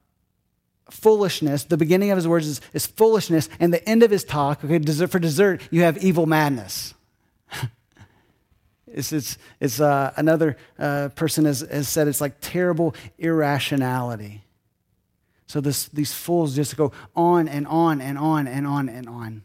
foolishness. 0.90 1.64
The 1.64 1.76
beginning 1.76 2.10
of 2.10 2.16
his 2.16 2.28
words 2.28 2.46
is, 2.46 2.60
is, 2.72 2.86
foolishness, 2.86 3.48
and 3.58 3.72
the 3.72 3.86
end 3.88 4.02
of 4.02 4.10
his 4.10 4.24
talk, 4.24 4.64
okay, 4.64 4.78
for 5.06 5.18
dessert, 5.18 5.62
you 5.70 5.82
have 5.82 5.98
evil 5.98 6.26
madness. 6.26 6.94
it's, 8.86 9.12
it's, 9.12 9.38
it's 9.60 9.80
uh, 9.80 10.12
another 10.16 10.56
uh, 10.78 11.08
person 11.14 11.44
has, 11.44 11.60
has 11.60 11.88
said 11.88 12.08
it's 12.08 12.20
like 12.20 12.36
terrible 12.40 12.94
irrationality. 13.18 14.42
So 15.46 15.60
this, 15.60 15.88
these 15.88 16.12
fools 16.12 16.56
just 16.56 16.76
go 16.76 16.92
on 17.14 17.48
and 17.48 17.66
on 17.66 18.00
and 18.00 18.18
on 18.18 18.46
and 18.48 18.66
on 18.66 18.88
and 18.88 19.08
on. 19.08 19.42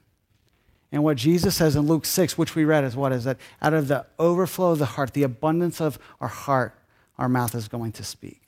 And 0.91 1.03
what 1.03 1.15
Jesus 1.17 1.55
says 1.55 1.75
in 1.75 1.87
Luke 1.87 2.05
6, 2.05 2.37
which 2.37 2.53
we 2.53 2.65
read, 2.65 2.83
is 2.83 2.95
what 2.95 3.13
is 3.13 3.23
that 3.23 3.37
out 3.61 3.73
of 3.73 3.87
the 3.87 4.05
overflow 4.19 4.71
of 4.71 4.79
the 4.79 4.85
heart, 4.85 5.13
the 5.13 5.23
abundance 5.23 5.79
of 5.79 5.97
our 6.19 6.27
heart, 6.27 6.77
our 7.17 7.29
mouth 7.29 7.55
is 7.55 7.67
going 7.67 7.93
to 7.93 8.03
speak. 8.03 8.41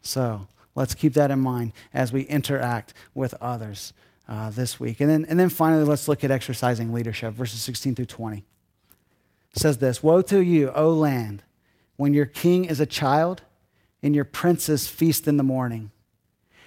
So 0.00 0.48
let's 0.78 0.94
keep 0.94 1.14
that 1.14 1.30
in 1.30 1.40
mind 1.40 1.72
as 1.92 2.12
we 2.12 2.22
interact 2.22 2.94
with 3.14 3.34
others 3.40 3.92
uh, 4.28 4.50
this 4.50 4.78
week. 4.78 5.00
And 5.00 5.10
then, 5.10 5.26
and 5.28 5.38
then 5.38 5.48
finally, 5.48 5.84
let's 5.84 6.06
look 6.06 6.22
at 6.22 6.30
exercising 6.30 6.92
leadership, 6.92 7.34
verses 7.34 7.60
16 7.62 7.96
through 7.96 8.06
20. 8.06 8.38
It 8.38 8.44
says 9.58 9.78
this 9.78 10.02
Woe 10.02 10.22
to 10.22 10.40
you, 10.40 10.70
O 10.70 10.90
land, 10.90 11.42
when 11.96 12.14
your 12.14 12.26
king 12.26 12.64
is 12.64 12.78
a 12.78 12.86
child 12.86 13.42
and 14.02 14.14
your 14.14 14.24
princes 14.24 14.86
feast 14.86 15.26
in 15.26 15.36
the 15.36 15.42
morning. 15.42 15.90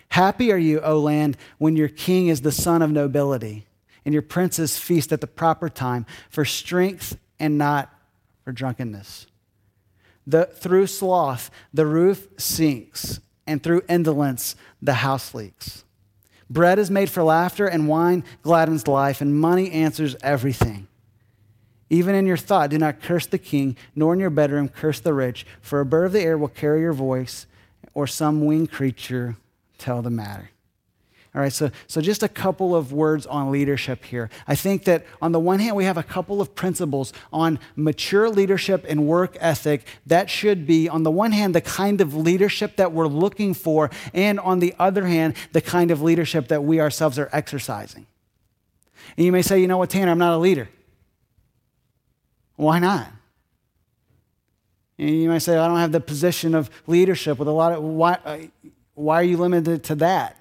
Happy 0.09 0.51
are 0.51 0.57
you, 0.57 0.81
O 0.81 0.99
land, 0.99 1.37
when 1.57 1.77
your 1.77 1.87
king 1.87 2.27
is 2.27 2.41
the 2.41 2.51
son 2.51 2.81
of 2.81 2.91
nobility 2.91 3.65
and 4.03 4.13
your 4.13 4.21
princes 4.21 4.77
feast 4.77 5.13
at 5.13 5.21
the 5.21 5.27
proper 5.27 5.69
time 5.69 6.05
for 6.29 6.43
strength 6.43 7.17
and 7.39 7.57
not 7.57 7.89
for 8.43 8.51
drunkenness. 8.51 9.27
The, 10.27 10.47
through 10.47 10.87
sloth, 10.87 11.49
the 11.73 11.85
roof 11.85 12.27
sinks, 12.37 13.21
and 13.47 13.61
through 13.61 13.83
indolence, 13.89 14.55
the 14.81 14.95
house 14.95 15.33
leaks. 15.33 15.83
Bread 16.49 16.79
is 16.79 16.91
made 16.91 17.09
for 17.09 17.23
laughter, 17.23 17.65
and 17.65 17.87
wine 17.87 18.23
gladdens 18.41 18.87
life, 18.87 19.21
and 19.21 19.39
money 19.39 19.71
answers 19.71 20.15
everything. 20.21 20.87
Even 21.89 22.15
in 22.15 22.25
your 22.25 22.37
thought, 22.37 22.69
do 22.69 22.77
not 22.77 23.01
curse 23.01 23.25
the 23.25 23.37
king, 23.37 23.75
nor 23.95 24.13
in 24.13 24.19
your 24.19 24.29
bedroom 24.29 24.69
curse 24.69 24.99
the 24.99 25.13
rich, 25.13 25.45
for 25.61 25.79
a 25.79 25.85
bird 25.85 26.05
of 26.05 26.11
the 26.13 26.21
air 26.21 26.37
will 26.37 26.47
carry 26.47 26.81
your 26.81 26.93
voice, 26.93 27.47
or 27.93 28.07
some 28.07 28.45
winged 28.45 28.71
creature 28.71 29.37
tell 29.77 30.01
the 30.01 30.09
matter. 30.09 30.51
All 31.33 31.39
right, 31.39 31.53
so, 31.53 31.71
so 31.87 32.01
just 32.01 32.23
a 32.23 32.27
couple 32.27 32.75
of 32.75 32.91
words 32.91 33.25
on 33.25 33.51
leadership 33.51 34.03
here. 34.03 34.29
I 34.49 34.55
think 34.55 34.83
that 34.83 35.05
on 35.21 35.31
the 35.31 35.39
one 35.39 35.59
hand, 35.59 35.77
we 35.77 35.85
have 35.85 35.97
a 35.97 36.03
couple 36.03 36.41
of 36.41 36.55
principles 36.55 37.13
on 37.31 37.57
mature 37.77 38.29
leadership 38.29 38.85
and 38.89 39.07
work 39.07 39.37
ethic. 39.39 39.85
That 40.05 40.29
should 40.29 40.67
be, 40.67 40.89
on 40.89 41.03
the 41.03 41.11
one 41.11 41.31
hand, 41.31 41.55
the 41.55 41.61
kind 41.61 42.01
of 42.01 42.13
leadership 42.13 42.75
that 42.75 42.91
we're 42.91 43.07
looking 43.07 43.53
for, 43.53 43.89
and 44.13 44.41
on 44.41 44.59
the 44.59 44.75
other 44.77 45.05
hand, 45.05 45.35
the 45.53 45.61
kind 45.61 45.89
of 45.89 46.01
leadership 46.01 46.49
that 46.49 46.65
we 46.65 46.81
ourselves 46.81 47.17
are 47.17 47.29
exercising. 47.31 48.07
And 49.15 49.25
you 49.25 49.31
may 49.31 49.41
say, 49.41 49.61
you 49.61 49.67
know 49.67 49.77
what, 49.77 49.89
Tanner, 49.89 50.11
I'm 50.11 50.17
not 50.17 50.33
a 50.33 50.37
leader. 50.37 50.67
Why 52.57 52.79
not? 52.79 53.07
And 54.97 55.09
you 55.09 55.29
might 55.29 55.39
say, 55.39 55.57
I 55.57 55.65
don't 55.65 55.77
have 55.77 55.93
the 55.93 56.01
position 56.01 56.55
of 56.55 56.69
leadership 56.87 57.39
with 57.39 57.47
a 57.47 57.51
lot 57.51 57.71
of, 57.71 57.81
why, 57.81 58.17
uh, 58.25 58.39
why 58.95 59.15
are 59.21 59.23
you 59.23 59.37
limited 59.37 59.85
to 59.85 59.95
that? 59.95 60.37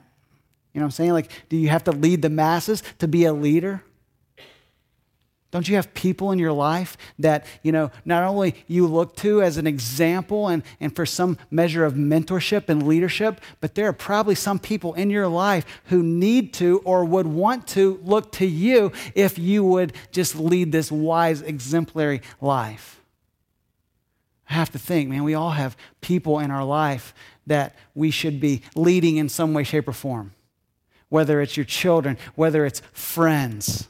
You 0.73 0.81
know 0.81 0.85
what 0.85 0.89
I'm 0.89 0.93
saying? 0.93 1.13
Like, 1.13 1.31
do 1.49 1.57
you 1.57 1.69
have 1.69 1.85
to 1.85 1.93
lead 1.93 2.23
the 2.23 2.31
masses 2.31 2.83
to 2.99 3.09
be 3.09 3.25
a 3.25 3.33
leader? 3.33 3.83
Don't 5.51 5.69
you 5.69 5.75
have 5.75 5.93
people 5.95 6.31
in 6.31 6.39
your 6.39 6.53
life 6.53 6.97
that, 7.19 7.45
you 7.65 7.73
know, 7.73 7.91
not 8.05 8.23
only 8.23 8.55
you 8.69 8.87
look 8.87 9.17
to 9.17 9.43
as 9.43 9.57
an 9.57 9.67
example 9.67 10.47
and, 10.47 10.63
and 10.79 10.95
for 10.95 11.05
some 11.05 11.39
measure 11.51 11.85
of 11.85 11.95
mentorship 11.95 12.69
and 12.69 12.87
leadership, 12.87 13.41
but 13.61 13.75
there 13.75 13.89
are 13.89 13.93
probably 13.93 14.37
some 14.37 14.61
people 14.61 14.95
in 14.95 15.11
your 15.11 15.27
life 15.27 15.67
who 15.87 16.05
need 16.05 16.55
to 16.55 16.79
or 16.85 17.05
would 17.05 17.27
want 17.27 17.67
to 17.69 17.99
look 18.05 18.31
to 18.33 18.47
you 18.47 18.93
if 19.17 19.41
you 19.41 19.65
would 19.65 19.93
just 20.13 20.37
lead 20.37 20.71
this 20.71 20.93
wise, 20.93 21.43
exemplary 21.43 22.23
life. 22.41 23.01
I 24.49 24.53
have 24.53 24.71
to 24.71 24.79
think, 24.79 25.11
man, 25.11 25.25
we 25.25 25.35
all 25.35 25.51
have 25.51 25.77
people 26.01 26.39
in 26.39 26.53
our 26.53 26.65
life 26.65 27.13
that 27.49 27.75
we 27.97 28.13
should 28.13 28.39
be 28.39 28.63
leading 28.77 29.17
in 29.17 29.29
some 29.29 29.53
way, 29.53 29.65
shape, 29.65 29.89
or 29.89 29.93
form 29.93 30.33
whether 31.11 31.43
it's 31.43 31.57
your 31.57 31.67
children, 31.67 32.17
whether 32.35 32.65
it's 32.65 32.81
friends, 32.93 33.89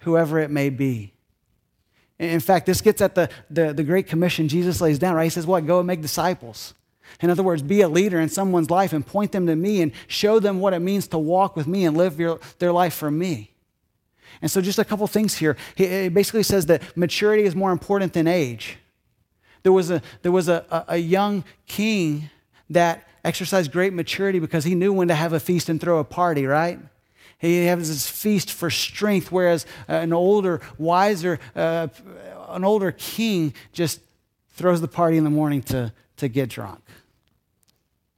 whoever 0.00 0.38
it 0.38 0.50
may 0.50 0.70
be. 0.70 1.12
In 2.20 2.40
fact, 2.40 2.66
this 2.66 2.82
gets 2.82 3.00
at 3.00 3.14
the, 3.14 3.28
the, 3.48 3.72
the 3.72 3.82
Great 3.82 4.06
Commission 4.06 4.46
Jesus 4.46 4.80
lays 4.80 4.98
down, 4.98 5.16
right? 5.16 5.24
He 5.24 5.30
says, 5.30 5.46
What? 5.46 5.66
Go 5.66 5.78
and 5.78 5.86
make 5.86 6.02
disciples. 6.02 6.74
In 7.20 7.30
other 7.30 7.42
words, 7.42 7.62
be 7.62 7.80
a 7.80 7.88
leader 7.88 8.20
in 8.20 8.28
someone's 8.28 8.70
life 8.70 8.92
and 8.92 9.04
point 9.04 9.32
them 9.32 9.46
to 9.46 9.56
me 9.56 9.82
and 9.82 9.90
show 10.06 10.38
them 10.38 10.60
what 10.60 10.72
it 10.72 10.78
means 10.78 11.08
to 11.08 11.18
walk 11.18 11.56
with 11.56 11.66
me 11.66 11.84
and 11.84 11.96
live 11.96 12.20
your, 12.20 12.38
their 12.58 12.72
life 12.72 12.94
for 12.94 13.10
me. 13.10 13.50
And 14.40 14.50
so, 14.50 14.60
just 14.60 14.78
a 14.78 14.84
couple 14.84 15.06
things 15.06 15.36
here. 15.36 15.56
He 15.74 16.08
basically 16.08 16.42
says 16.42 16.66
that 16.66 16.96
maturity 16.96 17.44
is 17.44 17.56
more 17.56 17.72
important 17.72 18.12
than 18.12 18.28
age. 18.28 18.78
There 19.62 19.72
was 19.72 19.90
a, 19.90 20.02
there 20.22 20.32
was 20.32 20.48
a, 20.48 20.64
a, 20.70 20.84
a 20.94 20.96
young 20.98 21.44
king 21.66 22.30
that 22.68 23.06
exercised 23.24 23.72
great 23.72 23.92
maturity 23.92 24.38
because 24.38 24.64
he 24.64 24.74
knew 24.74 24.92
when 24.92 25.08
to 25.08 25.14
have 25.14 25.32
a 25.32 25.40
feast 25.40 25.68
and 25.68 25.80
throw 25.80 25.98
a 25.98 26.04
party, 26.04 26.46
right? 26.46 26.78
He 27.38 27.64
has 27.66 27.88
this 27.88 28.08
feast 28.08 28.52
for 28.52 28.68
strength, 28.68 29.32
whereas 29.32 29.64
an 29.88 30.12
older, 30.12 30.60
wiser, 30.76 31.40
uh, 31.56 31.88
an 32.50 32.64
older 32.64 32.92
king 32.92 33.54
just 33.72 34.00
throws 34.50 34.82
the 34.82 34.88
party 34.88 35.16
in 35.16 35.24
the 35.24 35.30
morning 35.30 35.62
to, 35.62 35.92
to 36.18 36.28
get 36.28 36.50
drunk. 36.50 36.82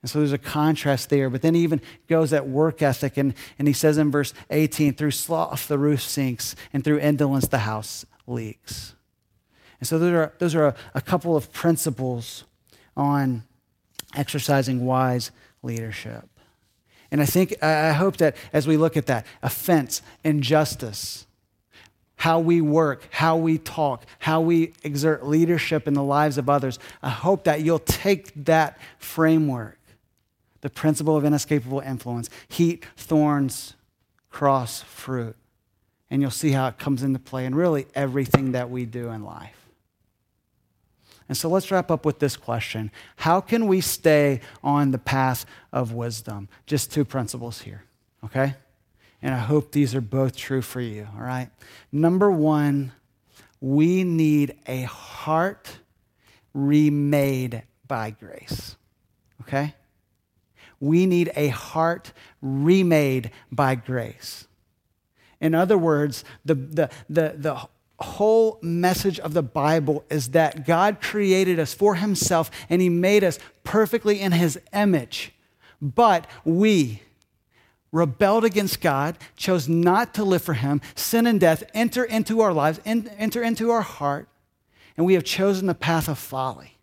And 0.03 0.11
so 0.11 0.19
there's 0.19 0.33
a 0.33 0.39
contrast 0.39 1.09
there. 1.09 1.31
But 1.31 1.43
then 1.43 1.55
he 1.55 1.63
even 1.63 1.81
goes 2.09 2.33
at 2.33 2.49
work 2.49 2.83
ethic, 2.83 3.17
and, 3.17 3.35
and 3.59 3.69
he 3.69 3.75
says 3.75 3.97
in 3.97 4.11
verse 4.11 4.35
18, 4.51 4.95
through 4.95 5.13
sloth 5.13 5.69
the 5.69 5.79
roof 5.79 6.03
sinks, 6.03 6.57
and 6.73 6.83
through 6.83 6.99
indolence 6.99 7.47
the 7.47 7.59
house 7.59 8.05
leaks. 8.27 8.95
And 9.79 9.87
so 9.87 10.01
those 10.01 10.13
are, 10.13 10.33
those 10.39 10.55
are 10.57 10.67
a, 10.67 10.75
a 10.95 11.01
couple 11.01 11.37
of 11.37 11.53
principles 11.53 12.43
on 12.97 13.45
exercising 14.15 14.85
wise 14.85 15.31
leadership. 15.63 16.29
And 17.11 17.21
I 17.21 17.27
think, 17.27 17.63
I 17.63 17.93
hope 17.93 18.17
that 18.19 18.37
as 18.53 18.67
we 18.67 18.77
look 18.77 18.97
at 18.97 19.07
that, 19.07 19.27
offense, 19.43 20.01
injustice, 20.25 21.27
how 22.17 22.39
we 22.39 22.61
work, 22.61 23.07
how 23.11 23.37
we 23.37 23.59
talk, 23.59 24.05
how 24.21 24.41
we 24.41 24.73
exert 24.83 25.27
leadership 25.27 25.87
in 25.87 25.95
the 25.95 26.03
lives 26.03 26.39
of 26.39 26.49
others, 26.49 26.79
I 27.03 27.11
hope 27.11 27.45
that 27.45 27.63
you'll 27.63 27.81
take 27.81 28.33
that 28.45 28.79
framework, 28.99 29.79
the 30.63 30.71
principle 30.71 31.17
of 31.17 31.25
inescapable 31.25 31.81
influence, 31.81 32.31
heat, 32.49 32.87
thorns, 32.97 33.75
cross, 34.31 34.83
fruit, 34.83 35.37
and 36.11 36.23
you'll 36.23 36.31
see 36.31 36.53
how 36.53 36.69
it 36.69 36.79
comes 36.79 37.03
into 37.03 37.19
play 37.19 37.45
in 37.45 37.55
really 37.55 37.87
everything 37.95 38.53
that 38.53 38.71
we 38.71 38.87
do 38.87 39.09
in 39.11 39.25
life. 39.25 39.62
And 41.33 41.37
so 41.39 41.49
let's 41.49 41.71
wrap 41.71 41.91
up 41.91 42.05
with 42.05 42.19
this 42.19 42.37
question 42.37 42.91
How 43.17 43.41
can 43.41 43.67
we 43.67 43.81
stay 43.81 44.43
on 44.63 44.91
the 44.91 44.99
path 44.99 45.47
of 45.73 45.95
wisdom? 45.95 46.51
Just 46.67 46.93
two 46.93 47.07
principles 47.07 47.63
here, 47.63 47.85
okay? 48.23 48.53
And 49.23 49.35
I 49.35 49.39
hope 49.39 49.73
these 49.73 49.95
are 49.95 50.03
both 50.03 50.37
true 50.37 50.61
for 50.61 50.83
you, 50.83 51.09
all 51.17 51.25
right? 51.25 51.49
Number 51.91 52.31
one, 52.31 52.93
we 53.63 54.05
need 54.05 54.59
a 54.67 54.83
heart 54.83 55.79
remade 56.53 57.63
by 57.89 58.11
grace, 58.11 58.77
okay? 59.41 59.75
We 60.81 61.07
need 61.07 61.33
a 61.35 61.49
heart 61.49 62.13
remade 62.43 63.31
by 63.51 63.77
grace. 63.77 64.47
In 65.41 65.55
other 65.55 65.79
words, 65.79 66.25
the, 66.45 66.57
the, 66.57 66.91
the, 67.09 67.35
the 67.39 67.69
whole 68.01 68.59
message 68.63 69.21
of 69.21 69.35
the 69.35 69.43
Bible 69.43 70.05
is 70.11 70.31
that 70.31 70.67
God 70.67 71.01
created 71.01 71.59
us 71.59 71.75
for 71.75 71.97
himself 71.97 72.51
and 72.69 72.83
he 72.83 72.89
made 72.89 73.23
us 73.23 73.39
perfectly 73.65 74.21
in 74.21 74.33
his 74.33 74.59
image. 74.73 75.33
But 75.81 76.27
we 76.45 77.03
rebelled 77.93 78.45
against 78.45 78.81
God, 78.81 79.19
chose 79.37 79.69
not 79.69 80.15
to 80.15 80.25
live 80.25 80.43
for 80.43 80.55
him, 80.55 80.81
sin 80.95 81.27
and 81.27 81.39
death 81.39 81.63
enter 81.75 82.05
into 82.05 82.41
our 82.41 82.53
lives, 82.53 82.81
enter 82.85 83.43
into 83.43 83.71
our 83.71 83.83
heart, 83.83 84.29
and 84.97 85.07
we 85.07 85.15
have 85.15 85.25
chosen 85.25 85.67
the 85.67 85.75
path 85.75 86.09
of 86.09 86.19
folly. 86.19 86.79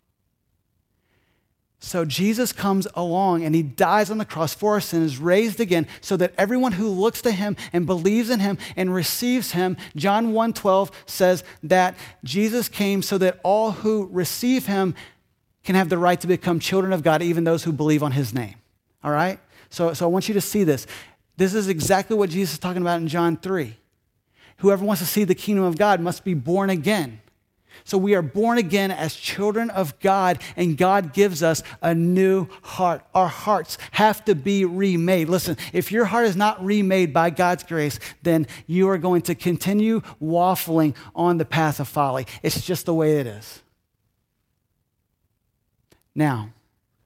So 1.82 2.04
Jesus 2.04 2.52
comes 2.52 2.86
along 2.94 3.42
and 3.42 3.54
he 3.54 3.62
dies 3.62 4.10
on 4.10 4.18
the 4.18 4.26
cross 4.26 4.52
for 4.52 4.76
us 4.76 4.92
and 4.92 5.02
is 5.02 5.16
raised 5.16 5.60
again, 5.60 5.86
so 6.02 6.14
that 6.18 6.34
everyone 6.36 6.72
who 6.72 6.88
looks 6.88 7.22
to 7.22 7.32
him 7.32 7.56
and 7.72 7.86
believes 7.86 8.28
in 8.28 8.40
him 8.40 8.58
and 8.76 8.94
receives 8.94 9.52
him, 9.52 9.78
John 9.96 10.32
1:12 10.32 10.90
says 11.06 11.42
that 11.62 11.96
Jesus 12.22 12.68
came 12.68 13.00
so 13.00 13.16
that 13.18 13.40
all 13.42 13.72
who 13.72 14.08
receive 14.12 14.66
him 14.66 14.94
can 15.64 15.74
have 15.74 15.88
the 15.88 15.98
right 15.98 16.20
to 16.20 16.26
become 16.26 16.60
children 16.60 16.92
of 16.92 17.02
God, 17.02 17.22
even 17.22 17.44
those 17.44 17.64
who 17.64 17.72
believe 17.72 18.02
on 18.02 18.12
his 18.12 18.34
name. 18.34 18.56
All 19.02 19.10
right? 19.10 19.38
So, 19.70 19.94
so 19.94 20.04
I 20.04 20.08
want 20.08 20.28
you 20.28 20.34
to 20.34 20.40
see 20.40 20.64
this. 20.64 20.86
This 21.36 21.54
is 21.54 21.68
exactly 21.68 22.16
what 22.16 22.28
Jesus 22.28 22.54
is 22.54 22.58
talking 22.58 22.82
about 22.82 23.00
in 23.00 23.08
John 23.08 23.38
3. 23.38 23.74
Whoever 24.58 24.84
wants 24.84 25.00
to 25.00 25.06
see 25.06 25.24
the 25.24 25.34
kingdom 25.34 25.64
of 25.64 25.78
God 25.78 26.00
must 26.00 26.24
be 26.24 26.34
born 26.34 26.68
again. 26.68 27.20
So 27.84 27.98
we 27.98 28.14
are 28.14 28.22
born 28.22 28.58
again 28.58 28.90
as 28.90 29.14
children 29.14 29.70
of 29.70 29.98
God, 30.00 30.40
and 30.56 30.76
God 30.76 31.12
gives 31.12 31.42
us 31.42 31.62
a 31.82 31.94
new 31.94 32.48
heart. 32.62 33.04
Our 33.14 33.28
hearts 33.28 33.78
have 33.92 34.24
to 34.26 34.34
be 34.34 34.64
remade. 34.64 35.28
Listen, 35.28 35.56
if 35.72 35.90
your 35.90 36.04
heart 36.06 36.26
is 36.26 36.36
not 36.36 36.64
remade 36.64 37.12
by 37.12 37.30
God's 37.30 37.64
grace, 37.64 37.98
then 38.22 38.46
you 38.66 38.88
are 38.88 38.98
going 38.98 39.22
to 39.22 39.34
continue 39.34 40.00
waffling 40.22 40.94
on 41.14 41.38
the 41.38 41.44
path 41.44 41.80
of 41.80 41.88
folly. 41.88 42.26
It's 42.42 42.62
just 42.62 42.86
the 42.86 42.94
way 42.94 43.18
it 43.18 43.26
is. 43.26 43.62
Now, 46.14 46.50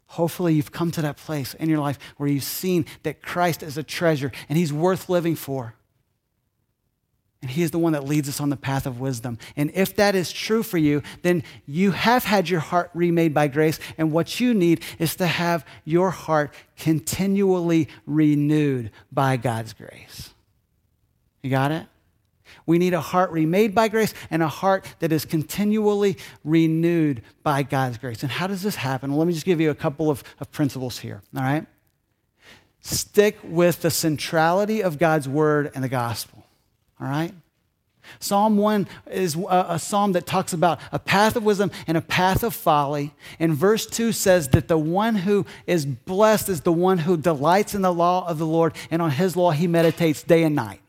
hopefully 0.06 0.54
you've 0.54 0.72
come 0.72 0.90
to 0.92 1.02
that 1.02 1.16
place 1.16 1.54
in 1.54 1.68
your 1.68 1.78
life 1.78 1.98
where 2.16 2.28
you've 2.28 2.44
seen 2.44 2.86
that 3.02 3.22
Christ 3.22 3.62
is 3.62 3.76
a 3.76 3.82
treasure 3.82 4.32
and 4.48 4.58
he's 4.58 4.72
worth 4.72 5.08
living 5.08 5.36
for. 5.36 5.74
And 7.44 7.50
He 7.50 7.62
is 7.62 7.72
the 7.72 7.78
one 7.78 7.92
that 7.92 8.04
leads 8.06 8.26
us 8.26 8.40
on 8.40 8.48
the 8.48 8.56
path 8.56 8.86
of 8.86 9.00
wisdom. 9.00 9.36
And 9.54 9.70
if 9.74 9.94
that 9.96 10.14
is 10.14 10.32
true 10.32 10.62
for 10.62 10.78
you, 10.78 11.02
then 11.20 11.42
you 11.66 11.90
have 11.90 12.24
had 12.24 12.48
your 12.48 12.60
heart 12.60 12.90
remade 12.94 13.34
by 13.34 13.48
grace. 13.48 13.78
And 13.98 14.12
what 14.12 14.40
you 14.40 14.54
need 14.54 14.82
is 14.98 15.14
to 15.16 15.26
have 15.26 15.66
your 15.84 16.10
heart 16.10 16.54
continually 16.78 17.88
renewed 18.06 18.92
by 19.12 19.36
God's 19.36 19.74
grace. 19.74 20.30
You 21.42 21.50
got 21.50 21.70
it? 21.70 21.86
We 22.64 22.78
need 22.78 22.94
a 22.94 23.02
heart 23.02 23.30
remade 23.30 23.74
by 23.74 23.88
grace 23.88 24.14
and 24.30 24.42
a 24.42 24.48
heart 24.48 24.86
that 25.00 25.12
is 25.12 25.26
continually 25.26 26.16
renewed 26.44 27.20
by 27.42 27.62
God's 27.62 27.98
grace. 27.98 28.22
And 28.22 28.32
how 28.32 28.46
does 28.46 28.62
this 28.62 28.76
happen? 28.76 29.10
Well, 29.10 29.18
let 29.18 29.26
me 29.26 29.34
just 29.34 29.44
give 29.44 29.60
you 29.60 29.68
a 29.68 29.74
couple 29.74 30.08
of, 30.08 30.24
of 30.40 30.50
principles 30.50 30.98
here, 30.98 31.20
all 31.36 31.42
right? 31.42 31.66
Stick 32.80 33.36
with 33.44 33.82
the 33.82 33.90
centrality 33.90 34.82
of 34.82 34.98
God's 34.98 35.28
word 35.28 35.70
and 35.74 35.84
the 35.84 35.90
gospel. 35.90 36.43
All 37.00 37.06
right? 37.08 37.32
Psalm 38.20 38.56
1 38.56 38.86
is 39.10 39.36
a, 39.36 39.44
uh, 39.44 39.66
a, 39.70 39.78
psalm 39.78 40.12
that 40.12 40.26
talks 40.26 40.52
about 40.52 40.78
a 40.92 40.98
path 40.98 41.36
of 41.36 41.44
wisdom 41.44 41.70
and 41.86 41.96
a 41.96 42.02
path 42.02 42.42
of 42.42 42.54
folly. 42.54 43.12
And 43.38 43.54
verse 43.54 43.86
2 43.86 44.12
says 44.12 44.48
that 44.48 44.68
the 44.68 44.78
one 44.78 45.16
who 45.16 45.46
is 45.66 45.86
blessed 45.86 46.48
is 46.48 46.62
the 46.62 46.72
one 46.72 46.98
who 46.98 47.16
delights 47.16 47.74
in 47.74 47.82
the 47.82 47.92
law 47.92 48.28
of 48.28 48.38
the 48.38 48.46
Lord, 48.46 48.74
and 48.90 49.00
on 49.00 49.10
his 49.10 49.36
law 49.36 49.50
he 49.50 49.66
meditates 49.66 50.22
day 50.22 50.42
and 50.42 50.54
night. 50.54 50.80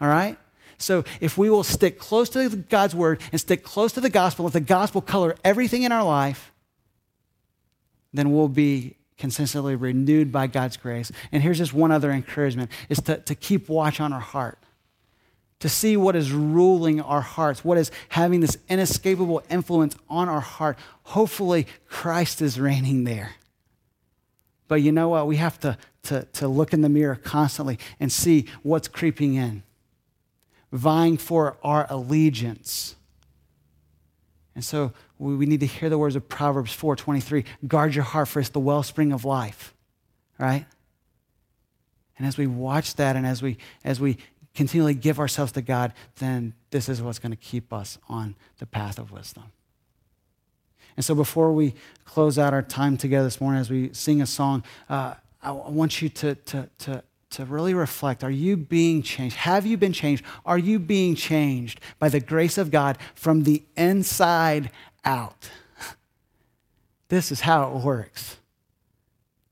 All 0.00 0.08
right? 0.08 0.36
So 0.78 1.04
if 1.20 1.38
we 1.38 1.48
will 1.48 1.64
stick 1.64 1.98
close 1.98 2.28
to 2.30 2.48
God's 2.50 2.94
word 2.94 3.20
and 3.32 3.40
stick 3.40 3.62
close 3.62 3.92
to 3.92 4.00
the 4.00 4.10
gospel, 4.10 4.44
let 4.44 4.52
the 4.52 4.60
gospel 4.60 5.00
color 5.00 5.34
everything 5.42 5.84
in 5.84 5.92
our 5.92 6.04
life, 6.04 6.52
then 8.12 8.32
we'll 8.32 8.48
be 8.48 8.96
consistently 9.16 9.74
renewed 9.74 10.30
by 10.30 10.46
God's 10.46 10.76
grace. 10.76 11.10
And 11.32 11.42
here's 11.42 11.56
just 11.56 11.72
one 11.72 11.90
other 11.90 12.10
encouragement 12.10 12.70
is 12.90 13.00
to, 13.02 13.16
to 13.18 13.34
keep 13.34 13.70
watch 13.70 14.00
on 14.00 14.12
our 14.12 14.20
heart 14.20 14.58
to 15.60 15.68
see 15.68 15.96
what 15.96 16.14
is 16.14 16.32
ruling 16.32 17.00
our 17.00 17.22
hearts, 17.22 17.64
what 17.64 17.78
is 17.78 17.90
having 18.10 18.40
this 18.40 18.58
inescapable 18.68 19.42
influence 19.48 19.96
on 20.08 20.28
our 20.28 20.40
heart. 20.40 20.78
Hopefully, 21.04 21.66
Christ 21.88 22.42
is 22.42 22.60
reigning 22.60 23.04
there. 23.04 23.32
But 24.68 24.76
you 24.76 24.92
know 24.92 25.08
what? 25.08 25.26
We 25.26 25.36
have 25.36 25.58
to, 25.60 25.78
to, 26.04 26.24
to 26.34 26.48
look 26.48 26.72
in 26.72 26.82
the 26.82 26.88
mirror 26.88 27.16
constantly 27.16 27.78
and 28.00 28.12
see 28.12 28.46
what's 28.62 28.88
creeping 28.88 29.34
in, 29.34 29.62
vying 30.72 31.16
for 31.16 31.56
our 31.62 31.86
allegiance. 31.88 32.96
And 34.54 34.64
so 34.64 34.92
we, 35.18 35.36
we 35.36 35.46
need 35.46 35.60
to 35.60 35.66
hear 35.66 35.88
the 35.88 35.98
words 35.98 36.16
of 36.16 36.28
Proverbs 36.28 36.76
4:23. 36.76 37.44
Guard 37.66 37.94
your 37.94 38.04
heart, 38.04 38.28
for 38.28 38.40
it's 38.40 38.48
the 38.48 38.60
wellspring 38.60 39.12
of 39.12 39.24
life. 39.24 39.74
Right? 40.38 40.66
And 42.18 42.26
as 42.26 42.36
we 42.36 42.46
watch 42.46 42.96
that 42.96 43.16
and 43.16 43.26
as 43.26 43.42
we 43.42 43.58
as 43.84 44.00
we 44.00 44.18
continually 44.56 44.94
give 44.94 45.20
ourselves 45.20 45.52
to 45.52 45.62
God, 45.62 45.92
then 46.16 46.54
this 46.70 46.88
is 46.88 47.02
what's 47.02 47.18
going 47.18 47.30
to 47.30 47.36
keep 47.36 47.72
us 47.72 47.98
on 48.08 48.34
the 48.58 48.66
path 48.66 48.98
of 48.98 49.12
wisdom. 49.12 49.44
And 50.96 51.04
so 51.04 51.14
before 51.14 51.52
we 51.52 51.74
close 52.04 52.38
out 52.38 52.54
our 52.54 52.62
time 52.62 52.96
together 52.96 53.26
this 53.26 53.40
morning 53.40 53.60
as 53.60 53.70
we 53.70 53.92
sing 53.92 54.22
a 54.22 54.26
song, 54.26 54.64
uh, 54.88 55.14
I 55.42 55.50
want 55.52 56.00
you 56.00 56.08
to, 56.08 56.34
to, 56.34 56.68
to, 56.78 57.04
to 57.30 57.44
really 57.44 57.74
reflect. 57.74 58.24
Are 58.24 58.30
you 58.30 58.56
being 58.56 59.02
changed? 59.02 59.36
Have 59.36 59.66
you 59.66 59.76
been 59.76 59.92
changed? 59.92 60.24
Are 60.44 60.58
you 60.58 60.78
being 60.78 61.14
changed 61.14 61.80
by 61.98 62.08
the 62.08 62.18
grace 62.18 62.56
of 62.56 62.70
God 62.70 62.98
from 63.14 63.42
the 63.42 63.62
inside 63.76 64.70
out? 65.04 65.50
This 67.08 67.30
is 67.30 67.42
how 67.42 67.70
it 67.70 67.84
works. 67.84 68.38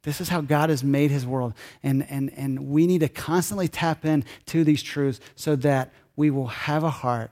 This 0.05 0.21
is 0.21 0.29
how 0.29 0.43
God 0.43 0.71
has 0.71 0.85
made 0.85 1.11
his 1.11 1.27
world. 1.27 1.55
And, 1.83 2.07
and, 2.09 2.31
and 2.37 2.69
we 2.69 2.87
need 2.87 3.01
to 3.01 3.09
constantly 3.09 3.69
tap 3.69 4.05
in 4.05 4.25
to 4.47 4.63
these 4.63 4.83
truths 4.83 5.19
so 5.35 5.57
that 5.57 5.93
we 6.15 6.31
will 6.31 6.47
have 6.47 6.85
a 6.85 6.91
heart 6.91 7.31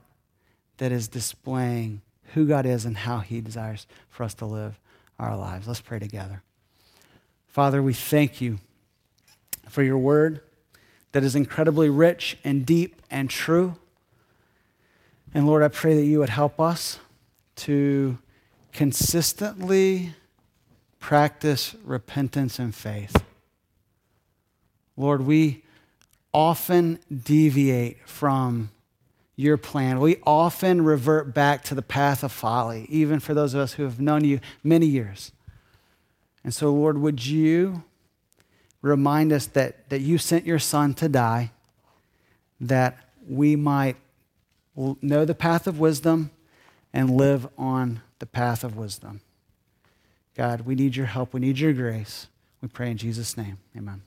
that 0.77 0.91
is 0.91 1.07
displaying 1.07 2.01
who 2.33 2.47
God 2.47 2.65
is 2.65 2.83
and 2.83 2.97
how 2.97 3.19
he 3.19 3.41
desires 3.41 3.87
for 4.09 4.23
us 4.23 4.33
to 4.35 4.45
live 4.45 4.79
our 5.19 5.37
lives. 5.37 5.67
Let's 5.67 5.81
pray 5.81 5.99
together. 5.99 6.41
Father, 7.47 7.81
we 7.81 7.93
thank 7.93 8.41
you 8.41 8.59
for 9.69 9.83
your 9.83 9.99
word 9.99 10.41
that 11.11 11.23
is 11.23 11.35
incredibly 11.35 11.89
rich 11.89 12.37
and 12.43 12.65
deep 12.65 13.01
and 13.11 13.29
true. 13.29 13.75
And 15.33 15.45
Lord, 15.45 15.61
I 15.61 15.67
pray 15.67 15.95
that 15.95 16.05
you 16.05 16.19
would 16.19 16.29
help 16.29 16.59
us 16.59 16.99
to 17.57 18.17
consistently 18.71 20.15
practice 21.03 21.75
repentance 21.83 22.59
and 22.59 22.73
faith. 22.73 23.25
Lord, 24.95 25.25
we 25.25 25.61
often 26.33 26.97
deviate 27.13 28.07
from 28.07 28.71
your 29.35 29.57
plan. 29.57 29.99
We 29.99 30.21
often 30.25 30.81
revert 30.85 31.33
back 31.33 31.61
to 31.65 31.75
the 31.75 31.81
path 31.81 32.23
of 32.23 32.31
folly, 32.31 32.85
even 32.87 33.19
for 33.19 33.33
those 33.33 33.53
of 33.53 33.59
us 33.59 33.73
who 33.73 33.83
have 33.83 33.99
known 33.99 34.23
you 34.23 34.39
many 34.63 34.85
years. 34.85 35.33
And 36.41 36.53
so, 36.53 36.73
Lord, 36.73 36.97
would 36.97 37.25
you 37.25 37.83
remind 38.81 39.33
us 39.33 39.45
that, 39.47 39.89
that 39.89 39.99
you 39.99 40.17
sent 40.17 40.45
your 40.45 40.57
Son 40.57 40.93
to 40.93 41.09
die, 41.09 41.51
that 42.61 42.97
we 43.27 43.57
might 43.57 43.97
know 44.73 45.25
the 45.25 45.35
path 45.35 45.67
of 45.67 45.81
wisdom 45.81 46.31
and 46.93 47.17
live 47.17 47.45
on 47.57 47.99
the 48.19 48.25
path 48.25 48.63
of 48.63 48.77
wisdom. 48.77 49.19
God, 50.35 50.61
we 50.61 50.75
need 50.75 50.95
your 50.95 51.05
help. 51.05 51.33
We 51.33 51.39
need 51.39 51.59
your 51.59 51.73
grace. 51.73 52.27
We 52.61 52.67
pray 52.67 52.91
in 52.91 52.97
Jesus' 52.97 53.37
name. 53.37 53.59
Amen. 53.77 54.01